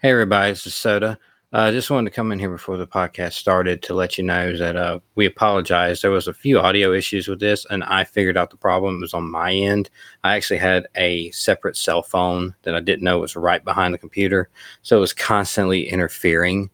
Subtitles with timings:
[0.00, 1.18] Hey, everybody, this is Soda.
[1.54, 4.24] I uh, just wanted to come in here before the podcast started to let you
[4.24, 6.02] know that uh, we apologize.
[6.02, 9.00] There was a few audio issues with this, and I figured out the problem it
[9.00, 9.88] was on my end.
[10.22, 13.98] I actually had a separate cell phone that I didn't know was right behind the
[13.98, 14.50] computer,
[14.82, 16.68] so it was constantly interfering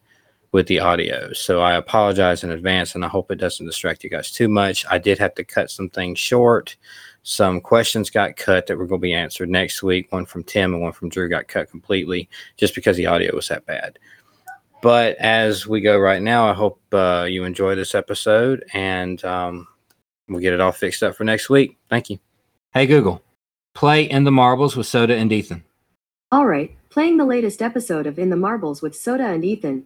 [0.51, 1.31] with the audio.
[1.31, 4.85] So I apologize in advance, and I hope it doesn't distract you guys too much.
[4.89, 6.75] I did have to cut some things short.
[7.23, 10.11] Some questions got cut that were going to be answered next week.
[10.11, 13.47] One from Tim and one from Drew got cut completely just because the audio was
[13.47, 13.97] that bad.
[14.81, 19.65] But as we go right now, I hope uh, you enjoy this episode and um,
[20.27, 21.77] we'll get it all fixed up for next week.
[21.89, 22.19] Thank you.
[22.73, 23.21] Hey, Google,
[23.73, 25.63] play In the Marbles with Soda and Ethan.
[26.33, 29.85] All right, playing the latest episode of In the Marbles with Soda and Ethan.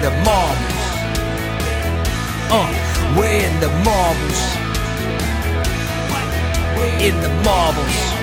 [0.00, 0.80] The marbles.
[2.50, 4.40] Uh, we're in the marbles.
[7.02, 8.20] In the marbles.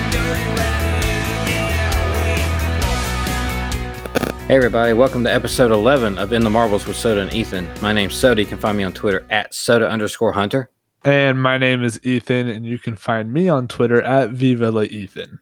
[4.48, 7.68] Hey, everybody, welcome to episode 11 of In the Marbles with Soda and Ethan.
[7.80, 8.42] My name's Soda.
[8.42, 10.70] You can find me on Twitter at soda underscore hunter.
[11.04, 14.82] And my name is Ethan, and you can find me on Twitter at Viva La
[14.82, 15.38] Ethan.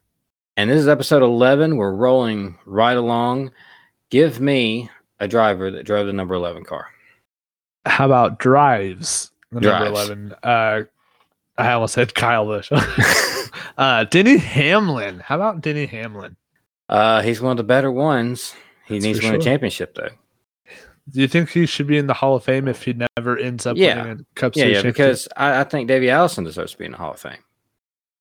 [0.58, 1.78] And this is episode 11.
[1.78, 3.52] We're rolling right along.
[4.10, 4.90] Give me
[5.20, 6.86] a driver that drove the number 11 car.
[7.84, 9.84] How about drives the Drives.
[9.84, 10.34] number 11?
[10.42, 10.82] Uh,
[11.58, 12.70] I almost said Kyle Busch.
[13.78, 15.20] uh, Denny Hamlin.
[15.20, 16.36] How about Denny Hamlin?
[16.88, 18.54] Uh, he's one of the better ones.
[18.86, 20.10] He That's needs for to win a championship, though.
[21.08, 23.64] Do you think he should be in the Hall of Fame if he never ends
[23.64, 24.02] up Yeah.
[24.02, 24.94] winning a Cup Yeah, Series yeah, championship?
[24.96, 27.38] because I, I think Davey Allison deserves to be in the Hall of Fame.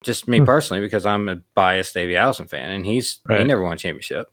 [0.04, 0.44] Just me Hmm.
[0.44, 4.30] personally, because I'm a biased Davey Allison fan, and he's he never won a championship.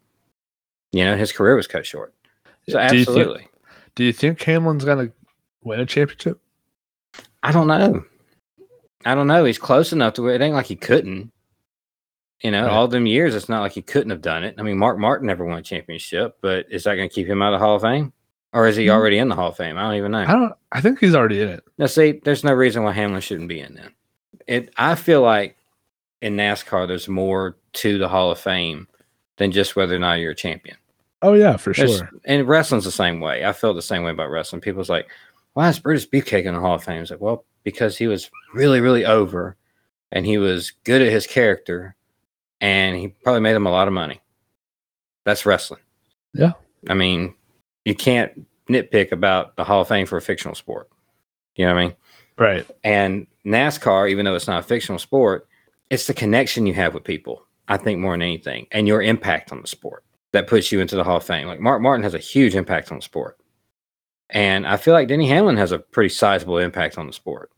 [0.91, 2.13] You know, his career was cut short.
[2.69, 3.47] So Do you think- absolutely,
[3.95, 5.13] Do you think Hamlin's going to
[5.63, 6.39] win a championship?
[7.43, 8.03] I don't know.
[9.05, 9.43] I don't know.
[9.45, 11.31] He's close enough to where it ain't like he couldn't.
[12.41, 12.71] You know, Right.
[12.71, 14.55] all them years, it's not like he couldn't have done it.
[14.57, 17.41] I mean, Mark Martin never won a championship, but is that going to keep him
[17.41, 18.11] out of the Hall of Fame,
[18.53, 18.91] or is he Hmm.
[18.93, 19.77] already in the Hall of Fame?
[19.77, 20.19] I don't even know.
[20.27, 20.53] I don't.
[20.71, 21.63] I think he's already in it.
[21.77, 23.91] Now, see, there's no reason why Hamlin shouldn't be in then.
[24.47, 25.57] It, I feel like
[26.21, 28.87] in NASCAR, there's more to the Hall of Fame
[29.37, 30.77] than just whether or not you're a champion.
[31.23, 32.09] Oh yeah, for sure.
[32.25, 33.45] And wrestling's the same way.
[33.45, 34.61] I feel the same way about wrestling.
[34.61, 35.09] People's like,
[35.53, 37.01] why is Brutus Beefcake in the Hall of Fame?
[37.01, 39.55] It's like, well, because he was really, really over
[40.11, 41.95] and he was good at his character
[42.59, 44.21] and he probably made him a lot of money.
[45.23, 45.79] That's wrestling.
[46.33, 46.51] Yeah.
[46.89, 47.33] I mean,
[47.85, 50.89] you can't nitpick about the Hall of Fame for a fictional sport.
[51.55, 51.95] You know what I mean?
[52.37, 52.71] Right.
[52.83, 55.47] And NASCAR, even though it's not a fictional sport,
[55.89, 59.53] it's the connection you have with people, I think, more than anything, and your impact
[59.53, 61.47] on the sport that puts you into the Hall of Fame.
[61.47, 63.37] Like Mark Martin has a huge impact on the sport.
[64.29, 67.51] And I feel like Denny Hamlin has a pretty sizable impact on the sport.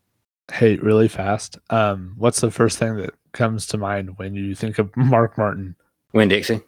[0.52, 1.58] Hey, really fast.
[1.69, 5.75] Um, what's the first thing that comes to mind when you think of Mark Martin?
[6.13, 6.62] Win Dixie.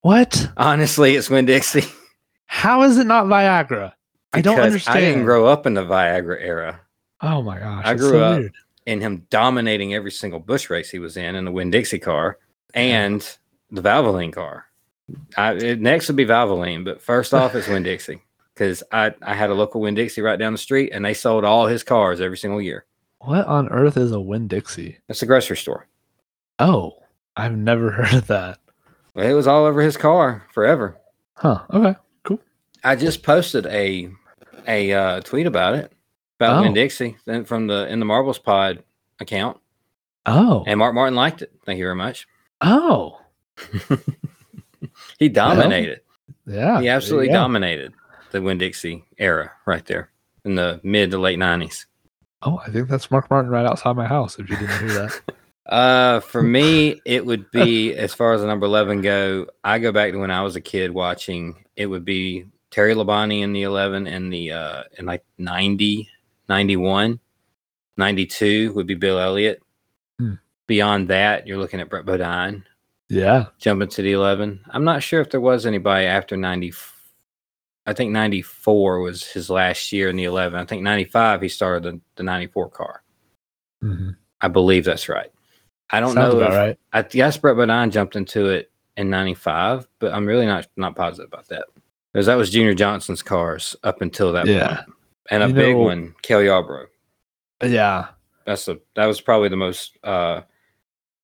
[0.00, 0.48] What?
[0.56, 1.84] Honestly, it's Winn-Dixie.
[2.46, 3.92] How is it not Viagra?
[4.32, 4.98] I don't understand.
[4.98, 6.80] I didn't grow up in the Viagra era.
[7.20, 7.82] Oh my gosh.
[7.84, 8.54] I grew so up- weird.
[8.86, 12.38] in him dominating every single Busch race he was in in the Winn-Dixie car
[12.74, 13.20] and
[13.70, 14.66] the Valvoline car.
[15.36, 18.22] I, it, next would be Valvoline, but first off is Winn-Dixie
[18.54, 21.66] because I, I had a local Winn-Dixie right down the street and they sold all
[21.66, 22.84] his cars every single year.
[23.20, 24.98] What on earth is a Win Dixie?
[25.08, 25.86] It's a grocery store.
[26.58, 26.98] Oh,
[27.36, 28.58] I've never heard of that.
[29.14, 30.96] It was all over his car forever.
[31.34, 31.62] Huh.
[31.72, 31.98] Okay.
[32.24, 32.40] Cool.
[32.84, 34.10] I just posted a
[34.66, 35.92] a uh, tweet about it
[36.38, 36.74] about Win Oh.
[36.74, 38.82] Dixie then from the in the Marbles Pod
[39.20, 39.58] account,
[40.26, 40.64] Oh.
[40.66, 41.52] and Mark Martin liked it.
[41.66, 42.26] Thank you very much.
[42.60, 43.20] Oh.
[45.22, 46.00] He dominated.
[46.46, 46.80] Yeah.
[46.80, 47.92] he absolutely dominated
[48.32, 50.10] the Winn-Dixie era right there
[50.44, 51.86] in the mid to late nineties.
[52.42, 54.36] Oh, I think that's Mark Martin right outside my house.
[54.38, 55.20] If you didn't hear that.
[55.64, 59.46] Uh, for me, it would be as far as the number eleven go.
[59.62, 61.64] I go back to when I was a kid watching.
[61.76, 66.08] It would be Terry Labonte in the 11 and the uh in like 90,
[66.48, 67.20] 91,
[67.96, 69.62] 92 would be Bill Elliott.
[70.18, 70.34] Hmm.
[70.66, 72.64] Beyond that, you're looking at Brett Bodine
[73.12, 73.46] Yeah.
[73.58, 74.60] jumping to the 11.
[74.70, 76.72] I'm not sure if there was anybody after 90.
[77.86, 80.58] I think 94 was his last year in the 11.
[80.58, 83.02] I think 95 he started the, the 94 car.
[83.82, 84.16] Mhm.
[84.40, 85.30] I believe that's right.
[85.90, 86.78] I don't Sounds know about if, right.
[86.92, 91.26] I guess Brett Bodine jumped into it in '95, but I'm really not not positive
[91.32, 91.64] about that
[92.12, 94.76] because that was Junior Johnson's cars up until that Yeah.
[94.76, 94.88] point,
[95.30, 96.86] and a You big know- one, Cale Yarborough.
[97.62, 98.08] Yeah.
[98.46, 99.98] That's a that was probably the most.
[100.02, 100.42] uh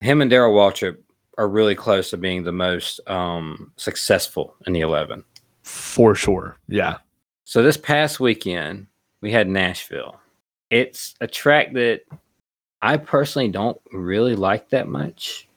[0.00, 0.98] Him and Darrell Waltrip
[1.38, 5.24] are really close to being the most um successful in the 11.
[5.62, 6.56] For sure.
[6.68, 6.98] Yeah.
[7.44, 8.88] So this past weekend
[9.22, 10.20] we had Nashville.
[10.70, 12.02] It's a track that
[12.82, 15.48] I personally don't really like that much.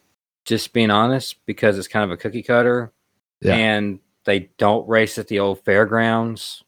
[0.46, 2.92] Just being honest, because it's kind of a cookie cutter,
[3.42, 3.56] Yeah.
[3.56, 6.64] and they don't race at the old fairgrounds,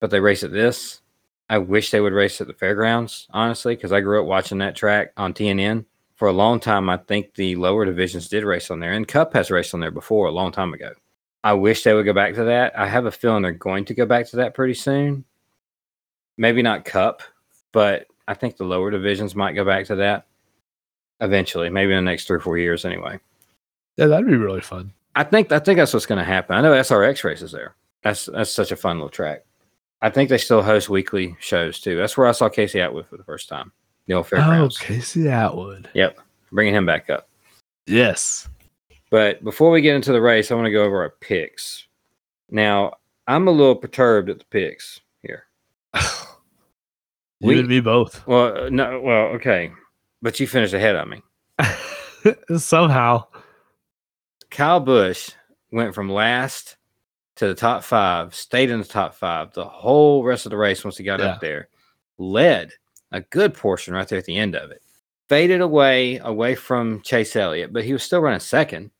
[0.00, 1.02] but they race at this.
[1.50, 4.74] I wish they would race at the fairgrounds, honestly, because I grew up watching that
[4.76, 5.84] track on TNN
[6.20, 6.90] for a long time.
[6.90, 9.90] I think the lower divisions did race on there, and Cup has raced on there
[9.90, 10.92] before a long time ago.
[11.42, 12.78] I wish they would go back to that.
[12.78, 15.24] I have a feeling they're going to go back to that pretty soon.
[16.36, 17.22] Maybe not Cup,
[17.72, 20.26] but I think the lower divisions might go back to that
[21.22, 23.18] eventually, maybe in the next three or four years anyway.
[23.96, 24.92] Yeah, that'd be really fun.
[25.16, 26.54] I think I think that's what's going to happen.
[26.54, 27.76] I know SRX races there.
[28.02, 29.46] That's that's such a fun little track.
[30.02, 31.96] I think they still host weekly shows too.
[31.96, 33.72] That's where I saw Casey Atwood for the first time.
[34.10, 34.68] The old Oh.
[34.84, 35.88] Casey Atwood.
[35.94, 36.18] Yep,
[36.50, 37.28] bringing him back up.
[37.86, 38.48] Yes.
[39.08, 41.86] But before we get into the race, I want to go over our picks.
[42.50, 42.94] Now,
[43.28, 45.44] I'm a little perturbed at the picks here.
[45.94, 46.00] you
[47.40, 48.26] We- and me both.
[48.26, 49.70] Well, uh, no, well, okay,
[50.22, 51.22] but you finished ahead of me.
[52.58, 53.26] Somehow.
[54.50, 55.30] Kyle Busch
[55.70, 56.76] went from last
[57.36, 60.82] to the top five, stayed in the top five the whole rest of the race
[60.82, 61.26] once he got Yeah.
[61.26, 61.68] up there,
[62.18, 62.72] led
[63.12, 64.82] a good portion right there at the end of it,
[65.28, 68.90] faded away away from Chase Elliott, but he was still running second.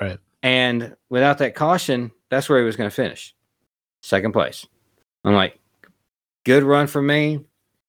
[0.00, 0.18] Right.
[0.42, 3.34] And without that caution, that's where he was going to finish.
[4.02, 4.66] Second place.
[5.24, 5.58] I'm like,
[6.44, 7.40] good run for me.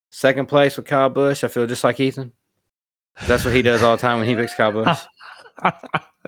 [0.09, 1.43] Second place with Kyle Busch.
[1.43, 2.31] I feel just like Ethan.
[3.27, 4.99] That's what he does all the time when he picks Kyle Busch.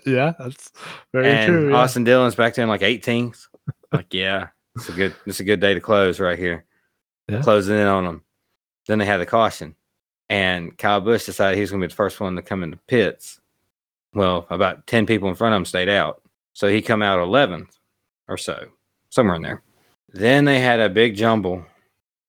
[0.05, 0.71] yeah, that's
[1.13, 1.69] very and true.
[1.71, 1.77] yeah.
[1.77, 3.47] Austin Dillon's back there in like 18th.
[3.91, 6.65] Like, yeah, it's a good it's a good day to close right here.
[7.29, 7.41] Yeah.
[7.43, 8.23] Closing in on them.
[8.87, 9.75] Then they had the caution.
[10.29, 13.39] And Kyle Busch decided he was gonna be the first one to come into pits.
[14.13, 16.21] Well, about 10 people in front of him stayed out.
[16.53, 17.77] So he come out 11th
[18.27, 18.65] or so,
[19.09, 19.61] somewhere in there.
[20.13, 21.65] Then they had a big jumble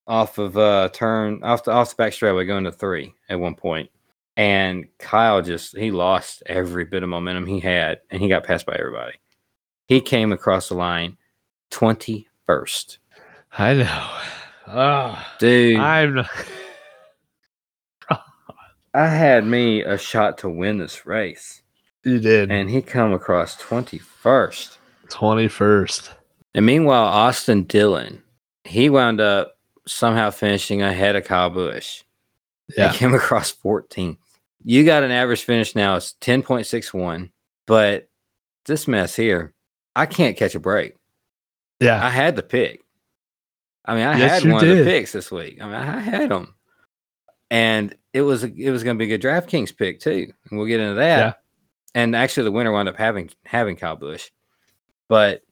[0.06, 3.54] off of uh turn off the off the back straightaway going to three at one
[3.54, 3.90] point.
[4.36, 8.66] And Kyle just he lost every bit of momentum he had and he got passed
[8.66, 9.14] by everybody.
[9.86, 11.18] He came across the line
[11.70, 12.98] 21st.
[13.58, 14.18] I know.
[14.66, 16.30] Oh, Dude, I, I'm not-
[18.94, 21.62] had me a shot to win this race.
[22.04, 22.50] you did.
[22.50, 24.76] And he come across 21st.
[25.08, 26.10] 21st.
[26.54, 28.22] And meanwhile, Austin Dillon,
[28.64, 29.56] he wound up
[29.86, 32.02] somehow finishing ahead of Kyle Busch.
[32.76, 32.92] Yeah.
[32.92, 34.18] He came across 14th.
[34.64, 37.30] You got an average finish now, it's 10.61.
[37.66, 38.08] But
[38.66, 39.54] this mess here,
[39.96, 40.94] I can't catch a break.
[41.80, 42.04] Yeah.
[42.04, 42.81] I had the pick.
[43.84, 45.58] I mean, I Yes, had one of the picks this week.
[45.60, 46.54] I mean, I had them,
[47.50, 50.68] and it was it was going to be a good DraftKings pick too, and we'll
[50.68, 51.18] get into that.
[51.18, 51.32] Yeah.
[51.94, 54.30] And actually, the winner wound up having having Kyle Busch,
[55.08, 55.42] but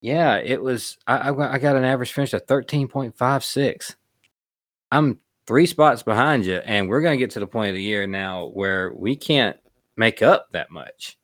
[0.00, 0.98] yeah, it was.
[1.06, 3.96] I, I got- I got an average finish of thirteen point five six.
[4.92, 7.82] I'm three spots behind you, and we're going to get to the point of the
[7.82, 9.56] year now where we can't
[9.96, 11.16] make up that much.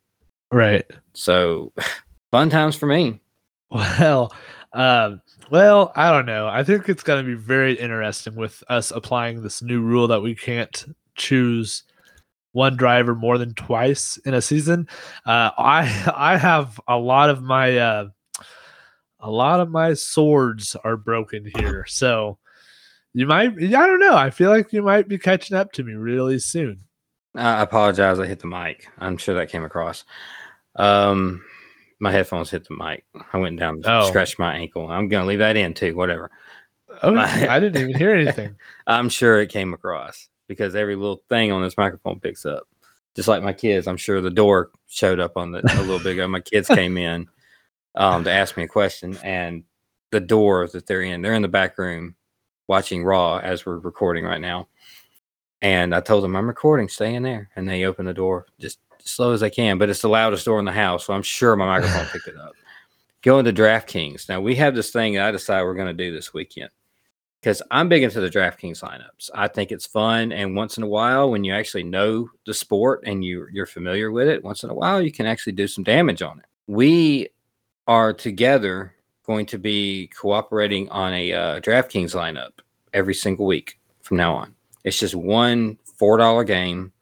[0.52, 0.84] Right.
[1.12, 1.72] So,
[2.30, 3.20] fun times for me.
[3.70, 4.32] Well,
[4.72, 6.48] um, well, I don't know.
[6.48, 10.22] I think it's going to be very interesting with us applying this new rule that
[10.22, 10.84] we can't
[11.16, 11.82] choose
[12.52, 14.88] one driver more than twice in a season.
[15.26, 18.08] Uh, I I have a lot of my uh,
[19.20, 22.38] a lot of my swords are broken here, so
[23.12, 23.52] you might.
[23.58, 24.16] I don't know.
[24.16, 26.80] I feel like you might be catching up to me really soon.
[27.34, 28.18] I apologize.
[28.18, 28.88] I hit the mic.
[28.98, 30.04] I'm sure that came across.
[30.76, 31.44] Um,
[32.00, 33.04] my headphones hit the mic.
[33.33, 34.09] I went down, Oh.
[34.09, 34.90] scratched my ankle.
[34.90, 35.95] I'm gonna leave that in too.
[35.95, 36.30] Whatever.
[37.02, 38.57] Oh, My- I didn't even hear anything.
[38.87, 42.64] I'm sure it came across because every little thing on this microphone picks up.
[43.14, 46.12] Just like my kids, I'm sure the door showed up on the a little bit
[46.14, 46.26] ago.
[46.28, 47.28] My kids came in
[47.95, 49.64] um, to ask me a question, and
[50.11, 52.14] the door that they're in, they're in the back room
[52.69, 54.69] watching Raw as we're recording right now.
[55.62, 57.50] And I told them I'm recording, stay in there.
[57.57, 60.59] And they opened the door just slow as they can, but it's the loudest door
[60.59, 62.52] in the house, so I'm sure my microphone picked it up.
[63.23, 64.28] going to DraftKings.
[64.28, 66.71] Now we have this thing that I decide we're going to do this weekend
[67.40, 69.30] because I'm big into the DraftKings lineups.
[69.35, 73.02] I think it's fun, and once in a while, when you actually know the sport
[73.04, 75.85] and you you're familiar with it, once in a while you can actually do some
[75.85, 76.47] damage on it.
[76.66, 77.28] We
[77.87, 78.95] are together
[79.26, 82.52] going to be cooperating on a uh, DraftKings lineup
[82.92, 84.54] every single week from now on.
[84.85, 86.92] It's just one four dollar game.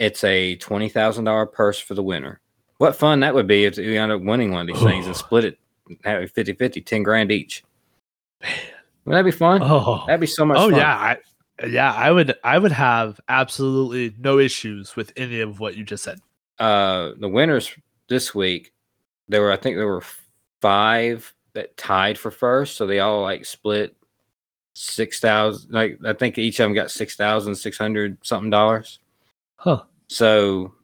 [0.00, 2.40] It's a twenty thousand dollar purse for the winner.
[2.78, 5.14] What fun that would be if we end up winning one of these things and
[5.24, 5.58] split it,
[6.04, 7.62] have it 50 50, 10 grand each.
[9.04, 9.60] Would that be fun?
[9.62, 10.66] Oh, That'd be so much fun.
[10.66, 10.78] oh fun.
[10.80, 11.92] yeah, I, yeah.
[11.92, 16.20] I would, I would have absolutely no issues with any of what you just said.
[16.58, 17.70] Uh, the winners
[18.08, 18.72] this week,
[19.28, 20.04] there were, I think there were
[20.62, 22.76] five that tied for first.
[22.76, 23.94] So they all like split
[24.72, 25.70] 6,000.
[25.70, 29.00] Like, I think each of them got 6,600 something dollars.
[29.56, 29.82] Huh?
[30.10, 30.74] So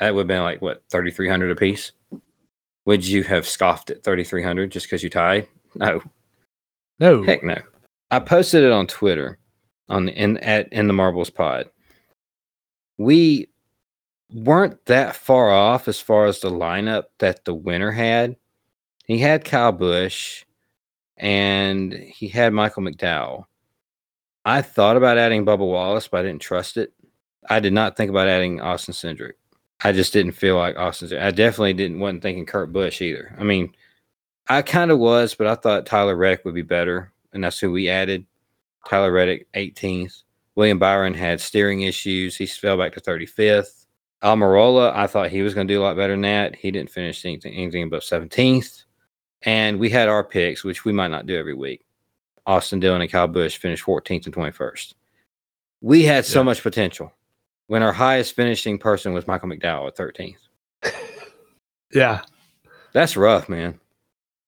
[0.00, 1.92] that would have been like what, 3,300 a piece?
[2.86, 5.46] Would you have scoffed at 3,300 just because you tied?
[5.76, 6.02] No.
[6.98, 7.22] No.
[7.22, 7.58] Heck no.
[8.10, 9.38] I posted it on Twitter
[9.88, 11.70] on the, in at in the Marbles Pod.
[12.96, 13.48] We
[14.32, 18.34] weren't that far off as far as the lineup that the winner had.
[19.04, 20.44] He had Kyle Busch
[21.16, 23.44] and he had Michael McDowell.
[24.44, 26.92] I thought about adding Bubba Wallace, but I didn't trust it.
[27.48, 29.32] I did not think about adding Austin Cindric.
[29.84, 31.18] I just didn't feel like Austin.
[31.18, 33.34] I definitely didn't wasn't thinking Kurt Busch either.
[33.38, 33.72] I mean,
[34.48, 37.70] I kind of was, but I thought Tyler Reddick would be better, and that's who
[37.70, 38.26] we added.
[38.88, 40.22] Tyler Reddick, 18th.
[40.56, 42.36] William Byron had steering issues.
[42.36, 43.86] He fell back to 35th.
[44.24, 46.56] Almirola, I thought he was going to do a lot better than that.
[46.56, 48.82] He didn't finish anything, anything above 17th.
[49.42, 51.84] And we had our picks, which we might not do every week.
[52.44, 54.94] Austin Dillon and Kyle Busch finished 14th and 21st.
[55.80, 56.44] We had so Yeah.
[56.44, 57.12] much potential
[57.68, 60.36] when our highest finishing person was Michael McDowell at 13th.
[61.92, 62.22] Yeah.
[62.92, 63.80] That's rough, man.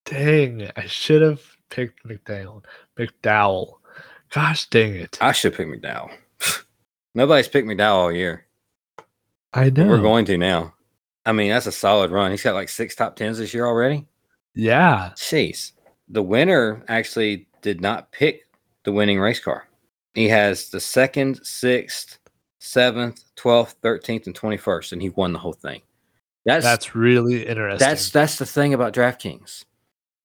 [0.05, 2.65] Dang, I should have picked McDowell.
[2.99, 3.75] McDowell.
[4.31, 5.19] Gosh dang it.
[5.21, 6.11] I should pick McDowell.
[7.15, 8.47] Nobody's picked McDowell all year.
[9.53, 9.87] I know.
[9.87, 10.75] We're going to now.
[11.27, 12.31] I mean, that's a solid run.
[12.31, 14.07] He's got like six top tens this year already.
[14.55, 15.11] Yeah.
[15.17, 15.73] Jeez.
[16.09, 18.47] The winner actually did not pick
[18.85, 19.69] the winning race car.
[20.15, 22.19] He has the second, sixth,
[22.61, 25.83] seventh, twelfth, thirteenth, and twenty-first, and he won the whole thing.
[26.45, 27.87] That's That's really interesting.
[27.87, 29.65] that's that's the thing about DraftKings.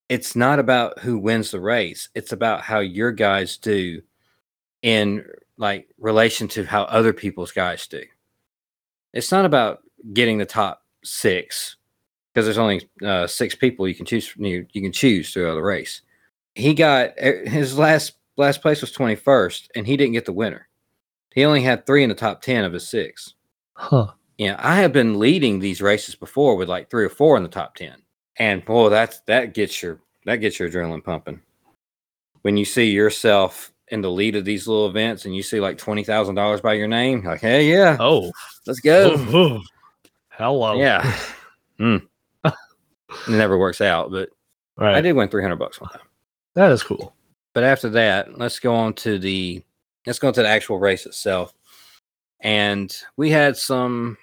[0.08, 2.10] It's not about who wins the race.
[2.13, 4.01] It's about how your guys do
[4.84, 5.25] in
[5.58, 8.04] like relation to how other people's guys do.
[9.13, 9.80] It's not about
[10.13, 11.77] getting the top six
[12.34, 14.27] because there's only uh, six people you can choose.
[14.27, 16.01] From, you, you can choose throughout the race.
[16.54, 20.68] He got eh, his last last place was 21st, and he didn't get the winner.
[21.36, 23.34] He only had three in the top ten of his six.
[23.74, 24.08] huh.
[24.38, 27.50] Yeah, I have been leading these races before with like three or four in the
[27.50, 27.96] top ten,
[28.38, 31.42] and boy, that's that gets your that gets your adrenaline pumping.
[32.42, 35.77] When you see yourself in the lead of these little events, and you see like
[35.77, 38.32] twenty thousand dollars by your name, like, hey, yeah, Oh.
[38.68, 39.13] let's go.
[39.15, 39.62] Oh, oh.
[40.32, 40.75] Hello.
[40.77, 41.01] Yeah,
[41.77, 41.98] Hmm.
[42.44, 42.54] it
[43.30, 44.30] never works out, but
[44.77, 44.96] Right.
[44.96, 46.01] I did win three hundred bucks one time.
[46.56, 47.15] That is cool.
[47.54, 49.63] But after that, let's go on to the
[50.06, 51.54] let's go into the actual race itself.
[52.42, 54.18] And we had some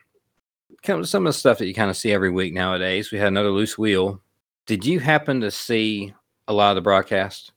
[0.82, 3.10] kind of some of the stuff that you kind of see every week nowadays.
[3.10, 4.20] We had another loose wheel.
[4.66, 6.14] Did you happen to see
[6.48, 7.52] a lot of the broadcast?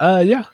[0.00, 0.44] Uh yeah.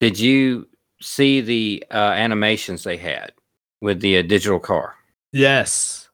[0.00, 0.68] Did you
[1.00, 3.32] see the uh, animations they had
[3.80, 4.94] with the uh, digital car?
[5.32, 6.08] Yes.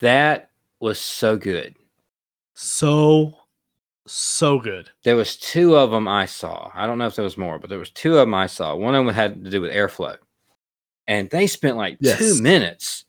[0.00, 1.76] That was so good.
[2.54, 3.34] So
[4.06, 4.90] so good.
[5.04, 6.70] There was two of them I saw.
[6.74, 8.74] I don't know if there was more, but there was two of them I saw.
[8.74, 10.16] One of them had to do with airflow,
[11.06, 12.18] and they spent like Yes.
[12.18, 13.04] two minutes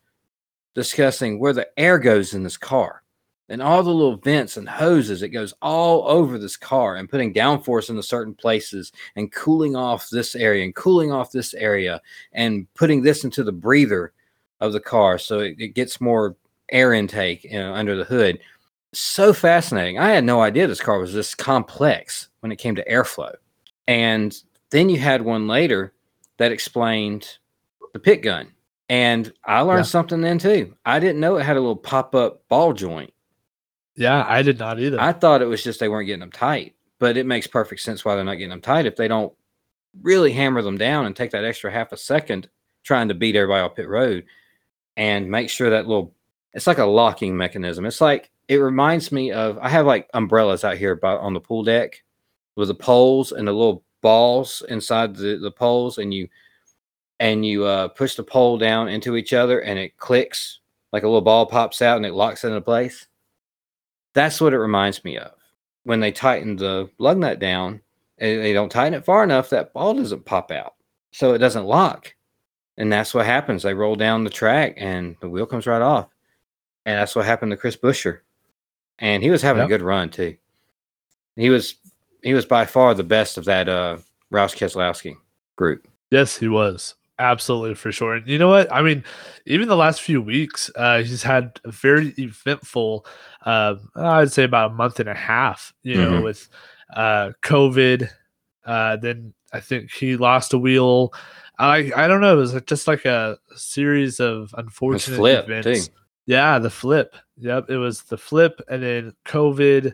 [0.75, 3.03] discussing where the air goes in this car
[3.49, 5.21] and all the little vents and hoses.
[5.21, 10.09] It goes all over this car and putting downforce into certain places and cooling off
[10.09, 14.13] this area and cooling off this area and putting this into the breather
[14.59, 16.35] of the car so it, it gets more
[16.71, 18.39] air intake you know, under the hood
[18.93, 19.97] so fascinating.
[19.99, 23.33] I had no idea this car was this complex when it came to airflow.
[23.87, 24.35] And
[24.71, 25.93] then you had one later
[26.37, 27.37] that explained
[27.93, 28.47] the pit gun.
[28.89, 29.83] And I learned Yeah.
[29.91, 30.75] something then too.
[30.85, 33.13] I didn't know it had a little pop up ball joint.
[33.95, 34.99] Yeah, I did not either.
[34.99, 38.03] I thought it was just they weren't getting them tight, but it makes perfect sense
[38.03, 39.31] why they're not getting them tight if they don't
[40.01, 42.49] really hammer them down and take that extra half a second
[42.83, 44.25] trying to beat everybody off pit road
[44.97, 46.13] and make sure that little
[46.53, 47.85] it's like a locking mechanism.
[47.85, 51.39] It's like it reminds me of I have like umbrellas out here about on the
[51.41, 52.03] pool deck
[52.55, 56.27] with the poles and the little balls inside the, the poles and you
[57.19, 60.59] and you uh, push the pole down into each other and it clicks
[60.91, 63.07] like a little ball pops out and it locks into place.
[64.13, 65.31] That's what it reminds me of.
[65.83, 67.81] when they tighten the lug nut down,
[68.17, 70.75] and they don't tighten it far enough, that ball doesn't pop out,
[71.11, 72.13] so it doesn't lock,
[72.77, 73.63] and that's what happens.
[73.63, 76.09] They roll down the track, and the wheel comes right off,
[76.85, 78.19] and that's what happened to Chris Buescher,
[78.99, 79.65] and he was having Yep.
[79.67, 80.35] a good run too.
[81.35, 81.75] He was
[82.21, 83.97] he was by far the best of that uh,
[84.31, 85.15] Roush Keselowski
[85.55, 85.87] group.
[86.11, 86.95] Yes, he was.
[87.19, 88.15] Absolutely for sure.
[88.15, 88.71] And you know what?
[88.73, 89.03] I mean,
[89.45, 93.05] even the last few weeks, uh, he's had a very eventful,
[93.45, 96.23] uh, I'd say about a month and a half, you know, Mhm.
[96.23, 96.49] with
[96.95, 98.09] uh, COVID.
[98.65, 101.13] Uh, then I think he lost a wheel.
[101.59, 102.33] I I don't know.
[102.33, 105.19] It was just like a series of unfortunate
[105.49, 105.87] events.
[105.87, 105.93] too.
[106.25, 107.15] Yeah, the flip.
[107.37, 109.93] Yep, it was the flip, and then COVID,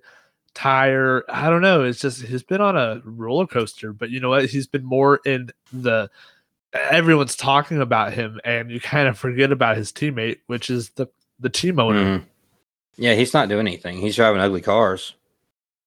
[0.53, 1.24] tire.
[1.29, 1.83] I don't know.
[1.83, 3.93] It's just he's been on a roller coaster.
[3.93, 4.45] But you know what?
[4.45, 6.09] He's been more in the.
[6.74, 11.07] Everyone's talking about him, and you kind of forget about his teammate, which is the
[11.39, 12.19] the team owner.
[12.19, 12.25] Mhm.
[12.98, 13.98] Yeah, he's not doing anything.
[13.98, 15.15] He's driving ugly cars.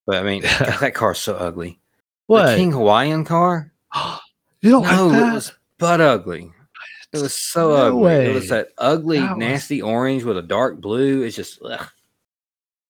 [0.07, 1.79] But I mean, God, that car's so ugly.
[2.29, 2.57] The What?
[2.57, 3.71] King Hawaiian car?
[4.61, 5.35] you don't no, like it that?
[5.35, 6.53] was butt ugly.
[7.13, 8.27] It was so No ugly.
[8.27, 11.23] It was that ugly, That was- nasty orange with a dark blue.
[11.23, 11.89] It's just ugh.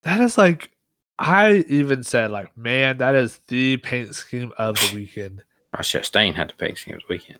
[0.04, 0.70] That is like,
[1.18, 5.42] I even said like, man, that is the paint scheme of the weekend.
[5.74, 7.38] I Chastain had to pay him this weekend.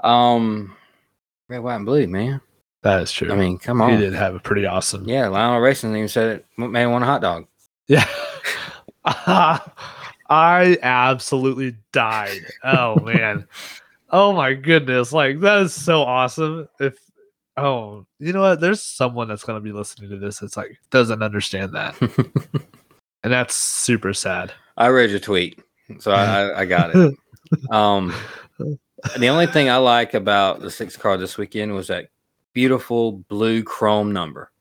[0.00, 0.74] Um,
[1.48, 2.40] red, white, and blue, man.
[2.82, 3.32] That is true.
[3.32, 3.90] I mean, come on.
[3.90, 5.08] he did have a pretty awesome.
[5.08, 6.46] Yeah, Lionel Racing even said it.
[6.56, 7.46] Man, want a hot dog.
[7.86, 8.06] Yeah.
[9.04, 12.46] I absolutely died.
[12.64, 13.46] Oh man.
[14.10, 15.12] oh my goodness.
[15.12, 16.68] Like that is so awesome.
[16.80, 16.98] If
[17.56, 18.60] oh, you know what?
[18.60, 22.00] There's someone that's gonna be listening to this that's like doesn't understand that.
[23.22, 24.52] and that's super sad.
[24.76, 25.60] I read your tweet,
[25.98, 27.14] so I, I, got it.
[27.70, 28.14] Um,
[29.18, 32.10] the only thing I like about the sixth car this weekend was that
[32.52, 34.52] beautiful blue chrome number,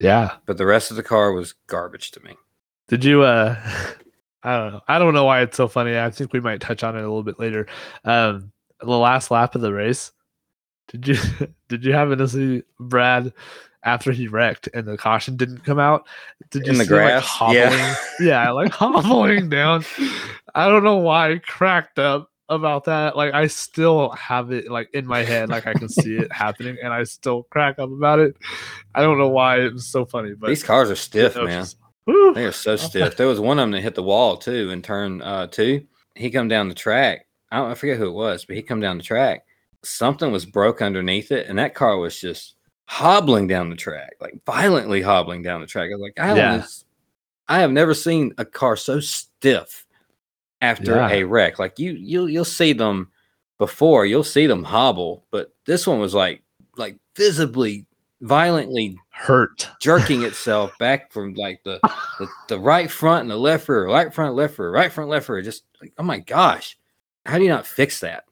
[0.00, 0.32] Yeah.
[0.46, 2.36] but the rest of the car was garbage to me.
[2.88, 3.56] Did you uh
[4.44, 4.80] I don't know.
[4.88, 5.98] I don't know why it's so funny.
[5.98, 7.66] I think we might touch on it a little bit later.
[8.04, 10.12] Um the last lap of the race.
[10.88, 11.16] Did you
[11.68, 13.32] did you happen to see Brad
[13.84, 16.06] after he wrecked and the caution didn't come out?
[16.50, 17.24] Did you In the see him, like, grass?
[17.26, 17.56] hobbling?
[17.60, 17.96] Yeah.
[18.20, 19.84] yeah, like hobbling down.
[20.54, 23.16] I don't know why I cracked up about that.
[23.16, 26.76] Like I still have it like in my head, like I can see it happening,
[26.82, 28.36] and I still crack up about it.
[28.94, 31.48] I don't know why it was so funny, but These cars are stiff, it was
[31.48, 31.62] man.
[31.62, 31.76] just-
[32.06, 32.34] Woo.
[32.34, 33.16] They are so stiff.
[33.16, 35.86] There was one of them that hit the wall too in turn uh, two.
[36.14, 37.26] He come down the track.
[37.50, 39.44] I don't I forget who it was, but he come down the track.
[39.84, 42.54] Something was broke underneath it, and that car was just
[42.86, 45.90] hobbling down the track, like violently hobbling down the track.
[45.90, 46.56] I was like, I, Yeah.
[46.56, 46.84] was,
[47.48, 49.86] I have never seen a car so stiff
[50.60, 51.08] after Yeah.
[51.10, 51.58] a wreck.
[51.58, 53.10] Like you, you'll you'll see them
[53.58, 56.42] before, you'll see them hobble, but this one was like
[56.76, 57.86] like visibly,
[58.22, 59.68] violently hurt.
[59.80, 61.78] jerking itself back from like the,
[62.18, 65.28] the the right front and the left rear, right front, left rear, right front, left
[65.28, 65.42] rear.
[65.42, 66.78] Just like, oh my gosh,
[67.26, 68.24] how do you not fix that?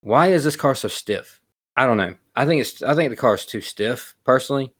[0.00, 1.40] Why is this car so stiff?
[1.76, 2.14] I don't know.
[2.36, 4.14] I think it's I think the car is too stiff.
[4.24, 4.72] Personally,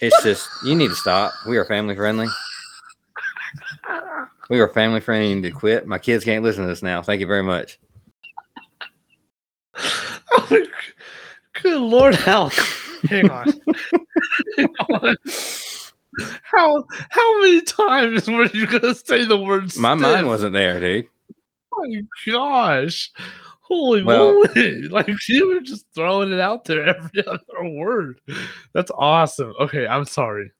[0.00, 1.32] it's just you need to stop.
[1.48, 2.26] We are family friendly.
[4.50, 5.30] We are family friendly.
[5.30, 5.86] You need to quit.
[5.86, 7.02] My kids can't listen to this now.
[7.02, 7.78] Thank you very much.
[11.62, 12.50] Good Lord, hell!
[13.08, 13.52] Hang on.
[16.42, 19.74] How how many times were you gonna say the word?
[19.76, 20.02] My stiff?
[20.02, 21.06] mind wasn't there, dude.
[21.72, 23.12] Oh my gosh!
[23.60, 24.88] Holy Well- moly!
[24.88, 28.20] Like you were just throwing it out there every other word.
[28.74, 29.54] That's awesome.
[29.60, 30.50] Okay, I'm sorry.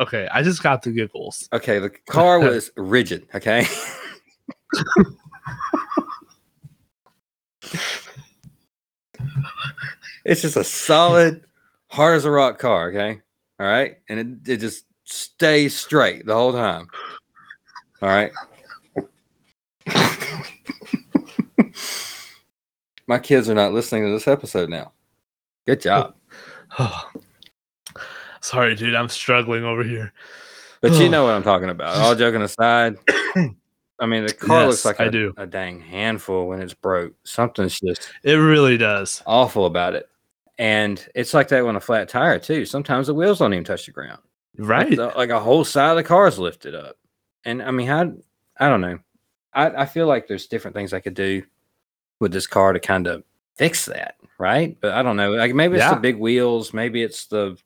[0.00, 1.48] Okay, I just got the giggles.
[1.52, 3.28] Okay, the car was rigid.
[3.32, 3.64] Okay.
[10.24, 11.44] it's just a solid,
[11.94, 12.88] hard as a rock car.
[12.88, 13.20] Okay.
[13.60, 13.98] All right.
[14.08, 16.88] And it, it just stays straight the whole time.
[18.02, 18.32] All right.
[23.06, 24.92] My kids are not listening to this episode now.
[25.66, 26.14] Good job.
[26.78, 27.10] Oh.
[28.40, 28.94] Sorry, dude.
[28.94, 30.12] I'm struggling over here.
[30.80, 31.96] But you know what I'm talking about.
[31.96, 32.96] All joking aside,
[34.00, 35.32] I mean, the car looks like I a, do.
[35.36, 37.14] a dang handful when it's broke.
[37.24, 39.22] Something's just It really does.
[39.26, 40.08] awful about it.
[40.58, 42.64] And it's like that on a flat tire, too.
[42.64, 44.20] Sometimes the wheels don't even touch the ground.
[44.56, 44.96] Like, Right.
[44.96, 46.96] the- like a whole side of the car is lifted up.
[47.44, 48.12] And I mean, how,
[48.58, 48.98] I don't know.
[49.52, 51.42] I, I feel like there's different things I could do
[52.20, 53.24] with this car to kind of
[53.56, 54.76] fix that, right?
[54.80, 55.32] But I don't know.
[55.32, 55.94] Like maybe it's Yeah.
[55.94, 57.56] the big wheels, maybe it's the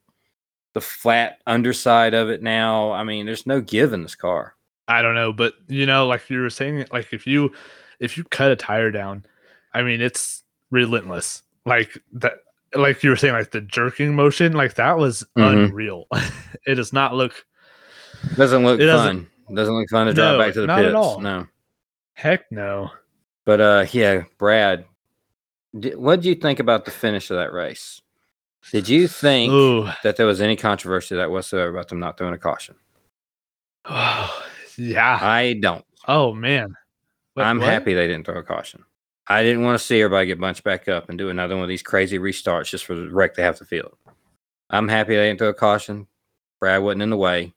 [0.74, 2.92] the flat underside of it now.
[2.92, 4.54] I mean, there's no give in this car.
[4.86, 7.52] I don't know, but you know, like you were saying, like if you
[8.00, 9.24] if you cut a tire down,
[9.72, 11.42] I mean, it's relentless.
[11.64, 12.34] Like that,
[12.74, 15.66] like you were saying, like the jerking motion, like that was Mhm.
[15.66, 16.06] unreal.
[16.66, 17.44] it does not look.
[18.36, 19.54] Doesn't look It doesn't- fun.
[19.56, 21.20] Doesn't look fun to drive No, back to the not at all.
[21.20, 21.46] No.
[22.12, 22.90] Heck no.
[23.46, 24.84] But uh, yeah, Brad,
[25.72, 28.02] what do you think about the finish of that race?
[28.72, 29.88] Did you think Ooh.
[30.02, 32.74] that there was any controversy that whatsoever about them not throwing a caution?
[33.86, 34.44] Oh,
[34.76, 35.18] yeah.
[35.22, 35.84] I don't.
[36.06, 36.74] Oh man.
[37.32, 37.68] What- I'm what?
[37.68, 38.84] happy they didn't throw a caution.
[39.28, 41.68] I didn't want to see everybody get bunched back up and do another one of
[41.68, 43.94] these crazy restarts just for the wreck they have to field.
[44.70, 46.06] I'm happy they didn't throw a caution.
[46.60, 47.52] Brad wasn't in the way.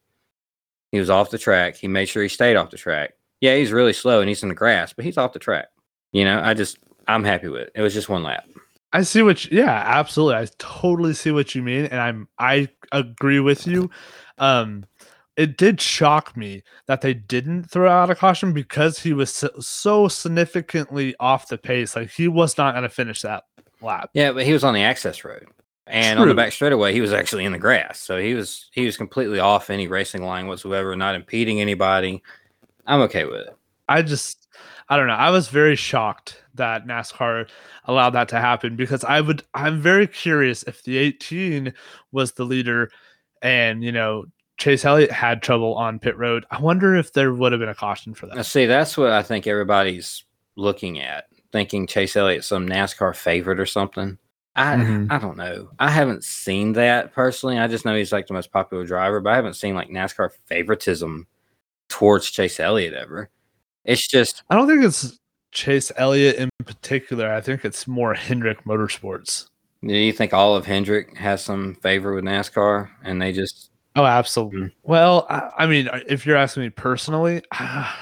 [0.91, 1.75] He was off the track.
[1.75, 3.13] He made sure he stayed off the track.
[3.39, 5.69] Yeah, he's really slow and he's in the grass, but he's off the track.
[6.11, 7.71] You know, I just I'm happy with it.
[7.75, 8.45] It was just one lap.
[8.93, 10.35] I see what you, yeah, absolutely.
[10.35, 13.89] I totally see what you mean and I'm I agree with you.
[14.37, 14.85] Um
[15.37, 19.49] it did shock me that they didn't throw out a caution because he was so,
[19.59, 21.95] so significantly off the pace.
[21.95, 23.45] Like he was not going to finish that
[23.81, 24.09] lap.
[24.13, 25.47] Yeah, but he was on the access road.
[25.87, 26.43] And on the True.
[26.43, 27.99] back straightaway, he was actually in the grass.
[27.99, 32.21] So he was he was completely off any racing line whatsoever, not impeding anybody.
[32.85, 33.55] I'm okay with it.
[33.89, 34.47] I just
[34.89, 35.13] I don't know.
[35.13, 37.49] I was very shocked that NASCAR
[37.85, 41.73] allowed that to happen because I would I'm very curious if the 18
[42.11, 42.91] was the leader
[43.41, 44.25] and you know
[44.61, 46.45] Chase Elliott had trouble on pit road.
[46.51, 48.43] I wonder if there would have been a caution for Now, that.
[48.43, 50.23] see, that's what I think everybody's
[50.55, 54.19] looking at, thinking Chase Elliott some NASCAR favorite or something.
[54.55, 55.07] I Mhm.
[55.11, 55.69] I don't know.
[55.79, 57.57] I haven't seen that personally.
[57.57, 60.29] I just know he's like the most popular driver, but I haven't seen like NASCAR
[60.45, 61.25] favoritism
[61.89, 63.29] towards Chase Elliott ever.
[63.83, 65.17] It's just I don't think it's
[65.51, 67.33] Chase Elliott in particular.
[67.33, 69.47] I think it's more Hendrick Motorsports.
[69.83, 74.05] do you think all of Hendrick has some favor with NASCAR and they just Oh,
[74.05, 74.61] absolutely.
[74.61, 74.71] Mm.
[74.83, 77.93] Well, I, I mean, uh, if you're asking me personally, I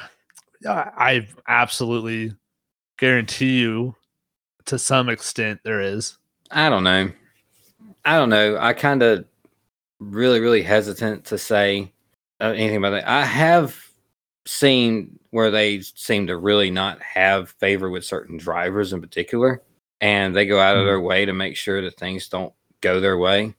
[0.67, 2.33] I absolutely
[2.97, 3.95] guarantee you,
[4.65, 6.17] to some extent, there is.
[6.51, 7.11] I don't know.
[8.05, 8.57] I don't know.
[8.59, 9.25] I kind of
[9.99, 11.91] really, really hesitant to say
[12.41, 13.07] uh, anything about that.
[13.07, 13.75] I have
[14.45, 19.61] seen where they seem to really not have favor with certain drivers in particular,
[20.01, 20.87] and they go out of Mhm.
[20.87, 23.55] their way to make sure that things don't go their way.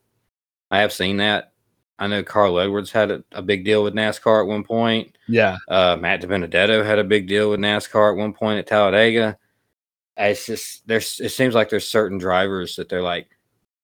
[0.71, 1.53] I have seen that.
[2.00, 5.16] I know Carl Edwards had a, a big deal with NASCAR at one point.
[5.28, 5.58] Yeah.
[5.68, 9.36] Uh, Matt DiBenedetto had a big deal with NASCAR at one point at Talladega.
[10.16, 13.28] It's just there's it seems like there's certain drivers that they're like,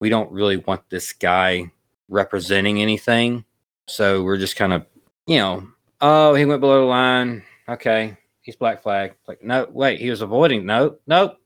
[0.01, 1.71] we don't really want this guy
[2.09, 3.45] representing anything.
[3.87, 4.85] So we're just kind of,
[5.27, 5.69] you know,
[6.01, 7.43] oh, he went below the line.
[7.69, 9.15] Okay, he's black flag.
[9.29, 10.65] Like, no, wait, he was avoiding.
[10.67, 11.37] No, nope.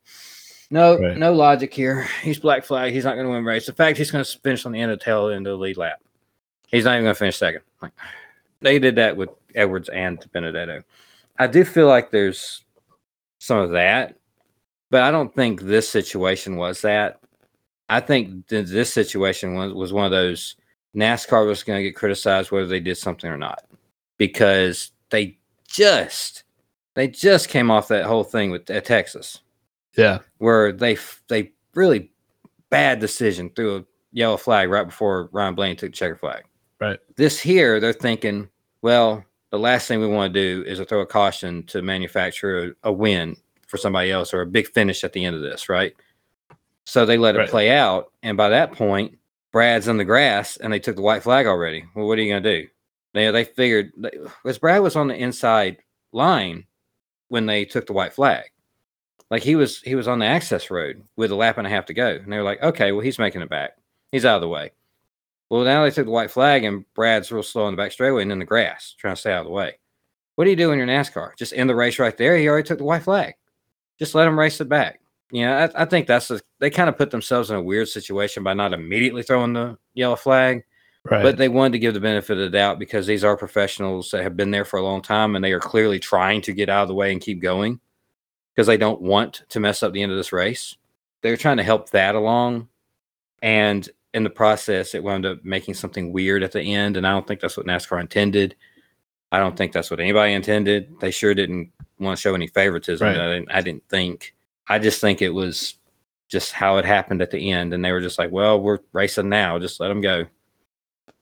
[0.72, 1.16] No, Right.
[1.16, 2.06] no logic here.
[2.22, 2.92] He's black flag.
[2.92, 3.68] He's not going to win race.
[3.68, 5.56] In fact, he's going to finish on the end of the tail end of the
[5.62, 6.00] lead lap.
[6.70, 7.62] He's not even going to finish second.
[7.82, 7.92] Like,
[8.60, 10.82] they did that with Edwards and Benedetto.
[11.38, 12.62] I do feel like there's
[13.38, 14.16] some of that,
[14.90, 17.20] but I don't think this situation was that.
[17.88, 20.56] I think th- this situation was, was one of those
[20.94, 23.64] NASCAR was going to get criticized whether they did something or not
[24.18, 26.44] because they just
[26.94, 29.40] they just came off that whole thing with at Texas
[29.96, 30.18] Yeah.
[30.38, 32.10] where they f- they really
[32.68, 36.44] bad decision threw a yellow flag right before Ryan Blaney took the checker flag.
[36.80, 36.98] Right.
[37.16, 38.48] This here, they're thinking,
[38.82, 42.74] well, the last thing we want to do is to throw a caution to manufacture
[42.84, 45.68] a, a win for somebody else or a big finish at the end of this,
[45.68, 45.94] right?
[46.84, 47.46] So they let Right.
[47.48, 49.18] it play out, and by that point,
[49.52, 51.84] Brad's in the grass, and they took the white flag already.
[51.94, 52.66] Well, what are you gonna do?
[53.12, 53.92] They they figured
[54.42, 55.78] because Brad was on the inside
[56.12, 56.64] line
[57.28, 58.44] when they took the white flag
[59.30, 61.86] like he was he was on the access road with a lap and a half
[61.86, 63.76] to go and they were like okay well he's making it back
[64.10, 64.72] he's out of the way
[65.50, 68.22] well now they took the white flag and brad's real slow in the back straightaway
[68.22, 69.78] and in the grass trying to stay out of the way
[70.36, 72.66] what do you do when you're nascar just end the race right there he already
[72.66, 73.34] took the white flag
[73.98, 76.88] just let him race it back you know i, I think that's a, they kind
[76.88, 80.64] of put themselves in a weird situation by not immediately throwing the yellow flag
[81.02, 81.22] Right.
[81.22, 84.22] but they wanted to give the benefit of the doubt because these are professionals that
[84.22, 86.82] have been there for a long time and they are clearly trying to get out
[86.82, 87.80] of the way and keep going
[88.54, 90.76] because they don't want to mess up the end of this race.
[91.22, 92.68] They're trying to help that along.
[93.40, 96.96] And in the process, it wound up making something weird at the end.
[96.96, 98.56] And I don't think that's what NASCAR intended.
[99.32, 100.98] I don't think that's what anybody intended.
[101.00, 103.06] They sure didn't want to show any favoritism.
[103.06, 103.16] Right.
[103.16, 104.34] I, didn't, I didn't think.
[104.68, 105.76] I just think it was
[106.28, 107.72] just how it happened at the end.
[107.72, 109.58] And they were just like, well, we're racing now.
[109.58, 110.26] Just let them go.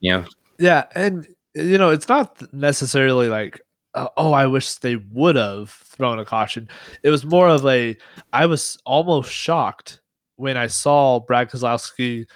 [0.01, 0.25] You know,
[0.59, 3.61] Yeah, and you know, it's not necessarily like,
[3.95, 6.69] uh, oh, I wish they would have thrown a caution.
[7.03, 7.97] It was more of a,
[8.33, 10.01] I was almost shocked
[10.37, 12.27] when I saw Brad Keselowski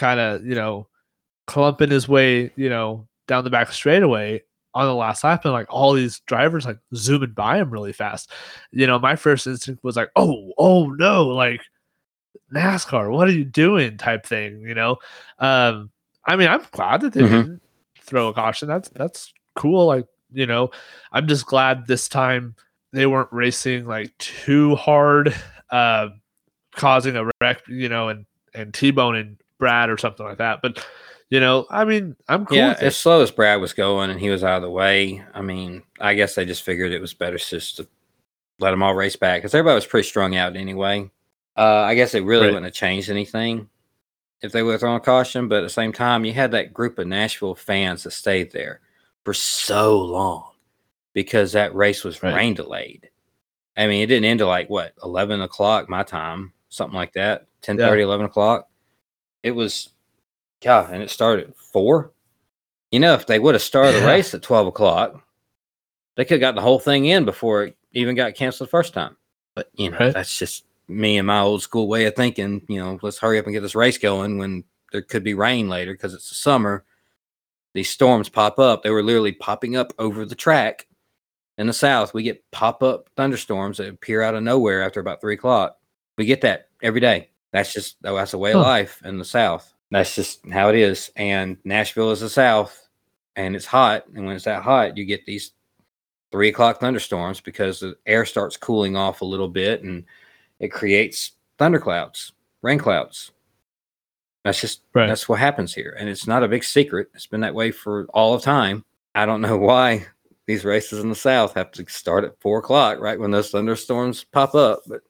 [0.00, 0.88] kind of, you know,
[1.46, 4.42] clumping his way, you know, down the back straightaway
[4.74, 8.30] on the last lap, and like all these drivers like zooming by him really fast.
[8.72, 11.60] You know, my first instinct was like, oh, oh no, like
[12.54, 13.96] NASCAR, what are you doing?
[13.96, 14.96] Type thing, you know.
[15.38, 15.90] Um,
[16.26, 17.30] I mean, I'm glad that they Mhm.
[17.30, 17.62] didn't
[18.00, 18.68] throw a caution.
[18.68, 19.86] That's that's cool.
[19.86, 20.70] Like you know,
[21.12, 22.54] I'm just glad this time
[22.92, 25.34] they weren't racing like too hard,
[25.70, 26.08] uh,
[26.76, 30.60] causing a wreck, you know, and and T-boning Brad or something like that.
[30.62, 30.84] But
[31.28, 32.56] you know, I mean, I'm cool.
[32.58, 35.42] yeah, as slow as Brad was going and he was out of the way, I
[35.42, 37.86] mean, I guess they just figured it was better just to
[38.58, 41.08] let them all race back because everybody was pretty strung out anyway.
[41.56, 42.54] Uh, I guess it really Right.
[42.54, 43.68] wouldn't have changed anything
[44.42, 46.72] if they would have thrown a caution, but at the same time, you had that
[46.74, 48.80] group of Nashville fans that stayed there
[49.24, 50.50] for so long
[51.12, 52.34] because that race was Right.
[52.34, 53.10] rain delayed.
[53.76, 57.46] I mean, it didn't end till like what, 11 o'clock my time, something like that,
[57.62, 58.68] 10 11 o'clock.
[59.42, 59.90] It was,
[60.62, 62.12] yeah, and it started at four.
[62.90, 65.24] You know, if they would have started the race at 12 o'clock,
[66.16, 68.92] they could have got the whole thing in before it even got canceled the first
[68.92, 69.16] time.
[69.54, 70.12] But, you know, Right.
[70.14, 72.62] that's just me and my old school way of thinking.
[72.68, 75.68] You know, let's hurry up and get this race going when there could be rain
[75.68, 76.84] later because it's the summer.
[77.74, 78.82] These storms pop up.
[78.82, 80.88] They were literally popping up over the track
[81.56, 82.12] in the south.
[82.12, 85.78] We get pop up thunderstorms that appear out of nowhere after about three o'clock.
[86.18, 87.30] We get that every day.
[87.52, 88.68] That's just oh, that's a way of Huh.
[88.68, 89.72] life in the south.
[89.90, 91.10] That's just how it is.
[91.16, 92.88] And Nashville is the south,
[93.36, 94.06] and it's hot.
[94.14, 95.52] And when it's that hot, you get these
[96.30, 100.04] three o'clock thunderstorms because the air starts cooling off a little bit, and
[100.60, 102.32] it creates thunderclouds,
[102.62, 103.32] rain clouds.
[104.44, 105.06] That's just Right.
[105.08, 107.08] that's what happens here, and it's not a big secret.
[107.14, 108.84] It's been that way for all of time.
[109.14, 110.06] I don't know why
[110.46, 114.24] these races in the South have to start at four o'clock, right when those thunderstorms
[114.24, 115.02] pop up, but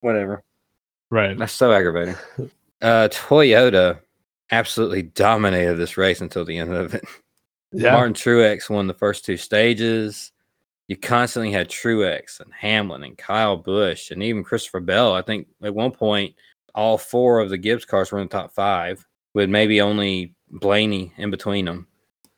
[0.00, 0.44] whatever.
[1.10, 1.36] Right.
[1.38, 2.16] That's so aggravating.
[2.82, 4.00] Uh, Toyota
[4.50, 7.04] absolutely dominated this race until the end of it.
[7.72, 7.92] Yeah.
[7.92, 10.32] Martin Truex won the first two stages.
[10.88, 15.14] You constantly had Truex and Hamlin and Kyle Busch and even Christopher Bell.
[15.14, 16.34] I think at one point,
[16.74, 21.12] all four of the Gibbs cars were in the top five, with maybe only Blaney
[21.16, 21.86] in between them.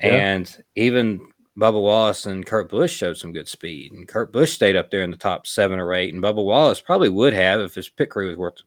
[0.02, 0.08] Yeah.
[0.08, 3.92] And even Bubba Wallace and Kurt Busch showed some good speed.
[3.92, 6.14] And Kurt Busch stayed up there in the top seven or eight.
[6.14, 8.62] And Bubba Wallace probably would have if his pit crew was worth,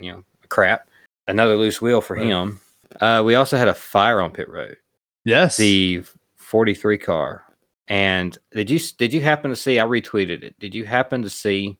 [0.00, 0.88] you know, crap.
[1.28, 2.26] Another loose wheel for Right.
[2.26, 2.60] him.
[3.00, 4.76] Uh, we also had a fire on pit road
[5.24, 5.56] Yes.
[5.56, 6.02] the
[6.36, 7.42] 43 car.
[7.88, 9.78] And did you did you happen to see?
[9.78, 10.58] I retweeted it.
[10.58, 11.76] Did you happen to see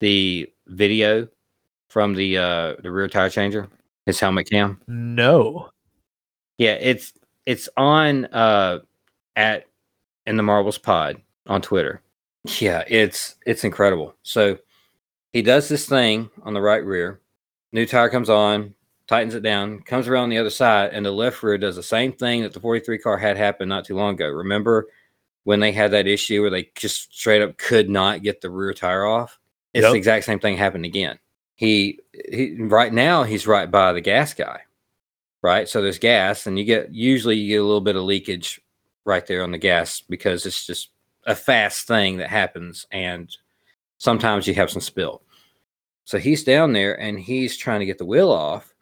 [0.00, 1.28] the video
[1.88, 3.68] from the uh the rear tire changer?
[4.06, 4.80] His helmet cam.
[4.88, 5.70] no.
[6.58, 7.12] Yeah, it's
[7.46, 8.80] it's on uh
[9.36, 9.66] at
[10.26, 12.02] in the Marbles Pod on Twitter.
[12.58, 14.14] Yeah, it's it's incredible.
[14.22, 14.58] So
[15.32, 17.20] he does this thing on the right rear.
[17.72, 18.74] New tire comes on,
[19.06, 22.12] tightens it down, comes around the other side, and the left rear does the same
[22.12, 24.28] thing that the 43 car had happen not too long ago.
[24.28, 24.88] Remember
[25.44, 28.72] when they had that issue where they just straight up could not get the rear
[28.74, 29.38] tire off?
[29.72, 29.92] It's Yep.
[29.92, 31.18] the exact same thing happened again.
[31.54, 34.62] He, he right now he's right by the gas guy
[35.42, 35.68] right?
[35.68, 38.60] So there's gas, and you get usually you get a little bit of leakage
[39.04, 40.90] right there on the gas because it's just
[41.26, 43.34] a fast thing that happens, and
[43.98, 45.22] sometimes you have some spill.
[46.04, 48.74] So he's down there and he's trying to get the wheel off,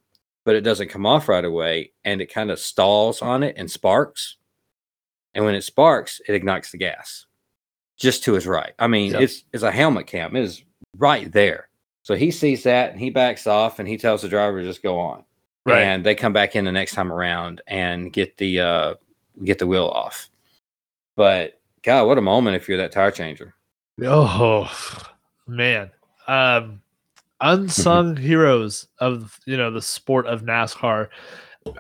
[0.45, 3.71] but it doesn't come off right away, and it kind of stalls on it and
[3.71, 4.37] sparks.
[5.35, 7.27] And when it sparks, it ignites the gas
[7.99, 8.73] just to his right.
[8.79, 9.21] I mean, Yep.
[9.23, 10.35] it's it's a helmet cam.
[10.37, 10.65] It is
[10.97, 11.69] right there.
[12.03, 14.83] So he sees that and he backs off and he tells the driver to just
[14.83, 15.25] go on
[15.67, 15.83] Right.
[15.83, 18.95] and they come back in the next time around and get the uh
[19.45, 20.29] get the wheel off.
[21.17, 23.55] But God, what a moment if you're that tire changer.
[24.03, 24.71] Oh
[25.47, 25.91] man.
[26.27, 26.83] Um
[27.41, 31.09] unsung heroes of you know the sport of NASCAR.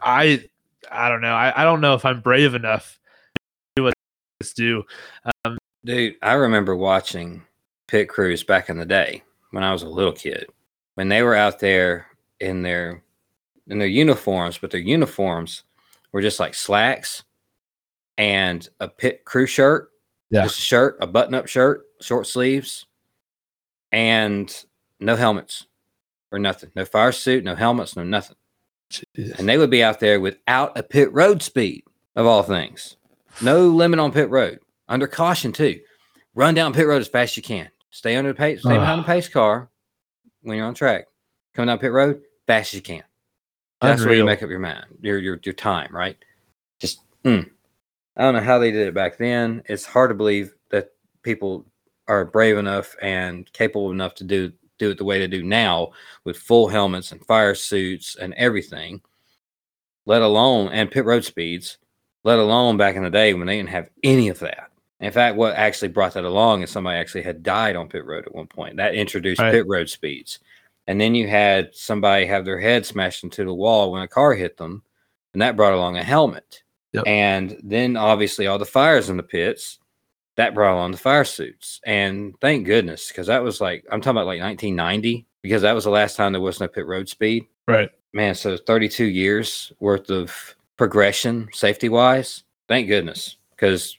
[0.02, 0.48] I
[0.90, 1.34] I don't know.
[1.34, 2.98] I, I don't know if I'm brave enough
[3.34, 3.40] to
[3.76, 3.94] do what
[4.40, 4.84] this do.
[5.84, 7.44] Dude, I remember watching
[7.86, 10.46] pit crews back in the day when I was a little kid.
[10.94, 12.06] When they were out there
[12.40, 13.02] in their
[13.68, 15.64] in their uniforms, but their uniforms
[16.12, 17.22] were just like slacks
[18.18, 19.90] and a pit crew shirt.
[20.30, 20.42] Yeah.
[20.42, 22.84] Just a shirt, a button-up shirt, short sleeves,
[23.92, 24.54] and
[25.00, 25.66] no helmets
[26.30, 26.70] or nothing.
[26.74, 28.36] No fire suit, no helmets, no nothing.
[29.14, 32.96] and they would be out there without a pit road speed of all things.
[33.40, 34.58] No limit on pit road.
[34.88, 35.80] Under caution too.
[36.34, 37.70] Run down pit road as fast as you can.
[37.90, 39.70] Stay under the pace, stay behind the pace car
[40.42, 41.06] when you're on track.
[41.54, 43.02] Come down pit road fast as you can.
[43.80, 46.16] That's where you make up your mind, your your your time, right?
[46.80, 47.48] Just mm.
[48.18, 49.62] I don't know how they did it back then.
[49.66, 51.64] It's hard to believe that people
[52.08, 55.90] are brave enough and capable enough to do do it the way they do now
[56.24, 59.00] with full helmets and fire suits and everything,
[60.06, 61.78] let alone and pit road speeds,
[62.22, 64.70] let alone back in the day when they didn't have any of that.
[65.00, 68.24] In fact, what actually brought that along is somebody actually had died on pit road
[68.26, 68.76] at one point.
[68.76, 69.52] That introduced Right.
[69.52, 70.38] pit road speeds.
[70.86, 74.34] And then you had somebody have their head smashed into the wall when a car
[74.34, 74.82] hit them,
[75.32, 76.62] and that brought along a helmet.
[76.92, 77.04] Yep.
[77.06, 79.78] And then obviously all the fires in the pits
[80.36, 81.80] that brought on the fire suits.
[81.84, 85.84] And thank goodness, because that was like, I'm talking about like 1990, because that was
[85.84, 87.46] the last time there was no pit road speed.
[87.66, 87.90] Right.
[88.12, 92.44] Man, so 32 years worth of progression safety wise.
[92.68, 93.98] Thank goodness, because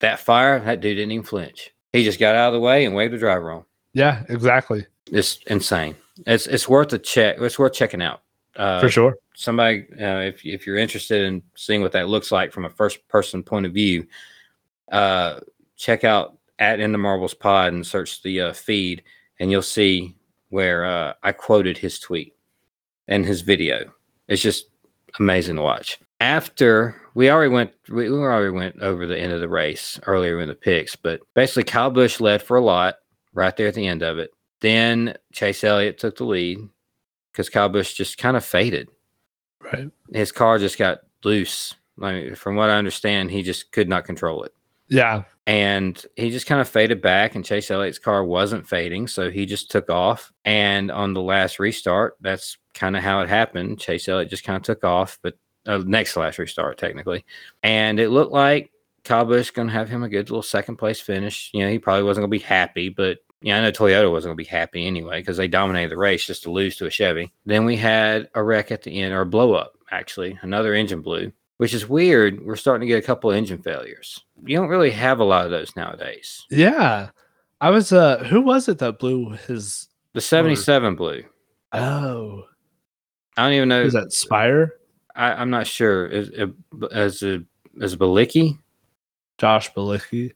[0.00, 1.74] that fire, that dude didn't even flinch.
[1.92, 3.64] He just got out of the way and waved the driver on.
[3.92, 4.86] Yeah, exactly.
[5.10, 5.96] It's insane.
[6.26, 7.36] It's it's worth a check.
[7.40, 8.22] It's worth checking out.
[8.56, 9.16] Uh, For sure.
[9.34, 13.06] somebody uh, if if you're interested in seeing what that looks like from a first
[13.08, 14.06] person point of view
[14.90, 15.40] uh
[15.76, 19.02] check out at in the marbles pod and search the uh, feed
[19.40, 20.14] and you'll see
[20.50, 22.34] where uh, i quoted his tweet
[23.08, 23.90] and his video.
[24.28, 24.66] It's just
[25.18, 25.98] amazing to watch.
[26.20, 30.40] After we already went we we already went over the end of the race earlier
[30.40, 32.96] in the picks but basically kyle busch led for a lot
[33.32, 34.30] right there at the end of it.
[34.60, 36.58] Then chase elliott took the lead
[37.32, 38.88] because kyle busch just kind of faded
[39.60, 39.90] Right.
[40.12, 41.74] his car just got loose.
[41.96, 44.52] Like from what I understand, he just could not control it.
[44.88, 45.22] Yeah.
[45.46, 49.46] And he just kind of faded back, and Chase Elliott's car wasn't fading, so he
[49.46, 50.32] just took off.
[50.44, 53.78] And on the last restart, that's kind of how it happened.
[53.78, 55.34] Chase Elliott just kind of took off, but
[55.66, 57.24] uh, next last restart technically,
[57.62, 58.70] and it looked like
[59.04, 61.50] Kyle Busch going to have him a good little second place finish.
[61.52, 64.30] You know, he probably wasn't going to be happy, but yeah, I know Toyota wasn't
[64.30, 66.90] going to be happy anyway because they dominated the race just to lose to a
[66.90, 67.32] Chevy.
[67.44, 70.38] Then we had a wreck at the end, or a blow up, actually.
[70.42, 72.44] Another engine blew, which is weird.
[72.44, 74.24] We're starting to get a couple of engine failures.
[74.44, 76.46] You don't really have a lot of those nowadays.
[76.50, 77.10] Yeah.
[77.60, 81.22] I was uh who was it that blew his The 77 blew.
[81.72, 82.44] oh
[83.36, 83.82] I don't even know.
[83.82, 84.74] Is that Spire?
[85.14, 86.06] I, I'm not sure.
[86.06, 86.30] Is
[86.90, 87.44] as a
[87.80, 88.58] as Bilicki?
[89.38, 90.32] Josh Bilicki.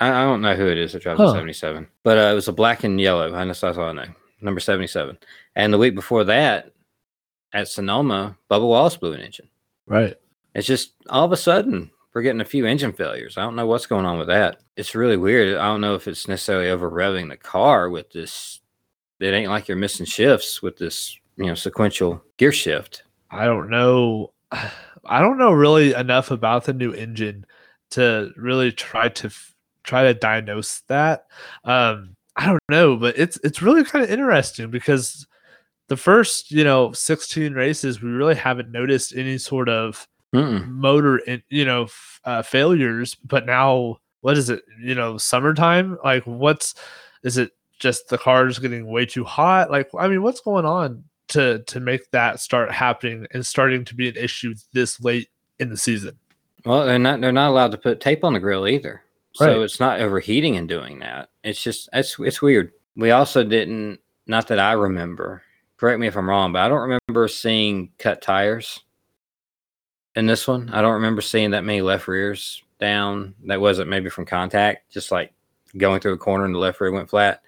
[0.00, 1.26] I, I don't know who it is that drives Huh.
[1.26, 3.34] the 77, but uh, it was a black and yellow.
[3.34, 4.06] I know that's all I know.
[4.40, 5.18] Number 77.
[5.54, 6.72] And the week before that,
[7.52, 9.48] at Sonoma, Bubba Wallace blew an engine.
[9.86, 10.14] Right.
[10.54, 13.36] It's just all of a sudden we're getting a few engine failures.
[13.36, 14.60] I don't know what's going on with that.
[14.76, 15.56] It's really weird.
[15.58, 18.60] I don't know if it's necessarily over revving the car with this.
[19.18, 23.02] It ain't like you're missing shifts with this, you know, sequential gear shift.
[23.30, 24.32] I don't know.
[25.04, 27.46] I don't know really enough about the new engine
[27.90, 29.30] to really try to
[29.84, 31.26] try to diagnose that.
[31.64, 35.26] Um, I don't know, but it's it's really kind of interesting because
[35.88, 40.66] the first you know 16 races we really haven't noticed any sort of Mm-mm.
[40.68, 44.62] motor in you know f- uh, failures, but now what is it?
[44.80, 45.98] You know, summertime.
[46.04, 46.74] Like, what's
[47.22, 47.52] is it?
[47.78, 49.70] Just the car's getting way too hot.
[49.70, 53.94] Like, I mean, what's going on to to make that start happening and starting to
[53.94, 56.18] be an issue this late in the season?
[56.64, 59.02] Well, they're not they're not allowed to put tape on the grill either.
[59.32, 61.28] So it's not overheating and doing that.
[61.44, 62.72] It's just it's it's weird.
[62.96, 65.42] We also didn't not that I remember.
[65.76, 68.80] Correct me if I'm wrong, but I don't remember seeing cut tires
[70.14, 70.68] in this one.
[70.70, 73.34] I don't remember seeing that many left rears down.
[73.46, 75.32] That wasn't maybe from contact, just like
[75.76, 77.42] going through a corner and the left rear went flat.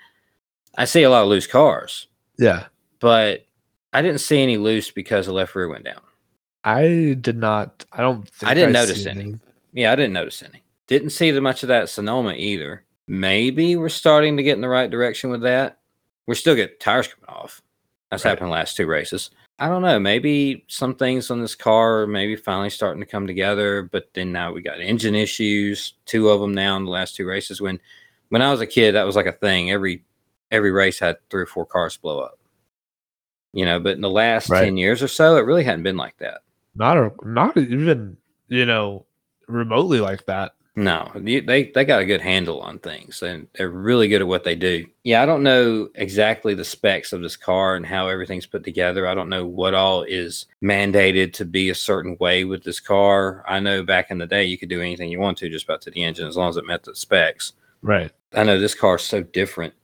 [0.77, 2.07] I see a lot of loose cars,
[2.39, 2.67] Yeah,
[3.01, 3.47] but
[3.93, 6.01] I didn't see any loose because the left rear went down.
[6.65, 7.85] I did not.
[7.93, 8.27] I don't.
[8.31, 9.39] Think I didn't I notice seen any.
[9.75, 10.63] Yeah, I didn't notice any.
[10.93, 12.85] Didn't see much of that at Sonoma either.
[13.09, 15.79] Maybe we're starting to get in the right direction with that.
[16.27, 17.63] We're still getting tires coming off.
[18.11, 18.33] That's Right.
[18.33, 19.31] happened the last two races.
[19.59, 19.99] I don't know.
[19.99, 24.33] Maybe some things on this car are maybe finally starting to come together, but then
[24.33, 25.95] now we got engine issues.
[26.05, 27.59] Two of them now in the last two races.
[27.59, 27.81] When
[28.29, 29.71] when I was a kid, that was like a thing.
[29.71, 30.05] Every
[30.51, 32.39] every race had three or four cars blow up.
[33.55, 34.65] You know, but in the last Right.
[34.65, 36.43] ten years or so, it really hadn't been like that.
[36.75, 39.07] Not a, not even you know
[39.49, 40.53] remotely like that.
[40.75, 44.45] No, they they got a good handle on things, and they're really good at what
[44.45, 44.87] they do.
[45.05, 49.07] Yeah, I don't know exactly the specs of this car and how everything's put together.
[49.07, 53.45] I don't know what all is mandated to be a certain way with this car.
[53.47, 55.83] I know back in the day you could do anything you want to just about
[55.83, 57.53] to the engine as long as it met the specs.
[57.83, 58.11] Right.
[58.33, 59.75] I know this car is so different,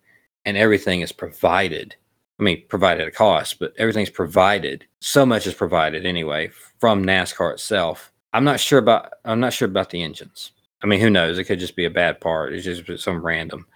[0.46, 1.96] and everything is provided.
[2.40, 4.86] I mean, provided at a cost, but everything's provided.
[5.00, 8.10] So much is provided anyway from NASCAR itself.
[8.32, 9.12] I'm not sure about.
[9.26, 10.52] I'm not sure about the engines.
[10.82, 11.38] I mean, who knows?
[11.38, 12.52] It could just be a bad part.
[12.54, 13.66] It's just some random.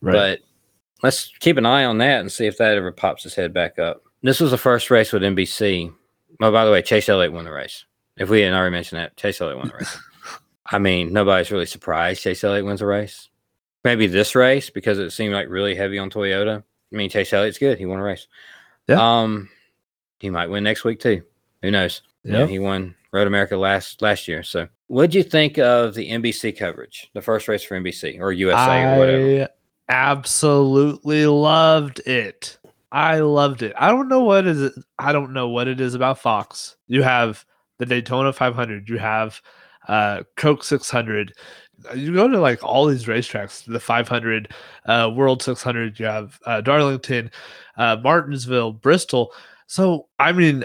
[0.00, 0.12] Right.
[0.12, 0.40] But
[1.02, 3.78] let's keep an eye on that and see if that ever pops its head back
[3.78, 4.02] up.
[4.22, 5.92] This was the first race with NBC.
[6.40, 7.84] Oh, by the way, Chase Elliott won the race.
[8.18, 9.98] If we didn't already mention that, Chase Elliott won the race.
[10.66, 13.28] I mean, nobody's really surprised Chase Elliott wins a race.
[13.82, 16.62] Maybe this race because it seemed like really heavy on Toyota.
[16.92, 17.78] I mean, Chase Elliott's good.
[17.78, 18.26] He won a race.
[18.86, 19.20] Yeah.
[19.22, 19.48] Um,
[20.18, 21.22] he might win next week too.
[21.62, 22.02] Who knows?
[22.24, 22.46] Yeah, Yeah.
[22.46, 24.42] he won Road America last last year.
[24.42, 28.96] So, what'd you think of the NBC coverage, the first race for NBC or USA
[28.96, 29.42] or whatever?
[29.44, 29.48] I
[29.88, 32.58] absolutely loved it.
[32.90, 33.72] I loved it.
[33.78, 34.72] I don't know what is it.
[34.98, 36.76] I don't know what it is about Fox.
[36.88, 37.44] You have
[37.78, 38.88] the Daytona 500.
[38.88, 39.40] You have
[39.86, 41.34] uh, Coke 600.
[41.94, 44.52] You go to like all these racetracks, the 500,
[44.86, 46.00] uh, World 600.
[46.00, 47.30] You have uh, Darlington,
[47.76, 49.32] uh, Martinsville, Bristol.
[49.68, 50.64] So I mean,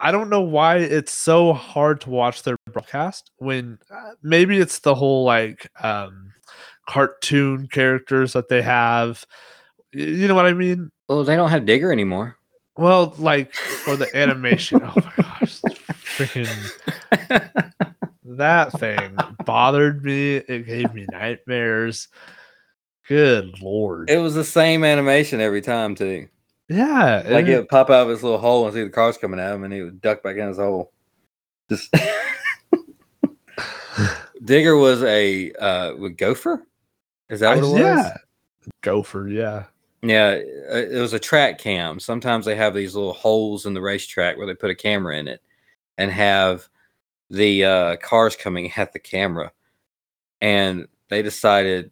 [0.00, 4.80] I don't know why it's so hard to watch their broadcast when uh, maybe it's
[4.80, 6.32] the whole like um,
[6.86, 9.24] cartoon characters that they have.
[9.92, 10.90] You know what I mean?
[11.08, 12.36] Well, they don't have Digger anymore.
[12.76, 14.82] Well, like for the animation.
[14.84, 15.62] oh my gosh,
[16.16, 17.72] freaking
[18.24, 20.36] that thing bothered me.
[20.36, 22.08] It gave me nightmares.
[23.08, 24.10] Good lord.
[24.10, 26.28] it was the same animation every time too.
[26.68, 27.22] Yeah.
[27.28, 29.54] Like it would pop out of his little hole and see the cars coming at
[29.54, 30.92] him, and he would duck back in his hole.
[31.68, 31.92] Just
[34.44, 36.66] Digger was a uh, gopher.
[37.28, 37.80] Is that what it was?
[37.80, 38.16] yeah.
[38.82, 39.64] Gopher, yeah.
[40.02, 40.38] Yeah,
[40.70, 41.98] uh, it was a track cam.
[41.98, 45.26] Sometimes they have these little holes in the racetrack where they put a camera in
[45.26, 45.42] it
[45.98, 46.68] and have
[47.30, 49.52] the uh, cars coming at the camera.
[50.40, 51.90] And they decided,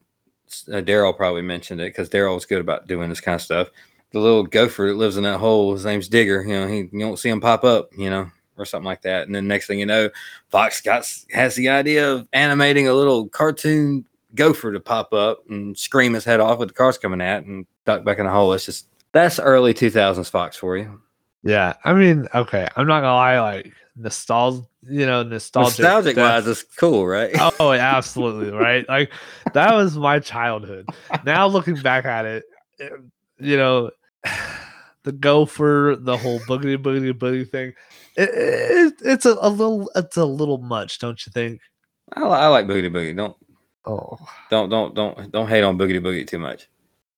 [0.73, 3.71] uh, Darrell probably mentioned it because Darrell was good about doing this kind of stuff.
[4.15, 6.43] The little gopher that lives in that hole, his name's Digger.
[6.43, 9.27] You know, he you don't see him pop up, you know, or something like that.
[9.27, 10.09] And then next thing you know,
[10.51, 14.05] Fox got has the idea of animating a little cartoon
[14.37, 17.67] gopher to pop up and scream his head off with the cars coming at and
[17.87, 18.53] duck back in the hole.
[18.53, 21.01] It's just that's early 2000s Fox for you.
[21.43, 21.75] Yeah.
[21.85, 22.69] I mean, okay.
[22.77, 25.81] I'm not gonna lie, like nostalgia, you know, nostalgic.
[25.81, 27.33] Nostalgic wise, it's cool, right?
[27.59, 29.11] oh absolutely right like
[29.55, 30.89] that was my childhood
[31.25, 32.45] now looking back at it
[32.79, 32.93] it-
[33.41, 33.91] you know
[35.05, 37.73] the gopher the whole boogity boogity boogity thing
[38.17, 41.61] it, it, it's a, a little it's a little much don't you think
[42.17, 43.17] I, I like Boogie Boogie.
[43.17, 43.37] Don't
[43.87, 44.19] oh
[44.51, 46.69] don't don't don't don't hate on Boogie Boogie too much.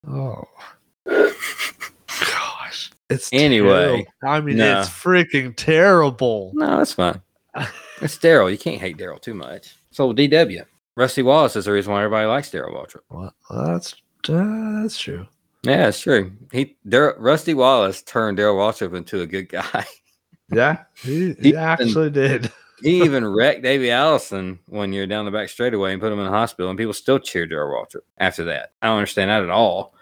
[0.08, 0.42] oh
[1.06, 4.04] gosh it's Anyway, terrible.
[4.24, 4.80] i mean no.
[4.80, 7.20] it's freaking terrible No, that's fine.
[8.02, 8.50] It's Darrell.
[8.50, 9.74] You can't hate Darrell too much.
[9.90, 10.66] So DW.
[10.98, 13.00] Rusty Wallace is the reason why everybody likes Darrell Waltrip.
[13.08, 13.94] well, that's
[14.28, 15.26] uh, that's true
[15.66, 16.32] Yeah, it's true.
[16.52, 19.84] He Rusty Wallace turned Darrell Waltrip into a good guy.
[20.52, 22.52] yeah he, He- he actually did
[22.82, 26.24] he even wrecked Davey Allison one year down the back straightaway and put him in
[26.26, 28.72] the hospital, and people still cheered Darrell Waltrip after that.
[28.80, 29.94] I don't understand that at all.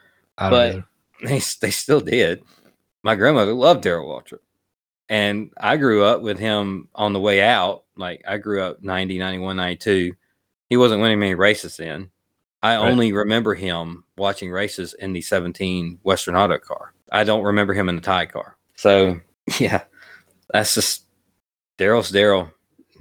[0.50, 0.84] But-.
[1.22, 2.42] They, they still did.
[3.02, 4.40] My grandmother loved Darrell Waltrip.
[5.08, 7.84] And I grew up with him on the way out.
[7.96, 10.14] Like I grew up 90, 91, 92.
[10.68, 12.10] He wasn't winning many races then.
[12.64, 12.90] I Right.
[12.90, 16.94] only remember him watching races in the 17 Western Auto car.
[17.12, 18.56] I don't remember him in the Tide car.
[18.74, 19.20] So,
[19.60, 19.84] yeah,
[20.50, 21.04] that's just
[21.76, 22.50] Darrell's Darrell.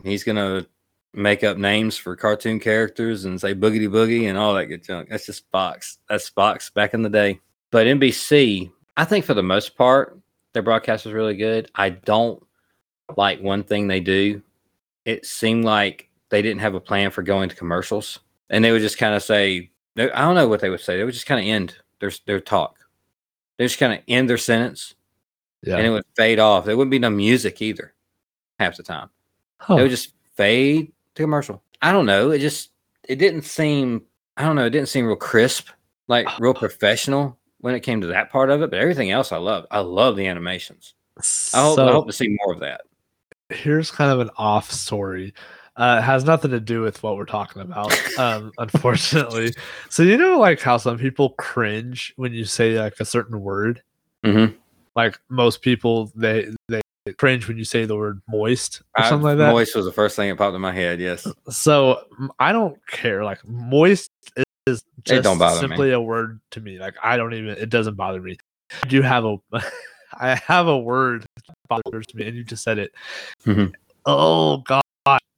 [0.04, 0.68] He's going to
[1.14, 5.08] make up names for cartoon characters and say boogity boogie and all that good junk.
[5.10, 6.00] That's just Fox.
[6.10, 7.40] That's Fox back in the day.
[7.72, 10.20] But NBC, I think for the most part,
[10.54, 11.72] their broadcast was really good.
[11.76, 12.44] I don't
[13.16, 14.42] like one thing they do.
[15.06, 18.20] It seemed like they didn't have a plan for going to commercials,
[18.50, 21.04] and they would just kind of say, "I don't know what they would say." They
[21.04, 22.78] would just kind of end their their talk.
[23.58, 24.96] They just kind of end their sentence,
[25.62, 26.66] yeah and it would fade off.
[26.66, 27.94] There wouldn't be no music either,
[28.60, 29.10] half the time.
[29.58, 29.78] Huh.
[29.78, 31.62] It would just fade to commercial.
[31.82, 32.32] I don't know.
[32.32, 32.72] It just
[33.08, 34.04] it didn't seem.
[34.38, 34.66] I don't know.
[34.66, 35.70] It didn't seem real crisp,
[36.08, 38.70] like real professional when it came to that part of it.
[38.70, 39.66] But everything else, I love.
[39.72, 40.94] I love the animations.
[41.54, 42.82] I hope, I hope to see more of that.
[43.50, 45.34] here's kind of an off story.
[45.76, 49.52] Uh, has nothing to do with what we're talking about, um, unfortunately.
[49.90, 53.82] So you know, like how some people cringe when you say like a certain word.
[54.24, 54.54] Mhm.
[54.96, 56.82] Like most people, they they
[57.18, 59.52] cringe when you say the word moist or I- something like that.
[59.52, 61.00] Moist was the first thing that popped in my head.
[61.00, 61.26] Yes.
[61.50, 62.04] So
[62.40, 63.24] I don't care.
[63.24, 65.68] Like moist is- is It just don't bother me.
[65.70, 66.78] simply a word to me.
[66.78, 67.50] Like I don't even.
[67.58, 68.38] It doesn't bother me.
[68.84, 69.38] I do have a.
[70.20, 72.94] I have a word that bothers me, and you just said it.
[73.48, 73.74] Mhm.
[74.06, 74.83] Oh God,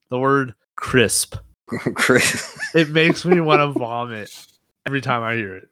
[0.10, 1.36] the word crisp.
[1.96, 2.58] Chris.
[2.76, 4.30] It makes me want to vomit
[4.86, 5.70] every time I hear it.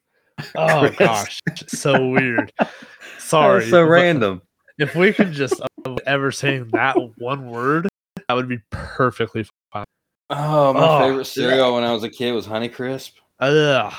[0.56, 1.00] Oh Crisp.
[1.00, 2.52] gosh, so weird.
[3.20, 3.70] Sorry.
[3.70, 4.42] So random.
[4.80, 5.62] If we could just
[6.08, 7.88] ever saying that one word,
[8.28, 9.86] that would be perfectly fine.
[10.32, 13.14] Oh, my Oh, favorite cereal when I was a kid was Honey Crisp.
[13.40, 13.94] Ugh,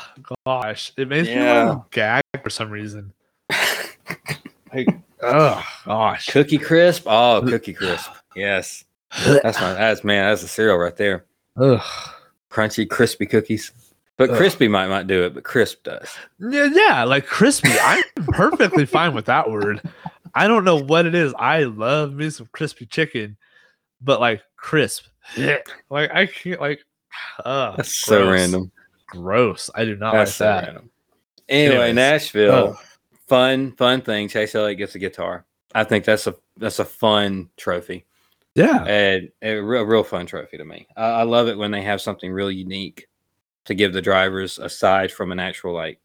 [0.46, 3.12] gosh, it makes me want to gag for some reason.
[4.74, 4.88] Like,
[5.22, 7.04] oh gosh, Cookie Crisp.
[7.06, 8.10] Oh, Cookie Crisp.
[8.34, 8.84] Yes.
[9.24, 11.24] That's my that's man, that's a cereal right there.
[11.56, 11.80] Ugh.
[12.50, 13.72] Crunchy, crispy cookies.
[14.16, 14.36] But Ugh.
[14.36, 16.08] crispy might not do it, but crisp does.
[16.38, 17.70] Yeah, yeah, like crispy.
[17.80, 19.80] I'm perfectly fine with that word.
[20.34, 21.34] I don't know what it is.
[21.38, 23.36] I love me some crispy chicken,
[24.00, 25.06] but like crisp,
[25.90, 26.80] like I can't like.
[27.44, 28.72] Uh, That's so random.
[29.06, 29.70] Gross.
[29.74, 30.64] I do not That's like so that.
[30.64, 30.90] random.
[31.48, 31.94] Anyway, Anyways.
[31.94, 32.80] Nashville, Oh.
[33.28, 34.28] fun, fun thing.
[34.28, 35.44] Chase Elliott gets a guitar.
[35.74, 38.04] I think that's a that's a fun trophy.
[38.54, 38.84] Yeah.
[38.84, 40.86] and a real, real fun trophy to me.
[40.96, 43.06] I, I love it when they have something really unique
[43.64, 45.98] to give the drivers aside from an actual like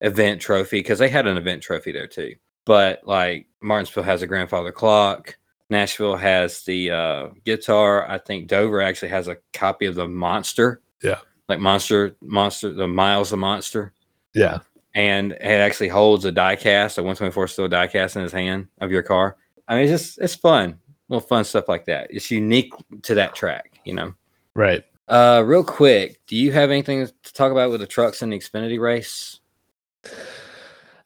[0.00, 2.34] event trophy because they had an event trophy there too.
[2.66, 5.36] But like Martinsville has a grandfather clock.
[5.70, 8.08] Nashville has the uh, guitar.
[8.10, 10.80] I think Dover actually has a copy of the Monster.
[11.02, 11.20] Yeah.
[11.48, 13.92] like Monster, Monster, the Miles the Monster,
[14.34, 14.58] Yeah.
[14.94, 19.02] and it actually holds a diecast, a 124 steel diecast in his hand of your
[19.02, 19.36] car.
[19.68, 20.78] I mean, it's just it's fun,
[21.10, 22.06] little fun stuff like that.
[22.10, 24.14] It's unique to that track, you know.
[24.54, 24.84] Right.
[25.08, 28.38] Uh, real quick, do you have anything to talk about with the trucks in the
[28.38, 29.40] Xfinity race?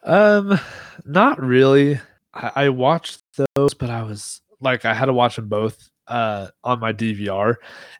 [0.03, 0.61] Um,
[1.07, 1.99] not really.
[2.35, 3.23] I, I watched
[3.57, 7.55] those, but I was like, I had to watch them both uh on my DVR,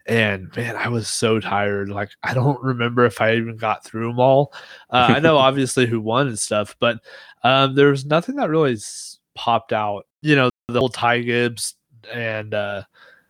[0.05, 1.89] and man, I was so tired.
[1.89, 4.53] Like, I don't remember if I even got through them all.
[4.91, 6.99] Uh, I know obviously who won and stuff, but
[7.45, 10.07] um, there was nothing that really s- popped out.
[10.21, 11.77] You know, the whole Ty Gibbs
[12.13, 12.83] and uh,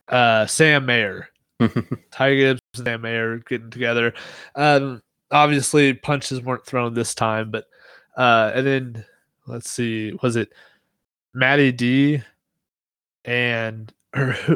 [0.09, 1.29] uh, Sam Mayer.
[2.11, 4.15] Ty Gibbs and Sam Mayer getting together.
[4.55, 7.67] Um, obviously punches weren't thrown this time, but
[8.17, 9.05] uh, and then
[9.47, 10.53] let's see, was it
[11.33, 12.23] Maddie D
[13.25, 13.93] and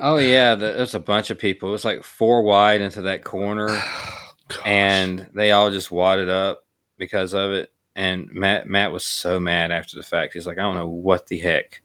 [0.02, 1.68] oh yeah, the, there's a bunch of people.
[1.68, 3.80] It was like four wide into that corner,
[4.64, 6.64] and they all just wadded up
[6.96, 7.72] because of it.
[7.96, 10.34] And Matt Matt was so mad after the fact.
[10.34, 11.82] He's like, I don't know what the heck.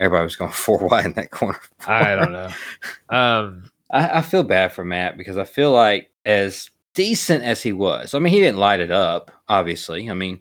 [0.00, 1.60] Everybody was going four wide in that corner.
[1.86, 2.50] I don't know.
[3.10, 7.72] Um, I, I feel bad for Matt because I feel like as decent as he
[7.72, 10.10] was, I mean, he didn't light it up, obviously.
[10.10, 10.40] I mean,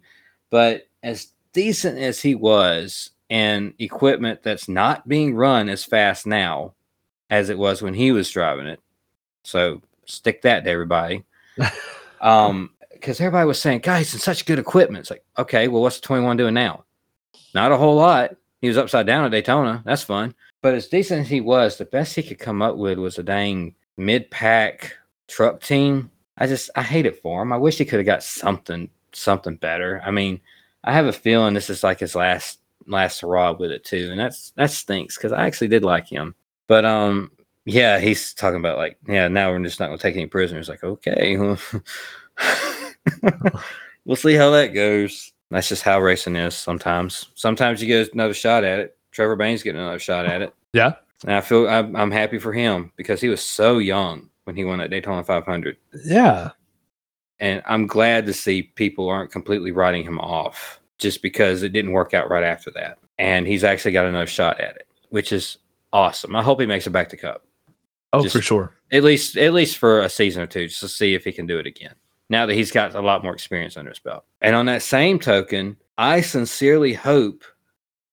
[0.50, 6.74] but as decent as he was and equipment that's not being run as fast now
[7.30, 8.80] as it was when he was driving it.
[9.44, 11.24] So stick that to everybody.
[12.22, 15.02] um, because everybody was saying, guys, it's such good equipment.
[15.02, 16.86] It's like, okay, well, what's the 21 doing now?
[17.54, 18.36] Not a whole lot.
[18.64, 19.84] He was upside down at Daytona.
[19.86, 20.34] That's fun.
[20.62, 23.24] But as decent as he was, the best he could come up with was a
[23.24, 24.96] dang mid pack
[25.28, 26.10] truck team.
[26.38, 27.52] I just I hate it for him.
[27.52, 30.02] I wish he could have got something something better.
[30.06, 30.40] I mean,
[30.86, 34.18] I have a feeling this is like his last last hurrah with it too, and
[34.18, 36.34] that's that stinks because I actually did like him.
[36.68, 37.32] But um,
[37.66, 40.70] yeah, he's talking about like yeah, now we're just not gonna take any prisoners.
[40.70, 41.60] Like okay, well,
[44.06, 45.33] we'll see how that goes.
[45.54, 47.28] That's just how racing is sometimes.
[47.36, 48.98] Sometimes you get another shot at it.
[49.12, 50.54] Trevor Bayne's getting another shot at it.
[50.74, 50.94] yeah,
[51.24, 54.66] And I feel I'm, I'm happy for him because he was so young when he
[54.66, 55.78] won that Daytona 500.
[56.06, 56.50] yeah,
[57.40, 61.92] And I'm glad to see people aren't completely writing him off just because it didn't
[61.92, 62.98] work out right after that.
[63.20, 65.58] And he's actually got another shot at it, which is
[65.94, 66.36] awesome.
[66.36, 67.46] I hope he makes it back to Cup.
[68.14, 68.74] oh Just- for sure.
[68.92, 71.48] At least at least for a season or two, just to see if he can
[71.48, 71.94] do it again.
[72.34, 74.26] Now that he's got a lot more experience under his belt.
[74.42, 77.44] And on that same token, I sincerely hope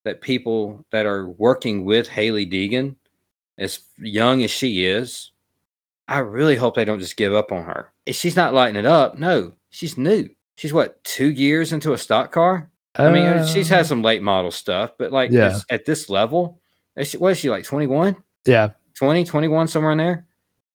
[0.04, 2.96] that people that are working with Hailie Deegan,
[3.56, 5.30] as young as she is,
[6.06, 7.92] I really hope they don't just give up on her.
[8.04, 10.28] If she's not lighting it up, no, she's new.
[10.56, 12.68] She's what, two years into a stock car?
[12.96, 15.58] I mean, uh, she's Um, had some late model stuff, but like Yeah.
[15.70, 16.60] at this level,
[16.94, 18.16] is she, what is she like 21?
[18.44, 20.26] yeah, 20, 21, somewhere in there.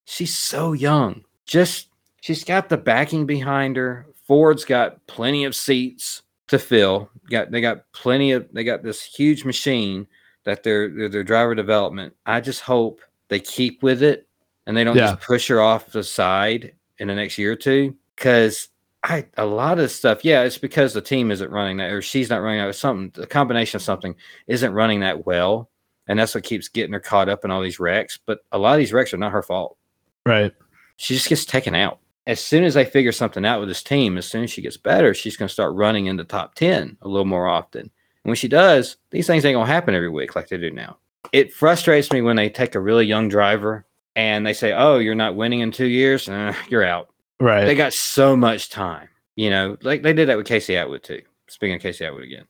[0.05, 1.23] She's so young.
[1.45, 1.89] Just
[2.26, 4.07] she's got the backing behind her.
[4.28, 7.11] Ford's got plenty of seats to fill.
[7.30, 10.07] Got they got plenty of they got this huge machine
[10.43, 12.15] that they're they're, their driver development.
[12.26, 14.28] I just hope they keep with it
[14.65, 15.11] and they don't Yeah.
[15.11, 17.95] just push her off the side in the next year or two.
[18.17, 18.69] Cause
[19.03, 22.32] I a lot of stuff, yeah, it's because the team isn't running that or she's
[22.32, 24.15] not running that something the combination of something
[24.47, 25.69] isn't running that well
[26.07, 28.17] and that's what keeps getting her caught up in all these wrecks.
[28.26, 29.78] But a lot of these wrecks are not her fault.
[30.26, 30.51] right.
[30.97, 31.99] She just gets taken out.
[32.28, 34.78] As soon as they figure something out with this team, as soon as she gets
[34.78, 37.82] better, she's going to start running in the top 10 a little more often.
[37.82, 37.91] And
[38.23, 40.97] when she does, these things ain't going to happen every week like they do now.
[41.32, 45.13] It frustrates me when they take a really young driver and they say, oh, you're
[45.13, 47.09] not winning in two years, uh, you're out.
[47.39, 47.65] Right.
[47.65, 49.09] They got so much time.
[49.36, 51.21] You know, like they did that with Casey Atwood too.
[51.47, 52.45] Speaking of Casey Atwood again,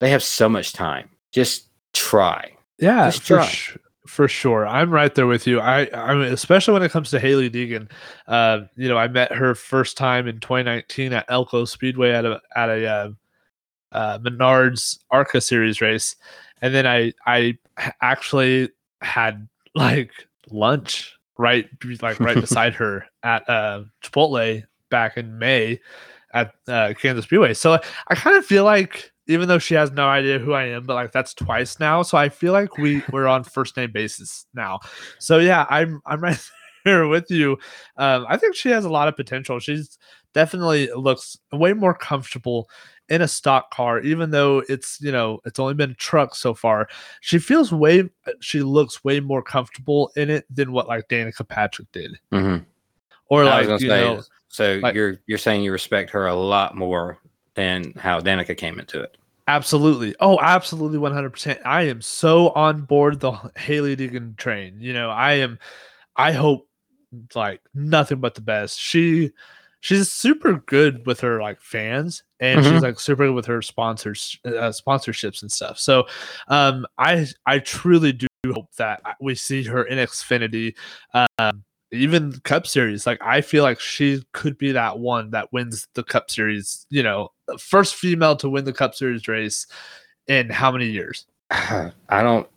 [0.00, 1.08] they have so much time.
[1.32, 2.52] Just try.
[2.78, 3.50] Yeah, Just try.
[4.06, 4.66] For sure.
[4.66, 5.60] I'm right there with you.
[5.60, 7.90] I I mean, especially when it comes to Hailie Deegan.
[8.26, 12.40] Uh, you know, I met her first time in 2019 at Elko Speedway at a
[12.54, 13.10] at a uh,
[13.92, 16.16] uh, Menards Arca Series race,
[16.62, 17.58] and then I I
[18.00, 18.70] actually
[19.02, 20.12] had like
[20.50, 21.68] lunch right
[22.00, 25.80] like right beside her at uh, Chipotle back in May
[26.32, 27.54] at uh, Kansas Speedway.
[27.54, 27.78] So
[28.08, 30.94] I kind of feel like even though she has no idea who I am, but
[30.94, 32.02] like that's twice now.
[32.02, 34.80] So I feel like we we're on first name basis now.
[35.18, 36.50] So yeah, I'm I'm right
[36.84, 37.58] here with you.
[37.96, 39.58] Um, I think she has a lot of potential.
[39.58, 39.98] She's
[40.32, 42.68] definitely looks way more comfortable
[43.08, 46.54] in a stock car, even though it's you know it's only been a truck so
[46.54, 46.88] far,
[47.20, 48.08] she feels way
[48.40, 52.64] she looks way more comfortable in it than what like Danica Patrick did, mm-hmm.
[53.28, 56.34] or I like you say, know so like- you're you're saying you respect her a
[56.34, 57.18] lot more
[57.56, 59.16] than how Danica came into it.
[59.48, 60.14] Absolutely.
[60.20, 61.60] Oh, absolutely 100%.
[61.64, 64.76] I am so on board the Hailie Deegan train.
[64.80, 65.58] You know, I am
[66.16, 66.68] I hope
[67.34, 68.78] like nothing but the best.
[68.78, 69.32] She
[69.80, 72.82] she's super good with her like fans and she's Mhm.
[72.82, 75.78] like super good with her sponsors uh, sponsorships and stuff.
[75.78, 76.06] So,
[76.48, 80.74] um I I truly do hope that we see her in Xfinity
[81.38, 81.62] um
[81.96, 83.06] even Cup Series.
[83.06, 87.02] Like I feel like she could be that one that wins the Cup Series, you
[87.02, 89.66] know, first female to win the Cup Series race
[90.26, 91.26] in how many years?
[91.50, 92.48] I don't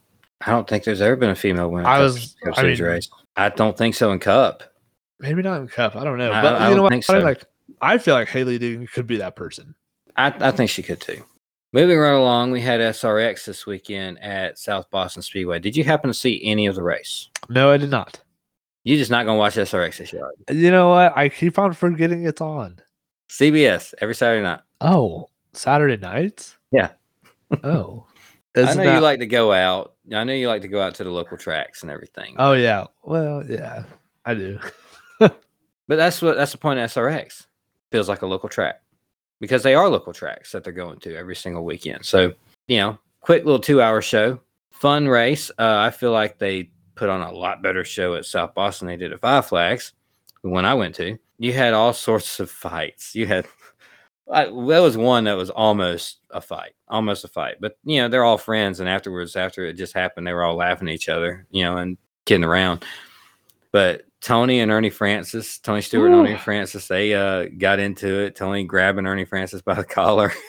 [0.42, 1.88] I don't think there's ever been a female winner.
[1.88, 3.10] I was- Cup I Series mean- race.
[3.36, 4.64] I don't think so in Cup.
[5.20, 5.96] Maybe not in Cup.
[5.96, 6.32] I don't know.
[6.32, 6.92] I- but I you know what?
[6.92, 7.44] think I mean, like
[7.82, 9.76] I feel like Hailie Deegan could be that person.
[10.18, 11.24] I, I think she could too.
[11.72, 15.60] Moving right along, we had SRX this weekend at South Boston Speedway.
[15.60, 17.30] Did you happen to see any of the race?
[17.48, 18.20] No, I did not.
[18.90, 20.28] You just not gonna watch SRX this year?
[20.50, 20.72] you?
[20.72, 21.16] Know what?
[21.16, 22.80] I keep on forgetting it's on.
[23.30, 24.62] CBS every Saturday night.
[24.82, 26.58] Oh, Saturday nights?
[26.72, 26.90] Yeah.
[27.64, 28.08] Oh.
[28.58, 29.94] I know you like to go out.
[30.12, 32.34] I know you like to go out to the local tracks and everything.
[32.40, 32.86] Oh yeah.
[33.04, 33.84] Well, yeah,
[34.26, 34.60] I do.
[35.20, 37.46] But that's what that's the point of SRX.
[37.92, 38.82] Feels like a local track
[39.40, 42.06] because they are local tracks that they're going to every single weekend.
[42.06, 42.34] So
[42.68, 44.40] you know, quick little two-hour show,
[44.72, 45.52] fun race.
[45.60, 46.70] Uh, I feel like they
[47.00, 48.88] put on a lot better show at South Boston.
[48.88, 49.94] They did at Five Flags,
[50.44, 51.18] the one I went to.
[51.38, 53.16] You had all sorts of fights.
[53.16, 53.48] You had
[54.30, 57.56] I, there was one that was almost a fight, almost a fight.
[57.62, 60.58] But you know, they're all friends, and afterwards, after it just happened, they were all
[60.58, 62.84] laughing at each other, you know, and kidding around.
[63.72, 68.36] But Tony and Ernie Francis, Tony Stewart and Ernie Francis, they uh, got into it.
[68.36, 70.34] Tony grabbing Ernie Francis by the collar.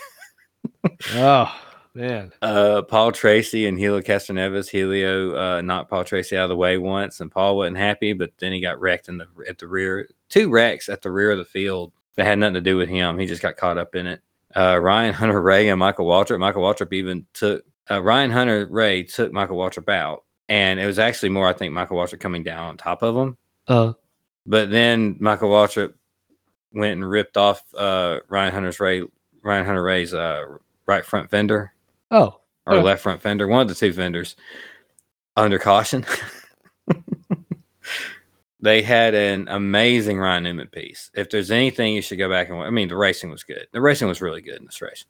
[1.14, 2.32] Oh man.
[2.42, 4.68] Uh, Paul Tracy and Helio Castroneves.
[4.68, 8.12] Helio uh, knocked Paul Tracy out of the way once, and Paul wasn't happy.
[8.12, 10.08] But then he got wrecked in the at the rear.
[10.28, 13.18] Two wrecks at the rear of the field that had nothing to do with him.
[13.18, 14.20] He just got caught up in it.
[14.54, 16.40] Uh, Ryan Hunter-Reay and Michael Waltrip.
[16.40, 21.28] Michael Waltrip even took uh, Ryan Hunter-Reay took Michael Waltrip out, and it was actually
[21.28, 23.36] more I think Michael Waltrip coming down on top of him.
[23.68, 23.92] Uh
[24.46, 25.94] But then Michael Waltrip
[26.72, 29.02] went and ripped off uh, Ryan Hunter's Ray
[29.42, 30.44] Ryan Hunter-Reay's uh,
[30.86, 31.72] right front fender
[32.10, 32.40] oh.
[32.66, 32.82] or Yeah.
[32.82, 34.36] left front fender, one of the two fenders,
[35.36, 36.04] under caution.
[38.60, 41.10] they had an amazing Ryan Newman piece.
[41.14, 43.66] If there's anything you should go back and watch, I mean, the racing was good.
[43.72, 45.04] The racing was really good in this race.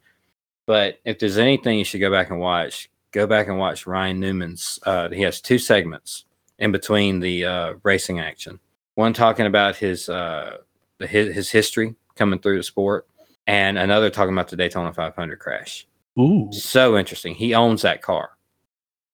[0.65, 4.19] But if there's anything you should go back and watch, go back and watch Ryan
[4.19, 4.79] Newman's.
[4.85, 6.25] Uh, he has two segments
[6.59, 8.59] in between the uh, racing action.
[8.95, 10.57] One talking about his uh,
[10.99, 13.07] his history coming through the sport,
[13.47, 15.87] and another talking about the Daytona 500 crash.
[16.19, 16.49] Ooh.
[16.51, 17.35] So interesting.
[17.35, 18.31] He owns that car.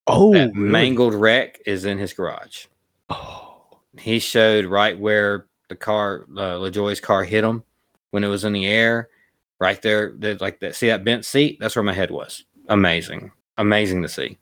[0.08, 0.34] Oh.
[0.34, 0.70] that really?
[0.70, 2.66] mangled wreck is in his garage.
[3.10, 3.80] Oh.
[4.00, 7.64] He showed right where the car, uh, LaJoie's car, hit him
[8.12, 9.10] when it was in the air.
[9.60, 10.76] Right there, like that.
[10.76, 11.58] See that bent seat?
[11.60, 12.44] That's where my head was.
[12.70, 14.38] Amazing, amazing to see.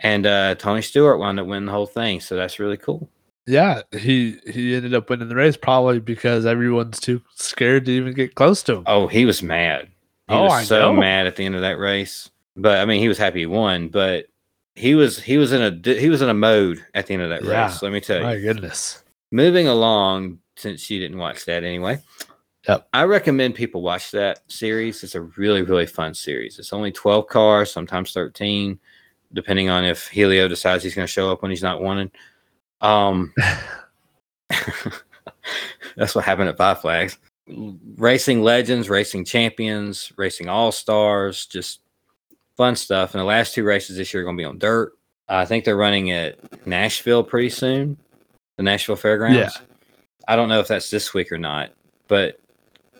[0.00, 3.08] And uh, Tony Stewart wound up winning the whole thing, so that's really cool.
[3.46, 8.14] Yeah, he he ended up winning the race probably because everyone's too scared to even
[8.14, 8.82] get close to him.
[8.86, 9.88] Oh, he was mad.
[10.28, 11.00] He Oh, was I so know.
[11.00, 12.30] mad at the end of that race.
[12.56, 13.88] But I mean, he was happy he won.
[13.88, 14.26] But
[14.74, 17.30] he was he was in a he was in a mode at the end of
[17.30, 17.66] that Yeah.
[17.66, 17.82] race.
[17.82, 18.24] Let me tell you.
[18.24, 19.02] My goodness.
[19.32, 22.00] moving along since you didn't watch that anyway
[22.66, 22.88] Yep.
[22.92, 27.28] i recommend people watch that series it's a really really fun series it's only 12
[27.28, 28.76] cars sometimes 13
[29.34, 32.10] depending on if helio decides he's going to show up when he's not wanted
[32.80, 33.32] um
[35.96, 37.18] that's what happened at five flags
[37.96, 41.80] racing legends racing champions racing all stars just
[42.56, 44.92] fun stuff and the last two races this year are going to be on dirt
[45.28, 47.96] i think they're running at nashville pretty soon
[48.58, 49.36] the Nashville Fairgrounds.
[49.38, 49.48] Yeah.
[50.26, 51.70] I don't know if that's this week or not,
[52.08, 52.38] but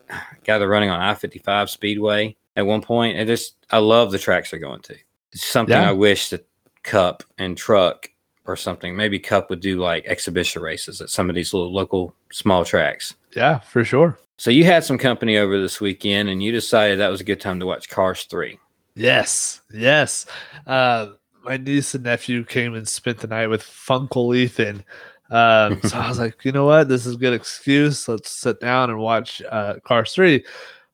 [0.44, 3.18] got they're running on I fifty five Speedway at one point.
[3.18, 4.96] And just I love the tracks they're going to.
[5.32, 5.90] It's something Yeah.
[5.90, 6.48] I wish that
[6.84, 8.08] Cup and Truck
[8.46, 8.96] or something.
[8.96, 13.14] Maybe Cup would do like exhibition races at some of these little local small tracks.
[13.36, 14.18] Yeah, for sure.
[14.38, 17.40] So you had some company over this weekend, and you decided that was a good
[17.40, 18.58] time to watch Cars Three.
[18.94, 20.26] Yes, yes.
[20.66, 21.10] Uh,
[21.44, 24.84] my niece and nephew came and spent the night with Funkle Ethan.
[25.30, 26.88] Um, so I was like, you know what?
[26.88, 28.08] This is a good excuse.
[28.08, 30.44] Let's sit down and watch uh, Cars 3.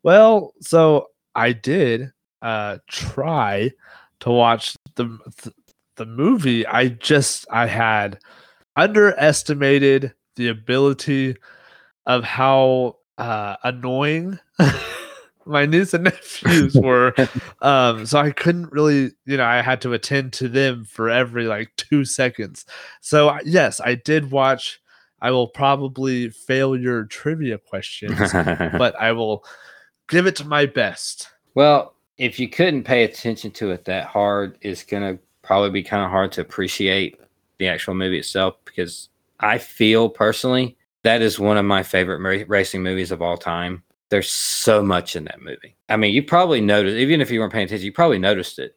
[0.02, 3.72] Well, so I did uh, try
[4.20, 5.56] to watch the, th-
[5.96, 6.66] the movie.
[6.66, 8.18] I just, I had
[8.76, 11.36] underestimated the ability
[12.06, 14.38] of how uh, annoying.
[15.46, 17.14] My niece and nephews were
[17.60, 21.44] um so i couldn't really you know i had to attend to them for every
[21.44, 22.64] like two seconds.
[23.02, 24.80] So yes i did watch
[25.20, 29.44] i will probably fail your trivia questions but i will
[30.08, 31.28] give it to my best.
[31.54, 36.04] Well, if you couldn't pay attention to it that hard, it's gonna probably be kind
[36.04, 37.20] of hard to appreciate
[37.58, 39.08] the actual movie itself because
[39.40, 43.82] I feel personally that is one of my favorite ra- racing movies of all time.
[44.10, 45.76] There's so much in that movie.
[45.88, 48.76] I mean, you probably noticed, even if you weren't paying attention, you probably noticed it.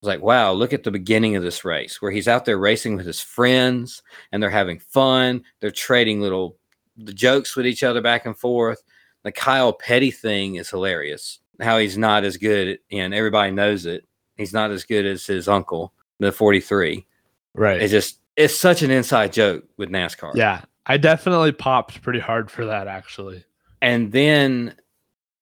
[0.00, 2.96] It's like, wow, look at the beginning of this race where he's out there racing
[2.96, 4.02] with his friends
[4.32, 5.42] and they're having fun.
[5.60, 6.56] They're trading little
[6.96, 8.82] the jokes with each other back and forth.
[9.22, 11.40] The Kyle Petty thing is hilarious.
[11.60, 14.06] How he's not as good, and everybody knows it.
[14.36, 17.06] He's not as good as his uncle, the 43.
[17.54, 20.34] right It's just, it's such an inside joke with NASCAR.
[20.34, 23.44] yeah i definitely popped pretty hard for that actually
[23.82, 24.74] and then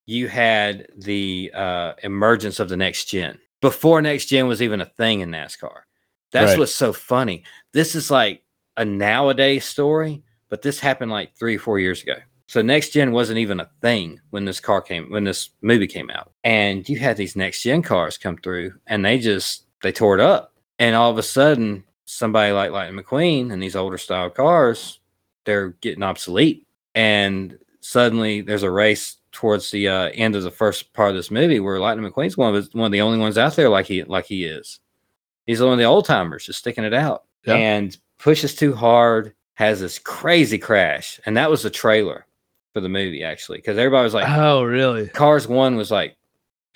[0.06, 4.86] you had the uh, emergence of the next gen before next gen was even a
[4.86, 5.80] thing in NASCAR.
[6.32, 6.58] That's Right.
[6.60, 7.44] what's so funny.
[7.72, 8.42] This is like
[8.76, 12.14] a nowadays story, but this happened like three or four years ago.
[12.46, 16.08] So next gen wasn't even a thing when this car came when this movie came
[16.10, 16.32] out.
[16.44, 20.20] And you had these next gen cars come through and they just they tore it
[20.20, 20.54] up.
[20.78, 24.97] And all of a sudden, somebody like Lightning McQueen and these older style cars,
[25.48, 26.66] they're getting obsolete.
[26.94, 31.30] And suddenly there's a race towards the uh, end of the first part of this
[31.30, 33.86] movie where Lightning McQueen's one of his, one of the only ones out there like
[33.86, 34.78] he like he is.
[35.46, 37.54] He's one of the old timers just sticking it out Yeah.
[37.54, 42.26] and pushes too hard, has this crazy crash, and that was the trailer
[42.74, 46.16] for the movie actually because everybody was like, oh really Cars One was like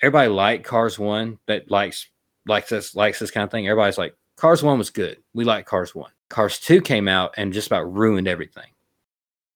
[0.01, 2.07] everybody liked Cars One that likes
[2.47, 3.67] likes this likes this kind of thing.
[3.67, 5.17] Everybody's like Cars One was good.
[5.35, 6.11] We like Cars One.
[6.29, 8.69] Cars Two came out and just about ruined everything.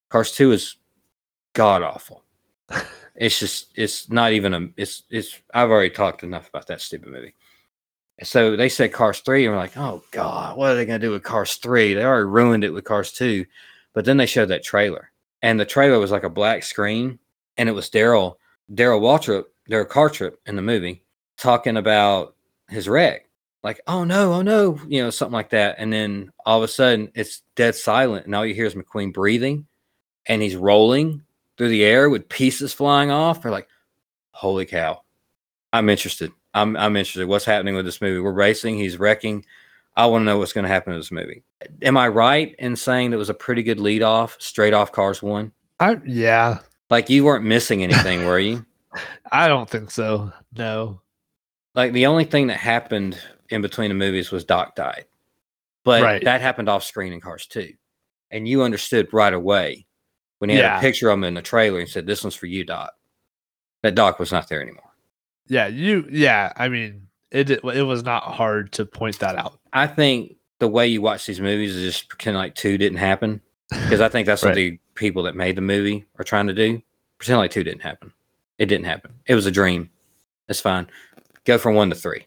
[0.10, 0.76] Cars Two is
[1.54, 2.24] god awful.
[3.16, 7.10] it's just it's not even a it's it's I've already talked enough about that stupid
[7.10, 7.36] movie.
[8.24, 11.12] So they said Cars Three, and we're like, oh god, what are they gonna do
[11.12, 11.94] with Cars Three?
[11.94, 13.46] They already ruined it with Cars Two.
[13.94, 15.12] But then they showed that trailer,
[15.42, 17.20] and the trailer was like a black screen,
[17.58, 18.40] and it was Darrell
[18.74, 21.04] Darrell Waltrip, Darrell Cartrip in the movie
[21.38, 22.36] talking about
[22.70, 23.27] his wreck.
[23.68, 25.76] Like, oh no, oh no, you know, something like that.
[25.78, 29.12] And then all of a sudden it's dead silent, and all you hear is McQueen
[29.14, 29.68] breathing
[30.26, 31.22] and he's rolling
[31.58, 33.42] through the air with pieces flying off.
[33.42, 33.68] They're like,
[34.32, 35.02] holy cow.
[35.74, 36.32] I'm interested.
[36.54, 37.28] I'm I'm interested.
[37.28, 38.22] What's happening with this movie?
[38.22, 39.44] We're racing, he's wrecking.
[39.98, 41.44] I want to know what's going to happen in this movie.
[41.82, 45.22] Am I right in saying that was a pretty good lead off, straight off Cars
[45.22, 45.52] One?
[45.82, 46.60] i yeah
[46.90, 48.66] Like you weren't missing anything, were you?
[49.34, 51.02] i don't think so no
[51.76, 53.20] like the only thing that happened
[53.50, 55.06] in between the movies was Doc died,
[55.84, 56.24] but Right.
[56.24, 57.74] that happened off screen in Cars too,
[58.32, 59.86] and you understood right away
[60.40, 60.78] when he had Yeah.
[60.78, 62.94] a picture of him in the trailer and said, "This one's for you, Doc."
[63.84, 64.84] That Doc was not there anymore.
[65.50, 69.88] yeah you yeah i mean it it was not hard to point that out I
[69.88, 73.40] think the way you watch these movies is just pretend like two didn't happen
[73.70, 76.82] because I think that's what the people that made the movie are trying to do.
[77.18, 78.12] Pretend like two didn't happen.
[78.58, 79.14] It didn't happen.
[79.26, 79.90] It was a dream.
[80.50, 80.88] It's fine.
[81.46, 82.26] Go from one to three.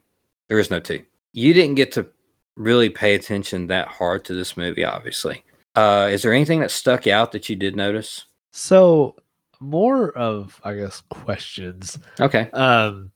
[0.49, 1.05] There is no two.
[1.33, 2.07] You didn't get to
[2.57, 5.45] really pay attention that hard to this movie, obviously.
[5.77, 8.25] Uh, is there anything that stuck out that you did notice?
[8.53, 9.15] so
[9.61, 12.51] more of i guess questions Okay.
[12.51, 13.13] Um.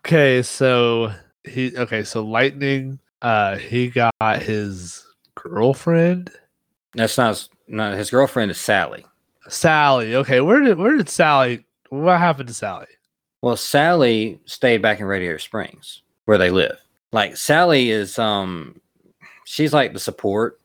[0.00, 1.12] Okay, so
[1.44, 2.98] he okay, so lightning.
[3.22, 4.12] Uh, he got
[4.42, 5.04] his
[5.34, 6.30] girlfriend
[6.94, 9.04] That's not, his- not his girlfriend is Sally.
[9.48, 10.14] Sally.
[10.16, 11.64] Okay, where did where did Sally?
[11.90, 12.86] What happened to Sally?
[13.42, 16.76] Well, Sally stayed back in Radiator Springs where they live.
[17.12, 18.80] Like Sally is um
[19.44, 20.60] she's like the support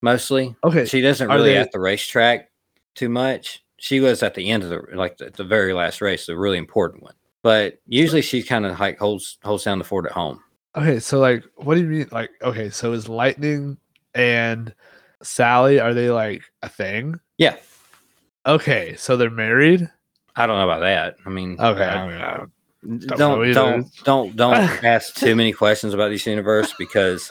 [0.00, 0.54] mostly.
[0.64, 2.50] Okay, She doesn't really they- at the racetrack
[2.94, 3.64] too much.
[3.78, 6.58] She was at the end of the like the, the very last race, the really
[6.58, 7.14] important one.
[7.42, 10.40] But usually she kind of like holds holds down the fort at home.
[10.76, 12.08] okay, so like, what do you mean?
[12.12, 13.76] Like, okay, so is lightning
[14.14, 14.72] and
[15.22, 17.18] Sally are they like a thing?
[17.38, 17.56] Yeah.
[18.46, 19.88] Okay, so they're married.
[20.36, 21.16] I don't know about that.
[21.26, 22.44] I mean, Okay, I-
[22.82, 27.28] don't- don't don't don't don't ask too many questions about this universe because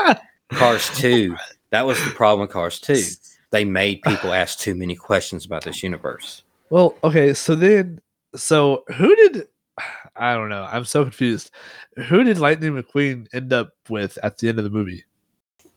[0.52, 1.36] Cars 2,
[1.72, 2.96] that was the problem with Cars 2.
[3.52, 6.44] They made people ask too many questions about this universe.
[6.70, 8.00] Well, okay, so then,
[8.34, 9.48] so who did?
[10.16, 10.66] I don't know.
[10.72, 11.52] I'm so confused.
[12.08, 15.04] Who did Lightning McQueen end up with at the end of the movie?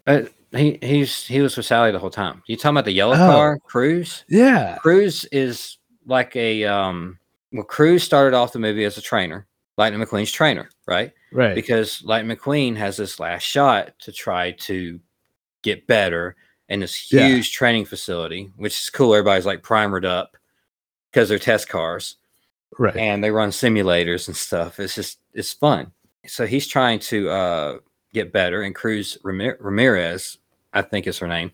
[0.07, 0.23] Uh,
[0.53, 2.45] he he's he was with Sally the whole time.
[2.47, 3.33] You talking about the yellow Oh.
[3.33, 4.25] car, Cruz?
[4.29, 4.79] Yeah.
[4.81, 7.19] Cruz is like a um
[7.53, 9.47] well, Cruz started off the movie as a trainer,
[9.77, 11.13] Lightning McQueen's trainer, right?
[11.33, 11.55] Right.
[11.55, 15.01] Because Lightning McQueen has this last shot to try to
[15.63, 16.37] get better
[16.69, 17.27] in this Yeah.
[17.27, 19.15] huge training facility, which is cool.
[19.15, 20.37] Everybody's like primered up
[21.11, 22.17] because they're test cars.
[22.77, 22.97] Right.
[22.97, 24.81] and they run simulators and stuff.
[24.81, 25.93] It's just it's fun.
[26.27, 27.79] So he's trying to uh,
[28.13, 30.39] get better, and Cruz Ramir- Ramirez,
[30.73, 31.53] I think is her name,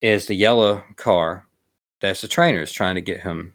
[0.00, 1.46] is the yellow car.
[2.00, 3.54] That's the trainer is trying to get him,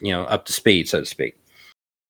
[0.00, 1.36] you know, up to speed, so to speak,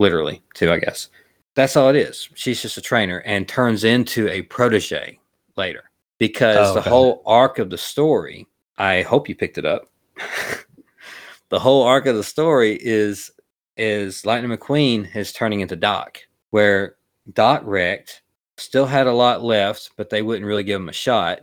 [0.03, 0.71] literally too.
[0.71, 1.09] I guess
[1.55, 2.29] that's all it is.
[2.35, 5.19] She's just a trainer and turns into a protege
[5.57, 5.85] later
[6.19, 6.91] because Oh, the okay.
[6.91, 8.47] whole arc of the story.
[8.79, 9.83] I hope you picked it up.
[11.49, 13.31] the whole arc of the story is
[13.77, 16.19] is Lightning McQueen is turning into Doc,
[16.51, 16.97] where
[17.33, 18.23] Doc wrecked,
[18.59, 21.41] still had a lot left, but they wouldn't really give him a shot.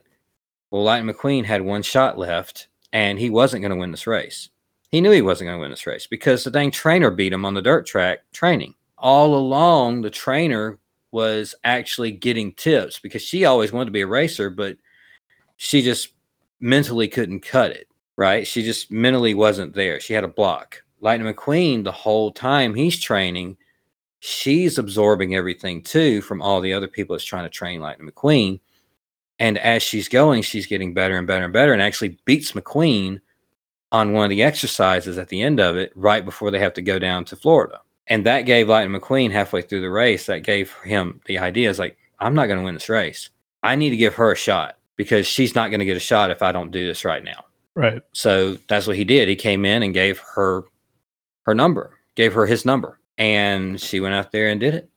[0.70, 4.50] Well, Lightning McQueen had one shot left, and he wasn't going to win this race.
[4.90, 7.46] He knew he wasn't going to win this race because the dang trainer beat him
[7.46, 8.74] on the dirt track training.
[8.98, 10.80] All along, the trainer
[11.12, 14.78] was actually getting tips because she always wanted to be a racer, but
[15.58, 16.10] she just
[16.60, 18.46] mentally couldn't cut it, right?
[18.46, 20.00] She just mentally wasn't there.
[20.00, 20.84] She had a block.
[21.02, 23.58] Lightning McQueen, the whole time he's training,
[24.20, 28.60] she's absorbing everything too from all the other people that's trying to train Lightning McQueen.
[29.40, 33.22] And as she's going, she's getting better and better and better and actually beats McQueen
[33.92, 36.82] on one of the exercises at the end of it, right before they have to
[36.82, 37.82] go down to Florida.
[38.08, 41.80] And that gave Lightning McQueen halfway through the race, that gave him the idea is
[41.80, 43.30] like, I'm not going to win this race.
[43.64, 46.32] I need to give her a shot because she's not going to get a shot
[46.32, 47.46] if I don't do this right now.
[47.76, 48.02] Right.
[48.12, 49.30] So that's what he did.
[49.30, 50.64] He came in and gave her
[51.44, 54.90] her number, gave her his number, and she went out there and did it.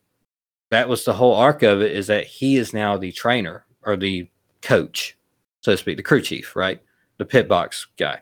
[0.71, 3.97] That was the whole arc of it is that he is now the trainer or
[3.97, 4.29] the
[4.63, 5.17] coach,
[5.61, 6.81] so to speak, the crew chief, right?
[7.19, 8.21] The pit box guy.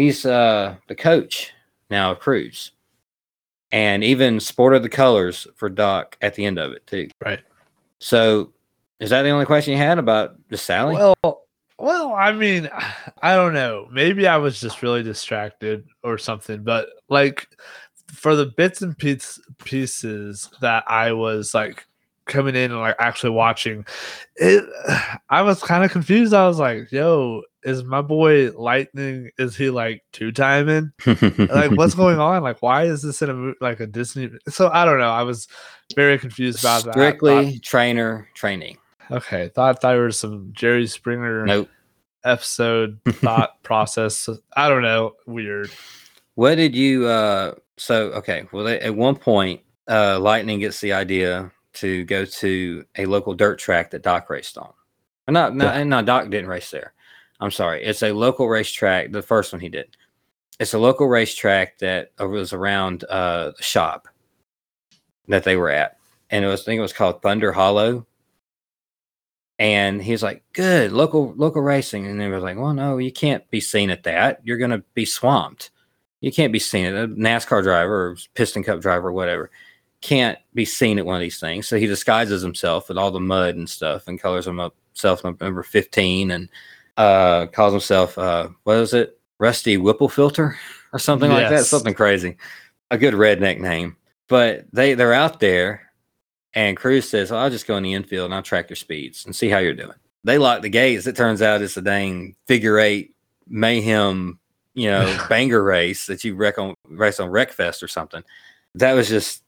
[0.00, 1.52] He's uh the coach
[1.90, 2.72] now of Cruz.
[3.70, 7.08] And even sported the colors for Doc at the end of it too.
[7.22, 7.40] Right.
[7.98, 8.52] So
[8.98, 10.94] is that the only question you had about the Sally?
[10.94, 11.44] Well,
[11.78, 12.70] well, I mean,
[13.22, 13.88] I don't know.
[13.92, 17.46] Maybe I was just really distracted or something, but like
[18.10, 21.86] for the bits and piece, pieces that I was like
[22.30, 23.84] coming in and like actually watching
[24.36, 24.64] it,
[25.28, 26.32] I was kind of confused.
[26.32, 30.92] I was like, yo, is my boy Lightning, is he like two timing?
[31.06, 34.84] like what's going on like why is this in a like a disney so i
[34.84, 35.46] don't know i was
[35.94, 38.78] very confused about that Strictly trainer training.
[39.10, 41.68] Okay thought there was some jerry springer Nope.
[42.24, 45.70] episode thought process i don't know weird
[46.34, 50.92] What did you uh so okay, well they, at one point uh Lightning gets the
[50.92, 54.72] idea to go to a local dirt track that Doc raced on.
[55.28, 55.84] Not no, Yeah.
[55.84, 56.92] no Doc didn't race there.
[57.40, 57.84] I'm sorry.
[57.84, 59.96] It's a local racetrack, the first one he did.
[60.58, 64.08] It's a local racetrack that was around uh the shop
[65.28, 65.96] that they were at.
[66.30, 68.06] And it was I think it was called Thunder Hollow.
[69.58, 72.06] And he's like, good, local local racing.
[72.06, 74.40] And they were like, well, no, you can't be seen at that.
[74.44, 75.70] You're gonna be swamped
[76.22, 79.50] you can't be seen at a NASCAR driver or piston cup driver or whatever
[80.00, 81.68] can't be seen at one of these things.
[81.68, 86.30] So he disguises himself with all the mud and stuff and colors himself number 15
[86.30, 86.48] and
[86.96, 89.18] uh calls himself uh what is it?
[89.38, 90.56] Rusty Whipple filter
[90.92, 91.64] or something like that.
[91.64, 92.36] Something crazy.
[92.90, 93.96] A good redneck name.
[94.28, 95.90] But they they're out there
[96.54, 99.36] and Cruz says, I'll just go in the infield and I'll track your speeds and
[99.36, 99.94] see how you're doing.
[100.24, 101.06] They lock the gates.
[101.06, 103.14] It turns out it's a dang figure eight
[103.46, 104.40] mayhem
[104.74, 108.22] you know, banger race that you wreck on race on Wreckfest or something.
[108.74, 109.42] That was just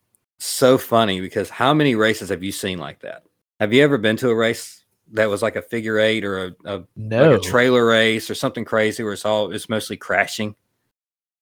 [0.45, 3.24] so funny because how many races have you seen like that?
[3.61, 6.55] Have you ever been to a race that was like a figure eight or a,
[6.64, 10.55] a no like a trailer race or something crazy where it's all it's mostly crashing?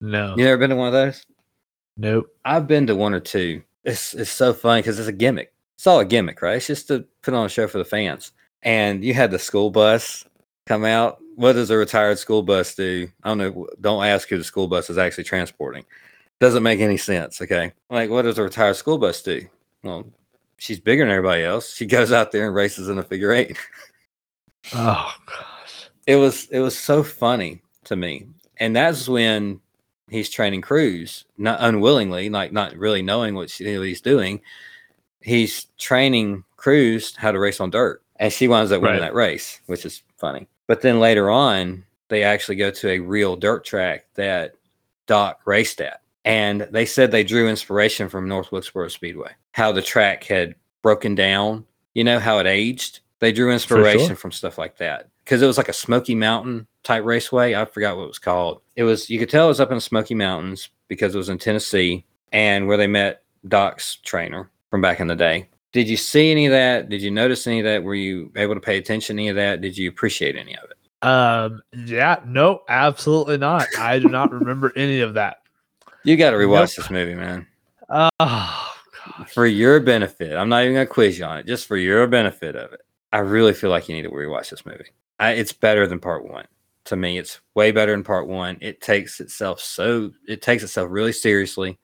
[0.01, 1.25] no You ever been to one of those?
[1.97, 3.63] nope I've been to one or two.
[3.85, 5.53] It's it's so funny because it's a gimmick.
[5.77, 6.57] It's all a gimmick, right?
[6.57, 8.33] It's just to put on a show for the fans.
[8.63, 10.27] And you had the school bus
[10.67, 11.19] come out.
[11.37, 13.09] What does a retired school bus do?
[13.23, 13.67] I don't know.
[13.81, 15.87] Don't ask who the school bus is actually transporting.
[16.41, 17.41] Doesn't make any sense.
[17.41, 17.73] Okay.
[17.91, 19.43] Like, what does a retired school bus do?
[19.83, 20.07] Well,
[20.57, 21.75] she's bigger than everybody else.
[21.75, 23.57] She goes out there and races in a figure eight.
[24.75, 28.27] oh gosh it was it was so funny to me
[28.59, 29.59] and that's when
[30.11, 34.39] he's training cruz not unwillingly like not really knowing what, she, what he's doing
[35.23, 39.07] he's training cruz how to race on dirt and she winds up winning Right.
[39.07, 43.37] that race which is funny but then later on they actually go to a real
[43.37, 44.53] dirt track that
[45.07, 49.31] doc raced at and they said they drew inspiration from north wilkesboro speedway.
[49.53, 51.65] How the track had broken down
[51.95, 53.01] you know how it aged.
[53.19, 55.09] They drew inspiration from stuff like that.
[55.25, 57.55] Because it was like a smoky mountain type raceway.
[57.55, 58.63] I forgot what it was called.
[58.77, 61.29] It was you could tell it was up in the smoky mountains because it was
[61.29, 65.49] in tennessee and where they met doc's trainer from back in the day.
[65.73, 66.89] Did you see any of that?
[66.89, 67.85] Did you notice any of that?
[67.85, 69.61] Were you able to pay attention to any of that?
[69.61, 71.07] Did you appreciate any of it?
[71.07, 73.67] Um yeah no absolutely not.
[73.79, 75.40] I do not remember any of that
[76.05, 76.77] You got to rewatch Nope.
[76.77, 77.47] this movie, man.
[77.89, 79.31] Oh gosh.
[79.33, 80.37] For your benefit.
[80.37, 82.81] I'm not even to quiz you on it, just for your benefit of it.
[83.13, 84.91] I really feel like you need to rewatch this movie.
[85.19, 86.47] I, it's better than part one.
[86.85, 88.57] To me, it's way better than part one.
[88.61, 91.79] It takes itself so, it takes itself really seriously.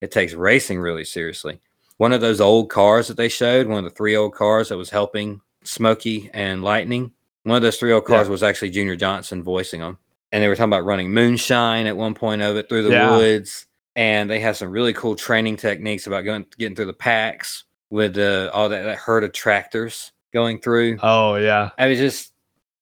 [0.00, 1.60] It takes racing really seriously.
[1.96, 4.76] One of those old cars that they showed, one of the three old cars that
[4.76, 8.32] was helping Smokey and Lightning, one of those three old cars Yeah.
[8.32, 9.98] was actually Junior Johnson voicing them.
[10.32, 13.16] And they were talking about running moonshine at one point of it through the Yeah.
[13.16, 13.66] woods.
[13.96, 18.16] And they have some really cool training techniques about going getting through the packs with
[18.18, 20.98] uh, all that, that herd of tractors going through.
[21.02, 21.70] Oh yeah.
[21.78, 22.32] I was just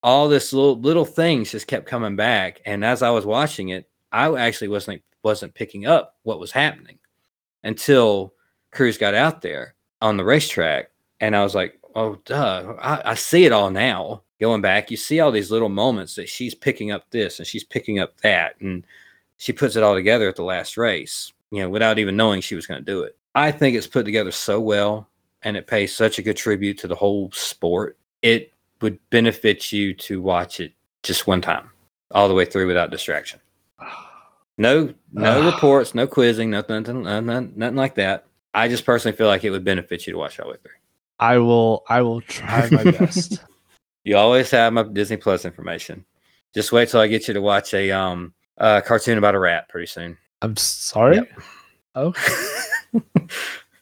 [0.03, 2.61] all this little little things just kept coming back.
[2.67, 6.99] And as I was watching it, I actually wasn't wasn't picking up what was happening
[7.65, 8.35] until
[8.73, 10.91] Cruz got out there on the racetrack,
[11.21, 12.75] and I was like, "Oh, duh!
[12.81, 16.29] I, I see it all now." Going back, you see all these little moments that
[16.29, 18.85] she's picking up this and she's picking up that, and
[19.39, 22.55] she puts it all together at the last race, you know, without even knowing she
[22.55, 23.17] was going to do it.
[23.35, 25.09] I think it's put together so well,
[25.43, 27.97] and it pays such a good tribute to the whole sport.
[28.23, 30.73] It would benefit you to watch it
[31.03, 31.71] just one time,
[32.11, 33.41] all the way through without distraction.
[34.59, 38.27] No, no reports, no quizzing, nothing, nothing, nothing, nothing like that.
[38.55, 40.73] I just personally feel like it would benefit you to watch all the way through.
[41.19, 41.85] I will.
[41.89, 43.39] I will try my best.
[44.07, 46.05] You always have my Disney Plus information.
[46.55, 49.69] Just wait till I get you to watch a um uh, cartoon about a rat
[49.69, 50.17] pretty soon.
[50.43, 51.17] I'm sorry.
[51.17, 51.29] Yep.
[51.97, 52.47] Okay.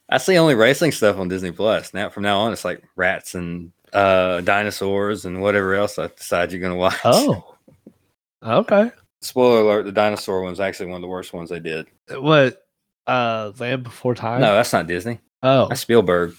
[0.09, 1.93] I see only racing stuff on Disney Plus.
[1.93, 6.53] Now from now on, it's like rats and uh, dinosaurs and whatever else I decide
[6.53, 6.99] you're gonna watch.
[7.05, 7.57] Oh.
[8.43, 8.91] Okay.
[9.21, 11.87] Spoiler alert: the dinosaur one's actually one of the worst ones they did.
[12.09, 12.67] What?
[13.07, 14.41] Uh, Land Before Time.
[14.41, 15.21] No, that's not Disney.
[15.43, 15.69] Oh.
[15.69, 16.35] That's Spielberg.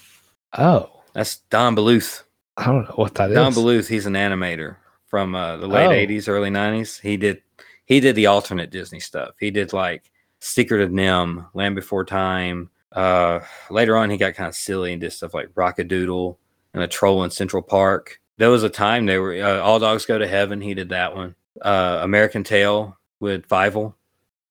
[0.58, 0.90] Oh.
[1.14, 2.24] That's Don Bluth.
[2.56, 3.34] I don't know what that is.
[3.34, 4.76] Don Bluth, he's an animator
[5.06, 5.90] from uh, the late Oh.
[5.90, 7.00] '80s, early '90s.
[7.00, 7.42] He did
[7.84, 9.34] he did the alternate Disney stuff.
[9.38, 12.70] He did like Secret of NIMH, Land Before Time.
[12.92, 13.40] Uh,
[13.70, 16.38] later on, he got kind of silly and did stuff like Rock-a-Doodle
[16.74, 18.20] and a Troll in Central Park.
[18.38, 20.60] There was a time they were uh, All Dogs Go to Heaven.
[20.60, 21.34] He did that one.
[21.62, 23.94] Uh, American Tail with Fievel.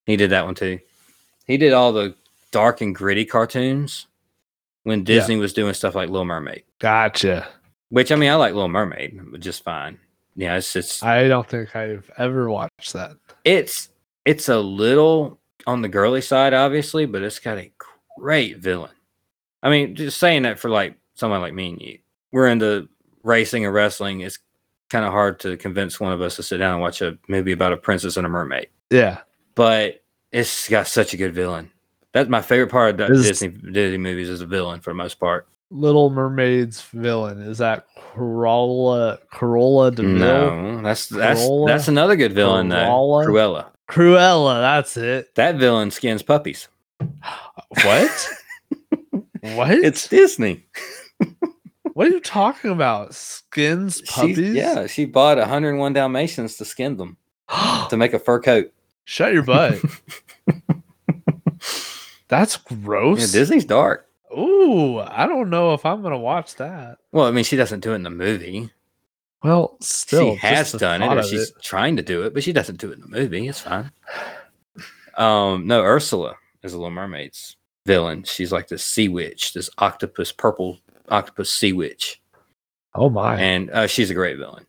[0.05, 0.79] He did that one too.
[1.47, 2.15] He did all the
[2.51, 4.07] dark and gritty cartoons
[4.83, 5.05] when Yeah.
[5.05, 6.63] Disney was doing stuff like Little Mermaid.
[6.79, 7.47] Gotcha.
[7.89, 9.99] Which I mean, I like Little Mermaid, but just fine.
[10.35, 13.11] Yeah, it's just I don't think I've ever watched that.
[13.43, 13.89] it's
[14.25, 17.71] it's a little on the girly side, obviously, but it's got a
[18.19, 18.91] great villain.
[19.63, 21.99] I mean, just saying that for like someone like me and you,
[22.31, 22.89] we're into
[23.23, 24.21] racing and wrestling.
[24.21, 24.39] It's
[24.89, 27.51] kind of hard to convince one of us to sit down and watch a movie
[27.53, 29.19] about a princess and a mermaid, Yeah.
[29.55, 31.71] but it's got such a good villain.
[32.11, 35.19] That's my favorite part of the Disney Disney movies is a villain for the most
[35.19, 35.47] part.
[35.71, 40.17] Little Mermaid's villain is that Corolla Corolla Deville?
[40.19, 41.67] No, that's that's Cruella?
[41.67, 42.75] that's another good villain though.
[42.77, 43.25] Cruella?
[43.25, 43.65] Cruella.
[43.89, 45.33] Cruella, that's it.
[45.35, 46.67] That villain skins puppies.
[47.83, 48.29] What?
[49.41, 49.71] what?
[49.71, 50.65] It's Disney.
[51.93, 53.13] what are you talking about?
[53.15, 54.53] Skins She- puppies?
[54.53, 57.17] yeah, she bought 101 Dalmatians to skin them
[57.89, 58.71] to make a fur coat.
[59.03, 59.79] Shut your butt.
[62.27, 63.31] That's Yeah, gross.
[63.31, 64.07] Disney's dark.
[64.37, 66.97] Ooh, I don't know if I'm gonna watch that.
[67.11, 68.69] Well, I mean, she doesn't do it in the movie.
[69.43, 72.79] Well, still, she has done it, or she's trying to do it, but she doesn't
[72.79, 73.47] do it in the movie.
[73.47, 73.91] It's fine.
[75.17, 77.55] Um, no, Ursula is a Little Mermaid's
[77.85, 78.23] villain.
[78.23, 80.79] She's like this sea witch, this octopus, purple
[81.09, 82.21] octopus sea witch,
[82.95, 83.39] Oh my!
[83.39, 84.65] and uh, she's a great villain.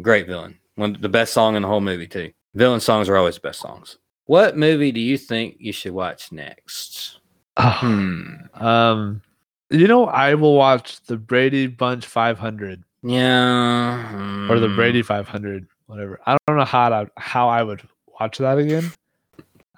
[0.00, 0.58] Great villain.
[0.76, 2.32] One the best song in the whole movie too.
[2.54, 3.98] Villain songs are always the best songs.
[4.26, 7.20] What movie do you think you should watch next?
[7.58, 8.34] Hmm.
[8.54, 9.22] um,
[9.70, 14.48] you know, I will watch the Brady Bunch 500 Yeah.
[14.50, 14.76] or the hmm.
[14.76, 16.20] Brady 500, whatever.
[16.26, 17.82] I don't know how to, how I would
[18.20, 18.92] watch that again.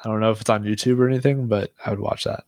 [0.04, 2.44] I don't know if it's on YouTube or anything, but I would watch that.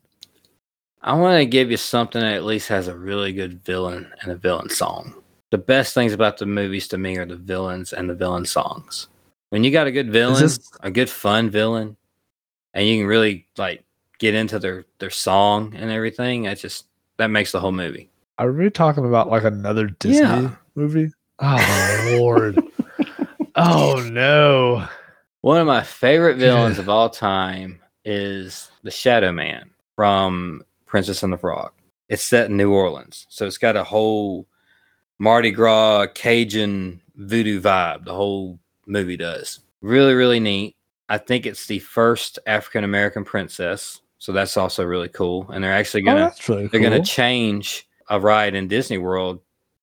[1.02, 4.30] I want to give you something that at least has a really good villain and
[4.30, 5.14] a villain song.
[5.50, 9.08] The best things about the movies to me are the villains and the villain songs.
[9.48, 11.96] When you got a good villain, this- a good fun villain,
[12.74, 13.82] and you can really like
[14.20, 18.08] get into their their song and everything, that just that makes the whole movie.
[18.38, 20.50] Are we talking about like another Disney Yeah.
[20.76, 21.10] movie?
[21.42, 22.62] Oh Lord!
[23.56, 24.86] oh no!
[25.40, 31.32] One of my favorite villains of all time is the Shadow Man from Princess and
[31.32, 31.72] the Frog.
[32.10, 34.46] It's set in New Orleans, so it's got a whole
[35.18, 38.04] Mardi Gras Cajun voodoo vibe.
[38.04, 39.60] The whole movie does.
[39.80, 40.76] Really, really neat.
[41.08, 45.50] I think it's the first African American princess, so that's also really cool.
[45.50, 46.90] And they're actually Oh, gonna that's really they're cool.
[46.90, 49.40] gonna change a ride in Disney World,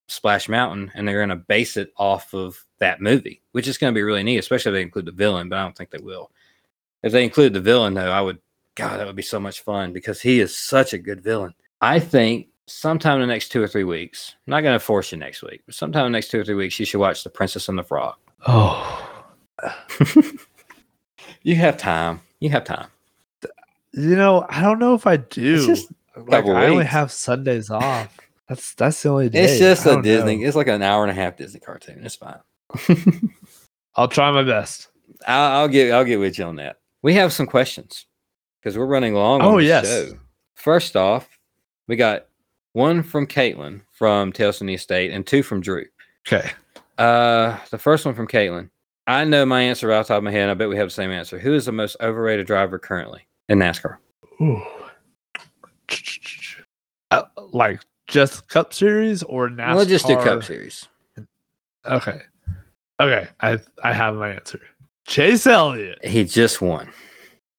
[0.08, 4.02] Splash Mountain, and they're gonna base it off of that movie, which is gonna be
[4.04, 5.50] really neat, especially if they include the villain.
[5.50, 6.32] But I don't think they will.
[7.04, 8.40] If they include the villain, though, I would
[8.76, 11.54] God, that would be so much fun because he is such a good villain.
[11.82, 15.12] I think sometime in the next two or three weeks, I'm not going to force
[15.12, 17.24] you next week, but sometime in the next two or three weeks, you should watch
[17.24, 18.16] The Princess and the Frog.
[18.46, 19.10] Oh,
[21.42, 22.22] You have time.
[22.40, 22.88] You have time.
[23.98, 25.66] You know, I don't know if I do.
[25.66, 26.92] just like, I only weeks.
[26.92, 28.16] have Sundays off.
[28.48, 29.44] That's that's the only day.
[29.44, 30.38] It's just a Disney.
[30.38, 30.48] know.
[30.48, 32.06] It's like an hour and a half Disney cartoon.
[32.06, 32.40] It's fine.
[33.96, 34.90] I'll try my best.
[35.28, 36.78] I'll, I'll get I'll get with you on that.
[37.02, 38.06] We have some questions
[38.62, 39.42] because we're running long.
[39.42, 39.88] Oh, on the yes.
[39.88, 40.18] Show.
[40.56, 41.28] First off,
[41.88, 42.28] we got
[42.74, 45.86] one from Caitlin from Tales from the Estate and two from Drew.
[46.28, 46.50] Okay.
[46.98, 48.70] Uh, the first one from Caitlin.
[49.08, 50.44] I know my answer right off the top of my head.
[50.44, 51.40] And I bet we have the same answer.
[51.40, 53.98] Who is the most overrated driver currently in NASCAR?
[54.42, 54.62] Ooh.
[57.12, 59.76] Uh, like just Cup Series or NASCAR?
[59.76, 60.88] Let's just do Cup Series.
[61.86, 62.22] Okay.
[63.00, 63.28] Okay.
[63.40, 64.60] I I have my answer.
[65.08, 66.04] Chase Elliott.
[66.06, 66.90] He just won.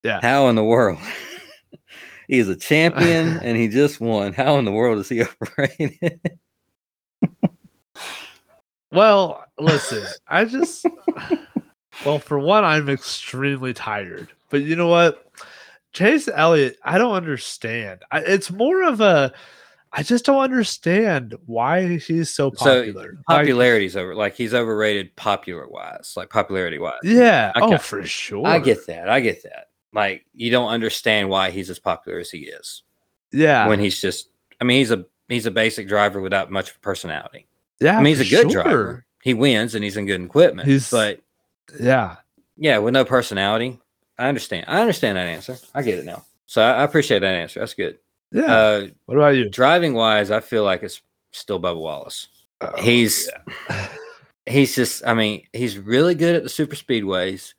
[0.03, 0.21] Yeah.
[0.21, 0.99] How in the world?
[2.29, 4.35] He's a champion and he just won.
[4.35, 6.21] How in the world is he overrated?
[8.91, 10.87] Well, listen, I just
[12.05, 14.29] well, for one, I'm extremely tired.
[14.51, 15.31] But you know what?
[15.99, 18.05] Chase Elliott, I don't understand.
[18.11, 19.33] I, it's more of a
[19.93, 23.15] I just don't understand why he's so So, popular.
[23.29, 24.15] Like, Popularity's over.
[24.15, 26.99] Like he's overrated popular wise, like popularity wise.
[27.03, 27.75] yeah, Okay.
[27.75, 28.47] oh for sure.
[28.47, 29.09] I get that.
[29.09, 29.69] I get that.
[29.95, 32.83] Like you don't understand why he's as popular as he is
[33.33, 34.29] yeah, when he's just.
[34.61, 37.47] I mean, he's a he's a basic driver without much personality.
[37.81, 37.99] yeah.
[37.99, 38.63] I mean, he's a good sure.
[38.63, 39.05] driver.
[39.23, 40.69] He wins and he's in good equipment.
[40.69, 41.21] He's- but
[41.81, 42.17] Yeah,
[42.57, 43.81] yeah, with no personality,
[44.19, 44.65] I understand.
[44.69, 45.57] I understand that answer.
[45.75, 46.25] I get it now.
[46.47, 47.61] So I, I appreciate that answer.
[47.61, 47.99] That's good.
[48.33, 48.53] yeah.
[48.53, 49.49] Uh, what about you?
[49.49, 51.03] driving wise, I feel like it's
[51.33, 52.29] still Bubba Wallace.
[52.61, 53.31] Oh, he's
[53.69, 53.89] yeah.
[54.47, 57.55] he's just I mean, he's really good at the super speedways.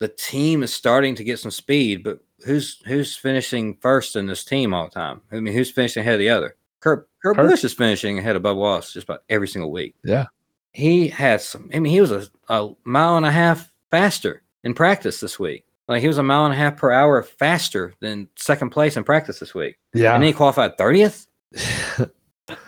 [0.00, 4.44] The team is starting to get some speed, but who's who's finishing first in this
[4.44, 5.22] team all the time?
[5.30, 6.56] I mean, who's finishing ahead of the other?
[6.80, 7.48] Kurt, Kurt Kurt.
[7.48, 9.94] Busch is finishing ahead of Bubba Wallace just about every single week.
[10.04, 10.26] Yeah.
[10.72, 14.74] He has some I mean, he was a, a mile and a half faster in
[14.74, 15.64] practice this week.
[15.88, 19.04] Like he was a mile and a half per hour faster than second place in
[19.04, 19.76] practice this week.
[19.94, 20.14] yeah.
[20.14, 21.26] And then he qualified 30th.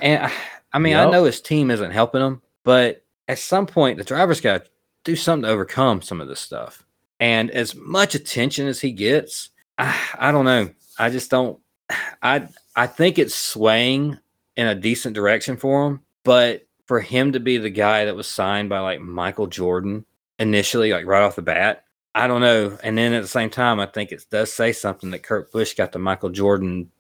[0.01, 0.33] And I-
[0.73, 4.41] I mean, I know his team isn't helping him, but at some point, the driver's
[4.41, 4.71] got to
[5.05, 6.85] do something to overcome some of this stuff.
[7.21, 10.71] And as much attention as he gets, I, I don't know.
[10.99, 11.61] I just don't.
[12.23, 14.19] I I think it's swaying
[14.57, 18.27] in a decent direction for him, but for him to be the guy that was
[18.27, 20.05] signed by like Michael Jordan
[20.41, 21.84] initially, like right off the bat,
[22.15, 22.79] I don't know.
[22.83, 25.75] And then at the same time, I think it does say something that Kurt Busch
[25.75, 26.91] got the Michael Jordan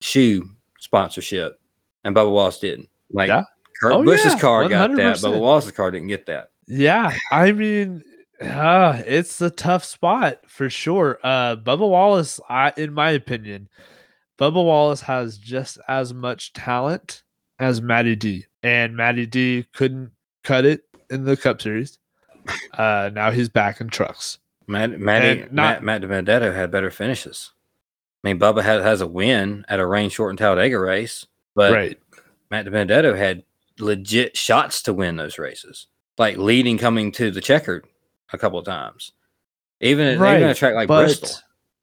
[0.00, 0.48] shoe
[0.78, 1.58] sponsorship,
[2.04, 2.88] and Bubba Wallace didn't.
[3.12, 3.44] Like Yeah.
[3.80, 5.24] Kurt Oh, Busch's yeah, car got that, 100%.
[5.32, 6.50] Bubba Wallace's car didn't get that.
[6.66, 8.02] Yeah, I mean,
[8.40, 11.18] uh, it's a tough spot for sure.
[11.24, 13.68] Uh, Bubba Wallace, I, in my opinion,
[14.38, 17.22] Bubba Wallace has just as much talent
[17.58, 20.12] as Matty D, and Matty D couldn't
[20.44, 21.98] cut it in the Cup Series.
[22.74, 24.38] Uh, now he's back in trucks.
[24.70, 27.50] Matt, Matty, not- Matt, Matt DiBenedetto had better finishes.
[28.22, 31.98] I mean, Bubba has, has a win at a rain shortened Talladega race, but right.
[32.50, 33.44] Matt DiBenedetto had
[33.78, 35.86] legit shots to win those races,
[36.18, 37.86] like leading coming to the checkered
[38.32, 39.12] a couple of times.
[39.80, 41.30] Even at, even at a track like but Bristol.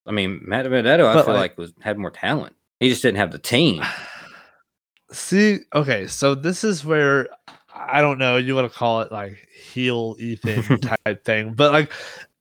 [0.06, 2.56] I mean, Matt DiBenedetto, I feel like- like, was had more talent.
[2.80, 3.84] He just didn't have the team.
[5.12, 7.30] See, okay, so this is where
[7.74, 11.92] I don't know, you want to call it like heel Ethan type thing, but like,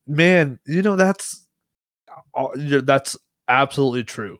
[0.06, 1.46] man, you know that's
[2.66, 3.16] that's
[3.48, 4.38] absolutely true.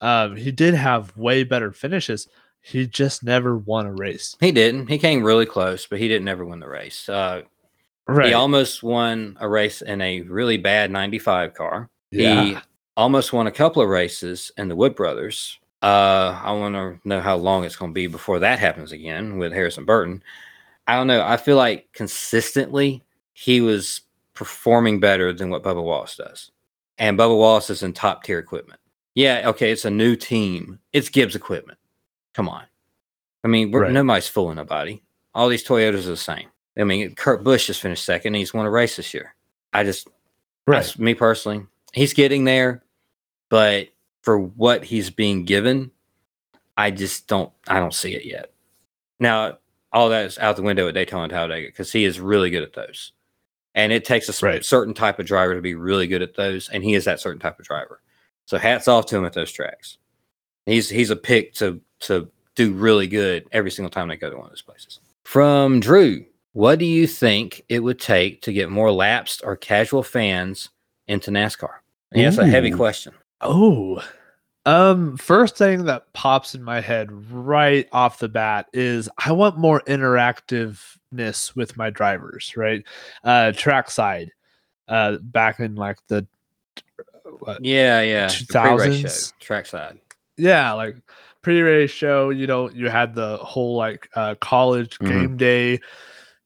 [0.00, 2.28] Um, he did have way better finishes.
[2.62, 4.36] He just never won a race.
[4.40, 4.88] He didn't.
[4.88, 7.08] He came really close, but he didn't ever win the race.
[7.08, 7.42] Uh,
[8.10, 8.28] Right.
[8.28, 11.88] He almost won a race in a really bad 95 car.
[12.10, 12.44] Yeah.
[12.44, 12.56] He
[12.96, 15.58] almost won a couple of races in the Wood Brothers.
[15.80, 19.38] Uh, I want to know how long it's going to be before that happens again
[19.38, 20.22] with Harrison Burton.
[20.88, 21.24] I don't know.
[21.24, 24.00] I feel like consistently he was
[24.40, 26.50] performing better than what Bubba Wallace does.
[26.96, 28.80] And Bubba Wallace is in top tier equipment.
[29.14, 30.78] Yeah, okay, it's a new team.
[30.94, 31.78] It's Gibbs equipment.
[32.32, 32.64] Come on.
[33.44, 33.92] I mean, we're, Right.
[33.92, 35.02] nobody's fooling nobody.
[35.34, 36.48] All these Toyotas are the same.
[36.78, 38.28] I mean, Kurt Busch just finished second.
[38.28, 39.34] And he's won a race this year.
[39.74, 40.08] I just,
[40.66, 40.76] right.
[40.76, 41.66] that's me personally.
[41.92, 42.82] He's getting there,
[43.50, 43.88] but
[44.22, 45.90] for what he's being given,
[46.78, 47.52] I just don't.
[47.68, 48.52] I don't see it yet.
[49.18, 49.58] Now,
[49.92, 52.62] all that is out the window at Daytona and Talladega because he is really good
[52.62, 53.12] at those,
[53.74, 54.64] and it takes a Right.
[54.64, 57.40] certain type of driver to be really good at those, and he is that certain
[57.40, 58.00] type of driver.
[58.46, 59.98] So hats off to him at those tracks.
[60.66, 64.36] He's he's a pick to to do really good every single time they go to
[64.36, 65.00] one of those places.
[65.24, 70.02] From Drew, what do you think it would take to get more lapsed or casual
[70.02, 70.70] fans
[71.06, 71.74] into NASCAR?
[72.12, 73.12] And that's a heavy question.
[73.40, 74.02] Oh,
[74.66, 79.56] um, first thing that pops in my head right off the bat is I want
[79.58, 79.82] more
[81.14, 82.84] interactiveness with my drivers, right?
[83.24, 84.30] Uh, trackside,
[84.88, 86.26] uh, back in like the
[87.40, 88.26] what, Yeah, yeah.
[88.28, 89.32] the pre-race show, 2000s.
[89.40, 89.98] trackside.
[90.36, 90.96] yeah, like
[91.42, 92.30] pre-race show.
[92.30, 95.08] You know, you had the whole like uh, college Mhm.
[95.08, 95.80] game day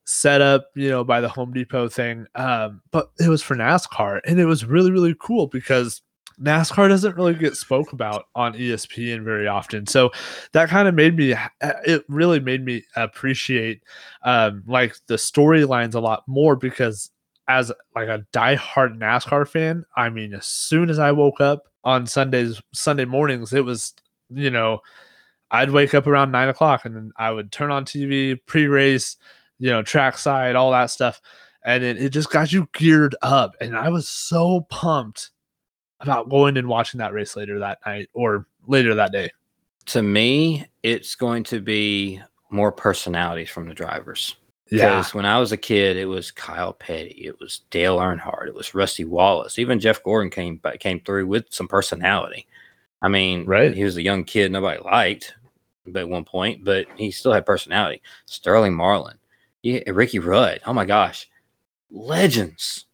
[0.05, 2.27] setup, you know, by the Home Depot thing.
[2.35, 6.03] Um, but it was for NASCAR, and it was really really cool because
[6.41, 9.87] NASCAR doesn't really get spoke about on ESPN very often.
[9.87, 10.11] So
[10.53, 11.33] that kind of made me.
[11.35, 13.83] uh, It really made me appreciate
[14.25, 17.11] um, like the storylines a lot more because
[17.49, 22.07] as like a diehard NASCAR fan, I mean, as soon as I woke up on
[22.07, 23.93] Sundays, Sunday mornings, it was,
[24.31, 24.81] you know,
[25.51, 29.17] I'd wake up around nine o'clock and then I would turn on TV, pre race,
[29.59, 31.21] you know, trackside, all that stuff.
[31.65, 33.55] And it, it just got you geared up.
[33.61, 35.31] And I was so pumped
[36.05, 39.31] about going and watching that race later that night or later that day.
[39.87, 42.21] To me, it's going to be
[42.51, 44.37] more personalities from the drivers.
[44.71, 44.97] Yeah.
[44.97, 48.55] Because when I was a kid, it was Kyle Petty, it was Dale Earnhardt, it
[48.55, 52.47] was Rusty Wallace, even Jeff Gordon came came through with some personality.
[53.03, 53.75] I mean, Right.
[53.75, 55.35] He was a young kid nobody liked,
[55.95, 58.01] at one point, but he still had personality.
[58.25, 59.19] Sterling Marlin,
[59.63, 60.61] yeah, Ricky Rudd.
[60.67, 61.29] Oh my gosh,
[61.91, 62.87] legends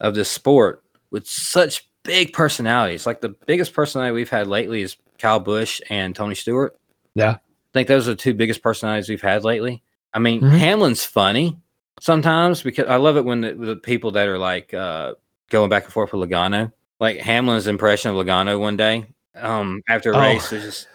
[0.00, 3.06] of this sport with such big personalities.
[3.06, 6.76] Like the biggest personality we've had lately is Kyle Busch and Tony Stewart.
[7.14, 7.30] Yeah.
[7.32, 7.38] I
[7.72, 9.82] think those are the two biggest personalities we've had lately.
[10.12, 10.56] I mean, Mhm.
[10.58, 11.58] Hamlin's funny
[12.00, 15.14] sometimes because I love it when the, the people that are like uh,
[15.50, 20.12] going back and forth with Logano, like Hamlin's impression of Logano one day um, after
[20.12, 20.20] a Oh.
[20.20, 20.88] race was just,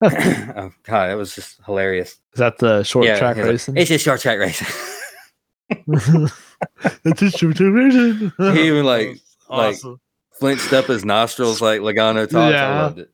[0.02, 2.12] oh god, it was just hilarious.
[2.34, 3.76] Is that the short Yeah, track he's like, racing?
[3.78, 4.66] it's just short track racing.
[7.04, 8.32] it's just short track racing.
[8.54, 9.08] he even like
[9.48, 10.00] like Awesome.
[10.38, 12.34] Flinched up his nostrils like Logano talks.
[12.36, 12.82] I Yeah.
[12.82, 13.10] loved it.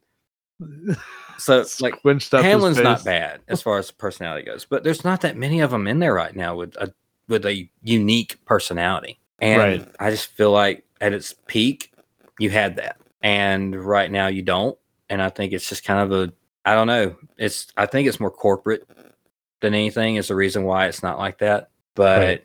[1.38, 5.60] So like Hamlin's not bad as far as personality goes, but there's not that many
[5.60, 6.92] of them in there right now with a
[7.28, 9.18] with a unique personality.
[9.40, 9.88] And Right.
[9.98, 11.92] I just feel like at its peak,
[12.38, 14.78] you had that, and right now you don't.
[15.10, 16.32] And I think it's just kind of a
[16.64, 17.16] I don't know.
[17.36, 18.88] It's I think it's more corporate
[19.60, 20.16] than anything.
[20.16, 21.70] Is the reason why it's not like that.
[21.94, 22.44] But Right.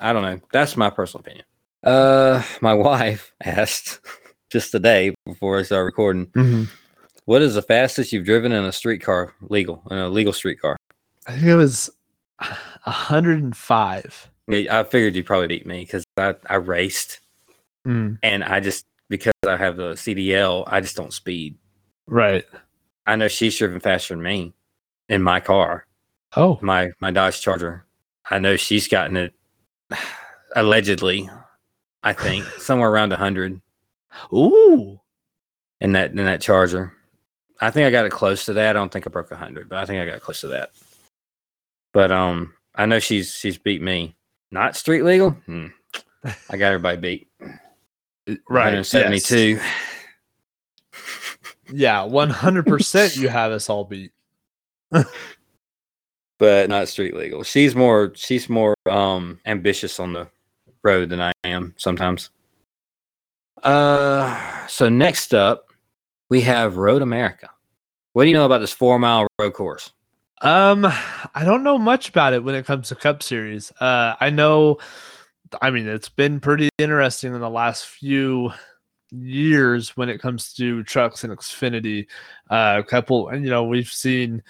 [0.00, 0.40] I don't know.
[0.50, 1.44] That's my personal opinion.
[1.84, 4.00] Uh, my wife asked
[4.50, 6.26] just today before I started recording.
[6.26, 6.68] Mhm.
[7.24, 10.76] What is the fastest you've driven in a streetcar legal in a legal streetcar?
[11.26, 11.90] I think it was
[12.84, 14.30] 105.
[14.48, 17.20] Yeah, I figured you'd probably beat me because I, I raced
[17.86, 21.56] Mm, and I just because I have the CDL, I just don't speed.
[22.06, 22.44] right.
[23.06, 24.52] I know she's driven faster than me
[25.08, 25.86] in my car,
[26.36, 27.86] Oh, my my Dodge Charger.
[28.30, 29.32] I know she's gotten it
[30.56, 31.30] allegedly.
[32.02, 33.60] I think somewhere around hundred
[34.32, 35.00] ooh.
[35.80, 36.92] in that in that Charger.
[37.60, 38.70] I think I got it close to that.
[38.70, 40.70] I don't think I broke hundred, but I think I got close to that.
[41.92, 44.16] But um, I know she's she's beat me.
[44.50, 45.30] Not street legal.
[45.30, 45.66] Hmm.
[46.24, 47.28] I got everybody beat.
[48.48, 48.66] Right.
[48.66, 49.38] 172.
[49.38, 49.74] yes.
[51.72, 54.12] Yeah, 100% you have us all beat.
[56.38, 57.42] but not street legal.
[57.42, 60.28] She's more she's more um ambitious on the
[60.82, 62.30] road than I am sometimes.
[63.62, 65.70] Uh so next up
[66.28, 67.50] we have Road America.
[68.12, 69.92] What do you know about this four mile road course?
[70.42, 73.70] Um, I don't know much about it when it comes to Cup Series.
[73.78, 74.78] Uh, I know,
[75.60, 78.52] I mean, it's been pretty interesting in the last few
[79.10, 82.06] years when it comes to trucks and Xfinity.
[82.48, 84.42] Uh, a couple, and you know, we've seen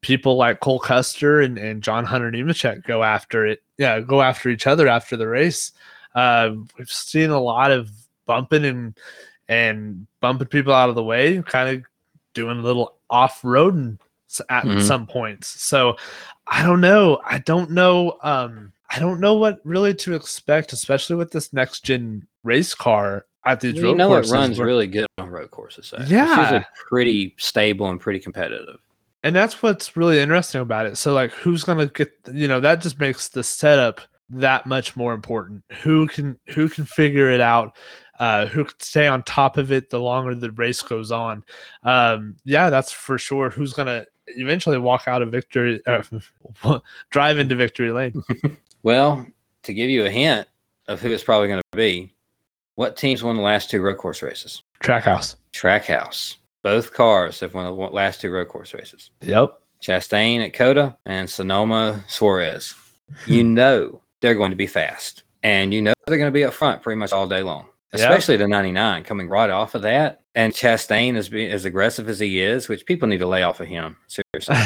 [0.00, 3.62] people like Cole Custer and, and John Hunter Nemechek go after it.
[3.76, 5.72] Yeah, go after each other after the race.
[6.14, 7.90] Uh, we've seen a lot of
[8.26, 8.98] bumping and
[9.48, 11.84] and bumping people out of the way, kind of
[12.34, 13.98] doing a little off roading
[14.50, 14.82] at Mhm.
[14.82, 15.48] some points.
[15.62, 15.96] So
[16.48, 17.20] I don't know.
[17.24, 18.18] I don't know.
[18.22, 23.26] Um, I don't know what really to expect, especially with this next gen race car
[23.44, 25.86] at these you road know it runs where- really good on road courses.
[25.86, 25.96] So.
[25.98, 26.40] It's Yeah.
[26.40, 28.78] usually pretty stable and pretty competitive.
[29.22, 30.96] and that's what's really interesting about it.
[30.96, 34.00] So like who's gonna get you know, that just makes the setup
[34.30, 35.64] that much more important.
[35.82, 37.76] Who can who can figure it out?
[38.18, 41.44] Uh, who can stay on top of it the longer the race goes on?
[41.82, 43.50] Um, yeah, that's for sure.
[43.50, 46.02] Who's gonna eventually walk out of victory, uh,
[47.10, 48.22] drive into victory lane?
[48.86, 49.26] Well,
[49.64, 50.46] to give you a hint
[50.86, 52.14] of who it's probably going to be,
[52.76, 54.62] what teams won the last two road course races?
[54.80, 55.34] Trackhouse.
[55.52, 56.36] Trackhouse.
[56.62, 59.10] Both cars have won the last two road course races.
[59.22, 59.60] Yep.
[59.82, 62.76] Chastain at COTA and Sonoma Suarez.
[63.26, 66.54] You know they're going to be fast, and you know they're going to be up
[66.54, 67.66] front pretty much all day long.
[67.92, 70.22] Especially the 99 coming right off of that.
[70.34, 73.60] And Chastain is being as aggressive as he is, which people need to lay off
[73.60, 73.96] of him.
[74.06, 74.56] Seriously.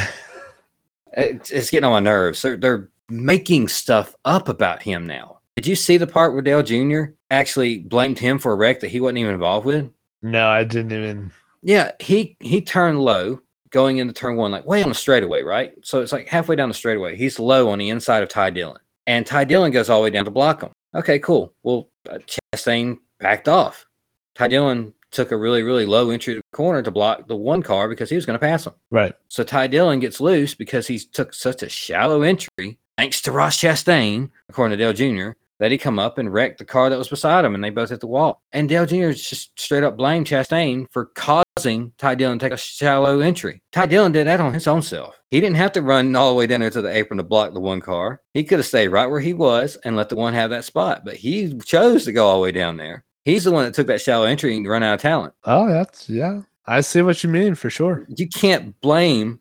[1.17, 2.43] it's, it's getting on my nerves.
[2.43, 5.39] They're, they're making stuff up about him now.
[5.57, 7.13] Did you see the part where Dale Jr.
[7.31, 9.91] actually blamed him for a wreck that he wasn't even involved with?
[10.23, 11.33] no, I didn't even.
[11.63, 13.41] Yeah, he he turned low
[13.71, 15.73] going into turn one, like way on the straightaway, right?
[15.83, 17.17] So it's like halfway down the straightaway.
[17.17, 20.11] He's low on the inside of Ty Dillon, and Ty Dillon goes all the way
[20.11, 20.71] down to block him.
[20.95, 21.53] Okay, cool.
[21.63, 22.19] Well, uh,
[22.55, 23.87] Chastain backed off.
[24.35, 27.63] Ty Dillon took a really really low entry to the corner to block the one
[27.63, 28.75] car because he was going to pass him.
[28.91, 29.15] Right.
[29.29, 33.59] So Ty Dillon gets loose because he took such a shallow entry, thanks to Ross
[33.59, 37.09] Chastain, according to Dale Jr., that he come up and wrecked the car that was
[37.09, 38.43] beside him, and they both hit the wall.
[38.53, 39.11] And Dale Jr.
[39.11, 43.63] just straight up blamed Chastain for causing Ty Dillon to take a shallow entry.
[43.71, 45.21] Ty Dillon did that on his own self.
[45.31, 47.53] He didn't have to run all the way down there to the apron to block
[47.53, 48.23] the one car.
[48.33, 51.05] He could have stayed right where he was and let the one have that spot,
[51.05, 53.05] but he chose to go all the way down there.
[53.25, 55.35] He's the one that took that shallow entry and run out of talent.
[55.45, 56.43] Oh, that's yeah.
[56.67, 58.07] I see what you mean for sure.
[58.09, 59.41] you can't blame.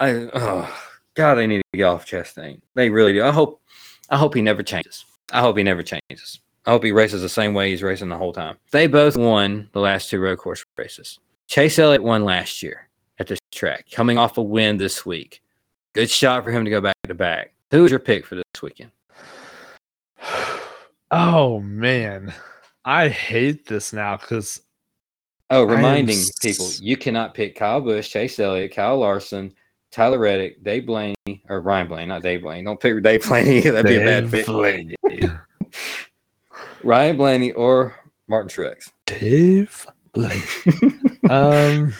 [0.00, 0.82] I oh
[1.14, 2.60] God, they need to get off Chastain.
[2.74, 3.24] They really do.
[3.24, 3.60] I hope.
[4.10, 5.04] I hope he never changes.
[5.32, 6.40] I hope he never changes.
[6.66, 8.56] I hope he races the same way he's racing the whole time.
[8.70, 11.18] They both won the last two road course races.
[11.46, 15.42] Chase Elliott won last year at this track, coming off a win this week.
[15.92, 17.52] Good shot for him to go back to back.
[17.70, 18.90] Who was your pick for this weekend?
[21.10, 22.32] Oh man,
[22.84, 24.60] I hate this now because
[25.50, 29.52] Oh, reminding s- people, you cannot pick Kyle Busch, Chase Elliott, Kyle Larson,
[29.92, 31.14] Tyler Reddick, Dave Blaney,
[31.48, 32.64] or Ryan Blaney, not Dave Blaney.
[32.64, 33.60] Don't pick Dave Blaney.
[33.60, 34.46] That'd be a bad Dave fit.
[34.46, 34.96] Blaney.
[36.82, 37.94] Ryan Blaney or
[38.28, 38.90] Martin Truex.
[39.06, 40.42] Dave Blaney.
[41.30, 41.92] um.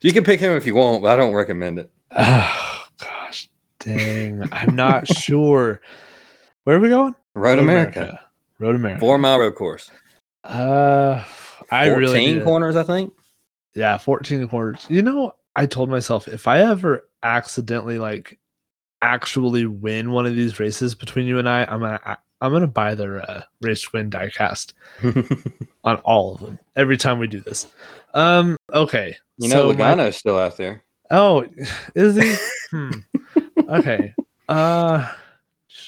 [0.00, 1.90] You can pick him if you want, but I don't recommend it.
[2.18, 3.48] Oh gosh,
[3.80, 4.42] dang!
[4.52, 5.80] I'm not sure.
[6.64, 7.14] Where are we going?
[7.34, 8.20] Road America.
[8.62, 9.00] Road America.
[9.00, 9.90] Four mile road course.
[10.44, 11.22] Uh,
[11.70, 13.12] I 14 really need to- corners, I think.
[13.74, 14.86] Yeah, 14 corners.
[14.88, 18.38] You know, I told myself if I ever accidentally like
[19.02, 22.66] actually win one of these races between you and I, I'm gonna I- I'm gonna
[22.66, 24.72] buy their uh, race to win diecast
[25.84, 27.66] on all of them every time we do this.
[28.14, 29.16] Um, okay.
[29.38, 30.82] you know, so my- still out there.
[31.10, 31.46] oh,
[31.94, 32.34] is he?
[32.70, 32.90] hmm.
[33.68, 34.14] Okay.
[34.48, 35.08] Uh.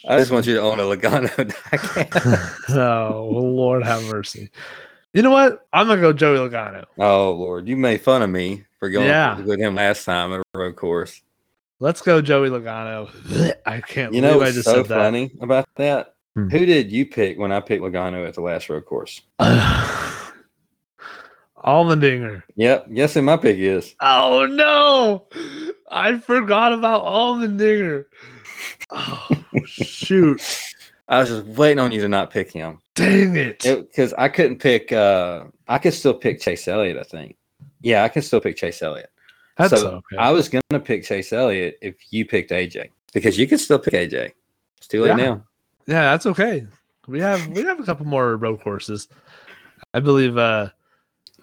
[0.09, 1.31] I just want you to own a Logano
[2.76, 4.51] oh Lord have mercy.
[5.12, 5.66] You know what?
[5.72, 6.85] I'm gonna go Joey Logano.
[6.98, 7.68] oh, Lord.
[7.68, 9.39] You made fun of me for going Yeah.
[9.40, 11.22] with him last time at a road course.
[11.81, 13.09] Let's go Joey Logano.
[13.66, 14.97] I can't You know believe I what's just so said that.
[14.98, 16.14] funny about that?
[16.35, 16.48] Hmm.
[16.48, 19.22] Who did you pick when I picked Logano at the last road course?
[21.64, 22.43] Allmendinger.
[22.56, 22.93] Yep.
[22.93, 23.94] Guess who my pick is?
[24.01, 25.26] Oh no!
[25.90, 28.05] I forgot about Allmendinger.
[28.90, 29.28] Oh
[29.64, 30.40] shoot!
[31.09, 32.78] I was just waiting on you to not pick him.
[32.94, 33.59] Dang it!
[33.62, 34.93] because I couldn't pick.
[34.93, 36.97] uh I could still pick Chase Elliott.
[36.98, 37.36] I think.
[37.81, 39.10] Yeah, I can still pick Chase Elliott.
[39.56, 40.16] That's so okay.
[40.18, 43.94] I was gonna pick Chase Elliott if you picked AJ because you can still pick
[43.94, 44.32] AJ.
[44.78, 45.16] It's too late Yeah.
[45.16, 45.44] now.
[45.86, 46.66] yeah, that's okay.
[47.06, 49.09] We have we have a couple more road courses.
[49.93, 50.70] I believe uh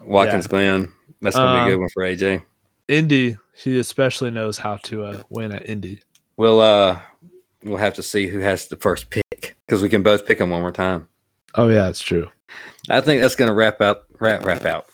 [0.02, 0.92] Watkins Glen.
[1.22, 2.44] That's gonna be a Um, good one for AJ.
[2.88, 3.38] Indy.
[3.56, 6.02] He especially knows how to uh, win at Indy.
[6.38, 7.00] We'll uh
[7.64, 10.50] we'll have to see who has the first pick because we can both pick them
[10.50, 11.08] one more time.
[11.56, 12.30] Oh yeah, that's true.
[12.90, 14.06] I think that's gonna wrap up.
[14.20, 14.88] Wrap wrap out.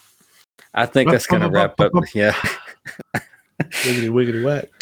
[0.73, 1.91] I think that's gonna wrap up.
[2.13, 2.33] Yeah,
[3.61, 4.69] Wiggity wiggity wet.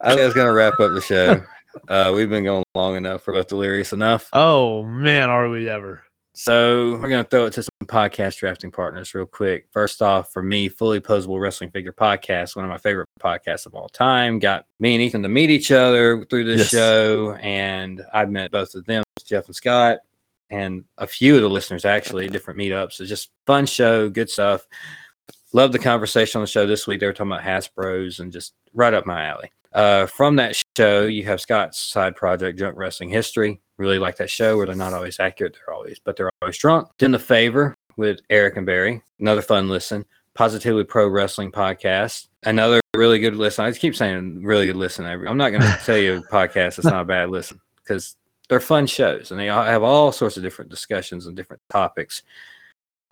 [0.00, 1.42] I think that's gonna wrap up the show.
[1.88, 3.26] Uh, we've been going long enough.
[3.26, 4.28] We're both delirious enough.
[4.32, 6.02] Oh man, are we ever?
[6.40, 9.66] So we're gonna throw it to some podcast drafting partners real quick.
[9.72, 13.74] First off, for me, fully posable wrestling figure podcast, one of my favorite podcasts of
[13.74, 14.38] all time.
[14.38, 16.68] Got me and Ethan to meet each other through this Yes.
[16.68, 19.98] show, and I've met both of them, Jeff and Scott,
[20.48, 23.00] and a few of the listeners actually, different meetups.
[23.00, 24.64] It's just fun show, good stuff.
[25.52, 27.00] Love the conversation on the show this week.
[27.00, 29.50] They were talking about Hasbro's and just right up my alley.
[29.72, 33.60] Uh, from that show, you have Scott's side project, Junk Wrestling History.
[33.76, 36.88] Really like that show where they're not always accurate, they're always, but they're always drunk.
[36.98, 40.04] Then the favor with Eric and Barry, another fun listen.
[40.34, 43.64] Positively Pro Wrestling Podcast, another really good listen.
[43.64, 45.04] I just keep saying really good listen.
[45.04, 48.16] I'm not going to tell you a podcast that's not a bad listen because
[48.48, 52.22] they're fun shows and they have all sorts of different discussions and different topics.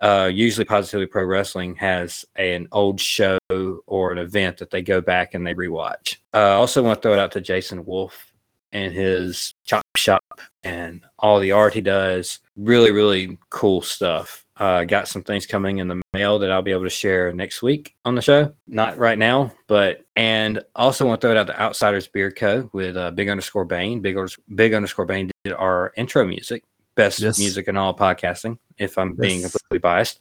[0.01, 5.01] Uh, usually, Positively Pro Wrestling has an old show or an event that they go
[5.01, 6.16] back and they rewatch.
[6.35, 8.32] Uh, I also want to throw it out to Jason Wolf
[8.73, 10.23] and his chop shop
[10.62, 12.40] and all the art he does.
[12.56, 14.44] Really, really cool stuff.
[14.59, 17.62] Uh, got some things coming in the mail that I'll be able to share next
[17.62, 18.55] week on the show.
[18.66, 22.68] Not right now, but and also want to throw it out to Outsiders Beard Co.
[22.73, 24.01] with uh, Big underscore Bane.
[24.01, 24.16] Big,
[24.55, 26.64] big underscore Bane did our intro music
[26.97, 27.39] best Yes.
[27.39, 30.20] music in all podcasting, if I'm being completely biased.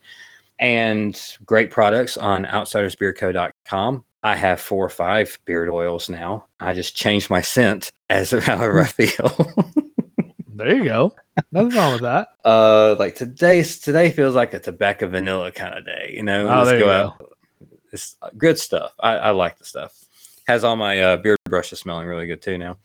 [0.60, 4.06] And great products on outsidersbeardco.com.
[4.24, 6.46] I have four or five beard oils now.
[6.60, 9.54] I just changed my scent as of however I feel.
[10.58, 11.14] There you go.
[11.52, 12.30] Nothing wrong with that.
[12.46, 16.48] uh like today's today feels like a tobacco vanilla kind of day, you know.
[16.48, 17.36] Oh, Let's there you out.
[17.92, 18.94] It's good stuff.
[19.02, 19.94] I, I like the stuff.
[20.48, 22.78] Has all my uh, beard brushes smelling really good too now.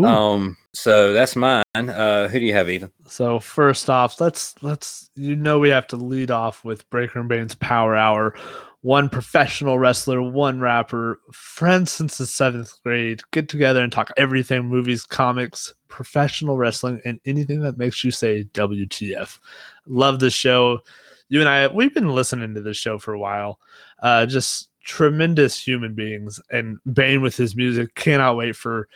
[0.00, 0.06] Ooh.
[0.06, 1.64] Um, so that's mine.
[1.74, 2.92] Uh, who do you have, Ethan?
[3.06, 7.28] So first off, let's let's you know we have to lead off with Breaker and
[7.28, 8.34] Bane's Power Hour.
[8.82, 14.64] One professional wrestler, one rapper, friends since the seventh grade, get together and talk everything
[14.64, 19.38] movies, comics, professional wrestling, and anything that makes you say WTF.
[19.86, 20.80] Love the show.
[21.28, 23.60] You and I, we've been listening to this show for a while.
[24.02, 27.94] Uh, just tremendous human beings, and Bane with his music.
[27.96, 28.88] Cannot wait for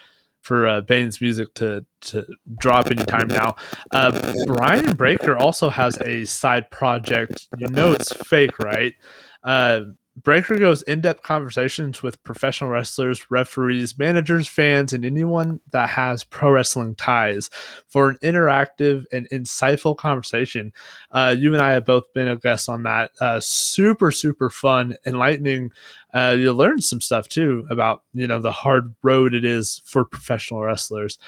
[0.44, 2.26] for uh, Bane's music to to
[2.58, 3.56] drop anytime now.
[3.90, 7.48] Uh, Brian Breaker also has a side project.
[7.56, 8.94] You know it's fake, right?
[9.42, 9.80] Uh,
[10.22, 16.52] Breaker goes in-depth conversations with professional wrestlers, referees, managers, fans, and anyone that has pro
[16.52, 17.50] wrestling ties
[17.88, 20.72] for an interactive and insightful conversation.
[21.10, 23.10] Uh, you and I have both been a guest on that.
[23.20, 25.72] Uh, super, super fun, enlightening.
[26.14, 30.04] Uh, you learn some stuff too about you know the hard road it is for
[30.04, 31.18] professional wrestlers.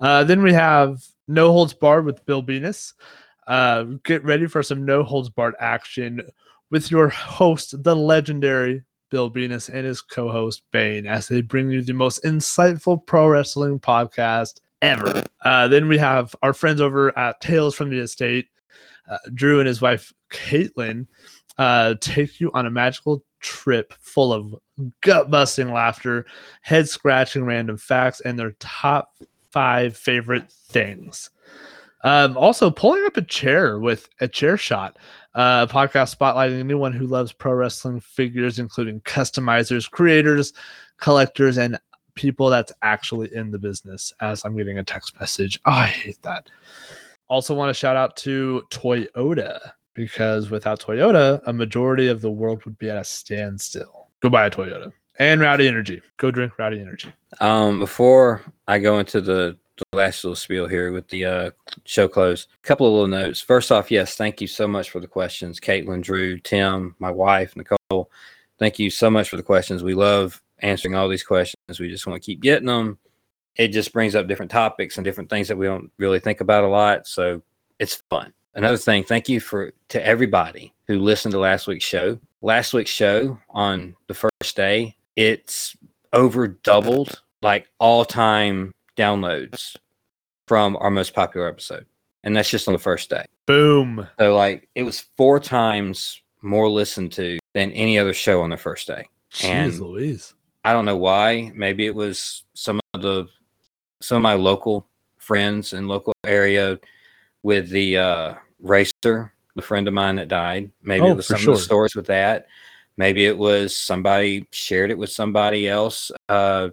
[0.00, 2.94] Uh, then we have No Holds Barred with Bill Venus.
[3.46, 6.22] Uh, get ready for some No Holds Barred action
[6.72, 11.70] with your host, the legendary Bill Venus, and his co host, Bane, as they bring
[11.70, 15.22] you the most insightful pro wrestling podcast ever.
[15.42, 18.48] Uh, then we have our friends over at Tales from the Estate,
[19.08, 21.06] uh, Drew and his wife, Caitlin,
[21.58, 24.54] uh, take you on a magical trip full of
[25.02, 26.24] gut busting laughter,
[26.62, 29.10] head scratching random facts, and their top
[29.50, 31.28] five favorite things.
[32.04, 34.98] Um, also, pulling up a chair with a chair shot,
[35.34, 40.52] uh, podcast spotlighting anyone who loves pro wrestling figures, including customizers, creators,
[40.98, 41.78] collectors, and
[42.14, 44.12] people that's actually in the business.
[44.20, 46.48] As I'm getting a text message, oh, I hate that.
[47.28, 52.64] Also, want to shout out to Toyota because without Toyota, a majority of the world
[52.64, 54.08] would be at a standstill.
[54.20, 56.02] Go buy a Toyota and Rowdy Energy.
[56.16, 57.12] Go drink Rowdy Energy.
[57.40, 61.50] Um, before I go into the, the last little spiel here with the uh,
[61.84, 63.40] show close, a couple of little notes.
[63.40, 67.56] First off, yes, thank you so much for the questions, Caitlin, Drew, Tim, my wife,
[67.56, 68.10] Nicole.
[68.58, 69.82] Thank you so much for the questions.
[69.82, 71.80] We love answering all these questions.
[71.80, 72.98] We just want to keep getting them.
[73.56, 76.64] It just brings up different topics and different things that we don't really think about
[76.64, 77.06] a lot.
[77.06, 77.42] So
[77.78, 78.32] it's fun.
[78.54, 82.18] Another thing, thank you for to everybody who listened to last week's show.
[82.42, 85.76] Last week's show on the first day, it's
[86.12, 89.76] over doubled like all time downloads
[90.46, 91.86] from our most popular episode.
[92.24, 93.24] And that's just on the first day.
[93.46, 94.06] Boom.
[94.18, 98.56] So like it was four times more listened to than any other show on the
[98.56, 99.06] first day.
[99.32, 100.34] Jeez And- Louise.
[100.64, 101.50] I don't know why.
[101.56, 103.26] Maybe it was some of the
[104.00, 104.86] some of my local
[105.18, 106.78] friends in local area
[107.42, 110.70] with the uh, racer, the friend of mine that died.
[110.82, 111.54] Maybe Oh, it was some sure.
[111.54, 112.46] of the stories with that.
[112.96, 116.68] Maybe it was somebody shared it with somebody else uh,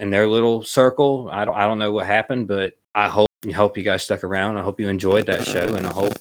[0.00, 1.28] in their little circle.
[1.30, 4.56] I don't I don't know what happened, but I hope hope you guys stuck around.
[4.56, 6.14] I hope you enjoyed that show, and I hope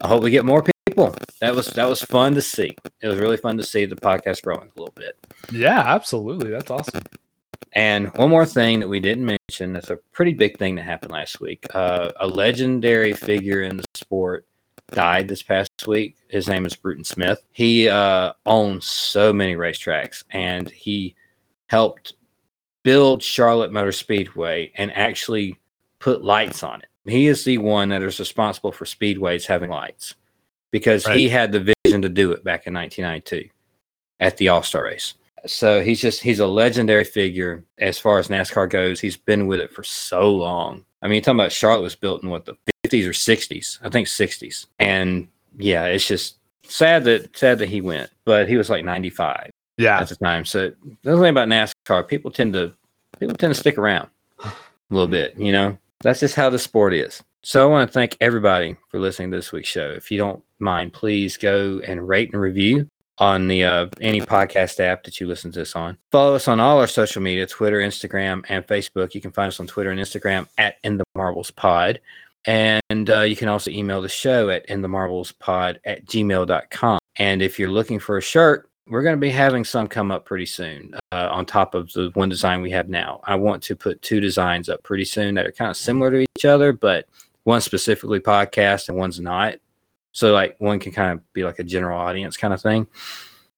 [0.00, 1.14] I hope we get more people.
[1.40, 2.76] That was that was fun to see.
[3.00, 5.16] It was really fun to see the podcast growing a little bit.
[5.50, 6.50] Yeah, absolutely.
[6.50, 7.02] That's awesome.
[7.72, 11.12] And one more thing that we didn't mention that's a pretty big thing that happened
[11.12, 11.66] last week.
[11.74, 14.46] Uh, a legendary figure in the sport
[14.90, 16.16] died this past week.
[16.28, 17.42] His name is Bruton Smith.
[17.52, 21.14] He uh, owns so many racetracks and he
[21.66, 22.14] helped
[22.82, 25.56] build Charlotte Motor Speedway and actually
[25.98, 26.88] put lights on it.
[27.10, 30.14] He is the one that is responsible for speedways having lights
[30.70, 33.48] because he had the vision to do it back in 1992
[34.20, 35.14] at the All Star race.
[35.46, 39.00] So he's just he's a legendary figure as far as NASCAR goes.
[39.00, 40.84] He's been with it for so long.
[41.00, 44.08] I mean, talking about Charlotte was built in what the 50s or 60s, I think
[44.08, 48.84] 60s, and yeah, it's just sad that sad that he went, but he was like
[48.84, 50.00] 95 Yeah.
[50.00, 50.44] at the time.
[50.44, 50.72] So
[51.02, 52.72] the thing about NASCAR, people tend to
[53.18, 54.08] people tend to stick around
[54.44, 54.52] a
[54.90, 55.36] little bit.
[55.38, 57.22] You know, that's just how the sport is.
[57.42, 59.90] So I want to thank everybody for listening to this week's show.
[59.90, 62.88] If you don't mind, please go and rate and review
[63.18, 65.96] on the uh, any podcast app that you listen to this on.
[66.12, 69.14] Follow us on all our social media: Twitter, Instagram, and Facebook.
[69.14, 72.00] You can find us on Twitter and Instagram at In the Marbles Pod.
[72.44, 76.98] And uh, you can also email the show at in the marbles pod at gmail.com.
[77.16, 80.24] And if you're looking for a shirt, we're going to be having some come up
[80.24, 83.20] pretty soon uh, on top of the one design we have now.
[83.24, 86.26] I want to put two designs up pretty soon that are kind of similar to
[86.36, 87.06] each other, but
[87.48, 89.54] One's specifically podcast and one's not.
[90.12, 92.86] So like one can kind of be like a general audience kind of thing.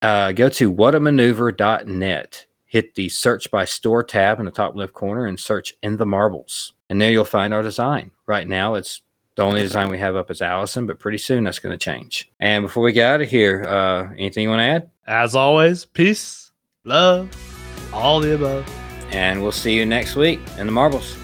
[0.01, 2.47] Uh, go to whatamaneuver.net.
[2.67, 6.07] Hit the search by store tab in the top left corner and search in the
[6.07, 6.75] marbles.
[6.89, 8.13] And there you'll find our design.
[8.27, 9.03] Right now, it's
[9.35, 12.31] the only design we have up is Allison, but pretty soon that's going to change.
[12.39, 14.91] And before we get out of here, uh, anything you want to add?
[15.11, 16.53] As always, peace,
[16.85, 17.29] love,
[17.93, 18.65] all the above.
[19.11, 21.17] And we'll see you next week in the marbles.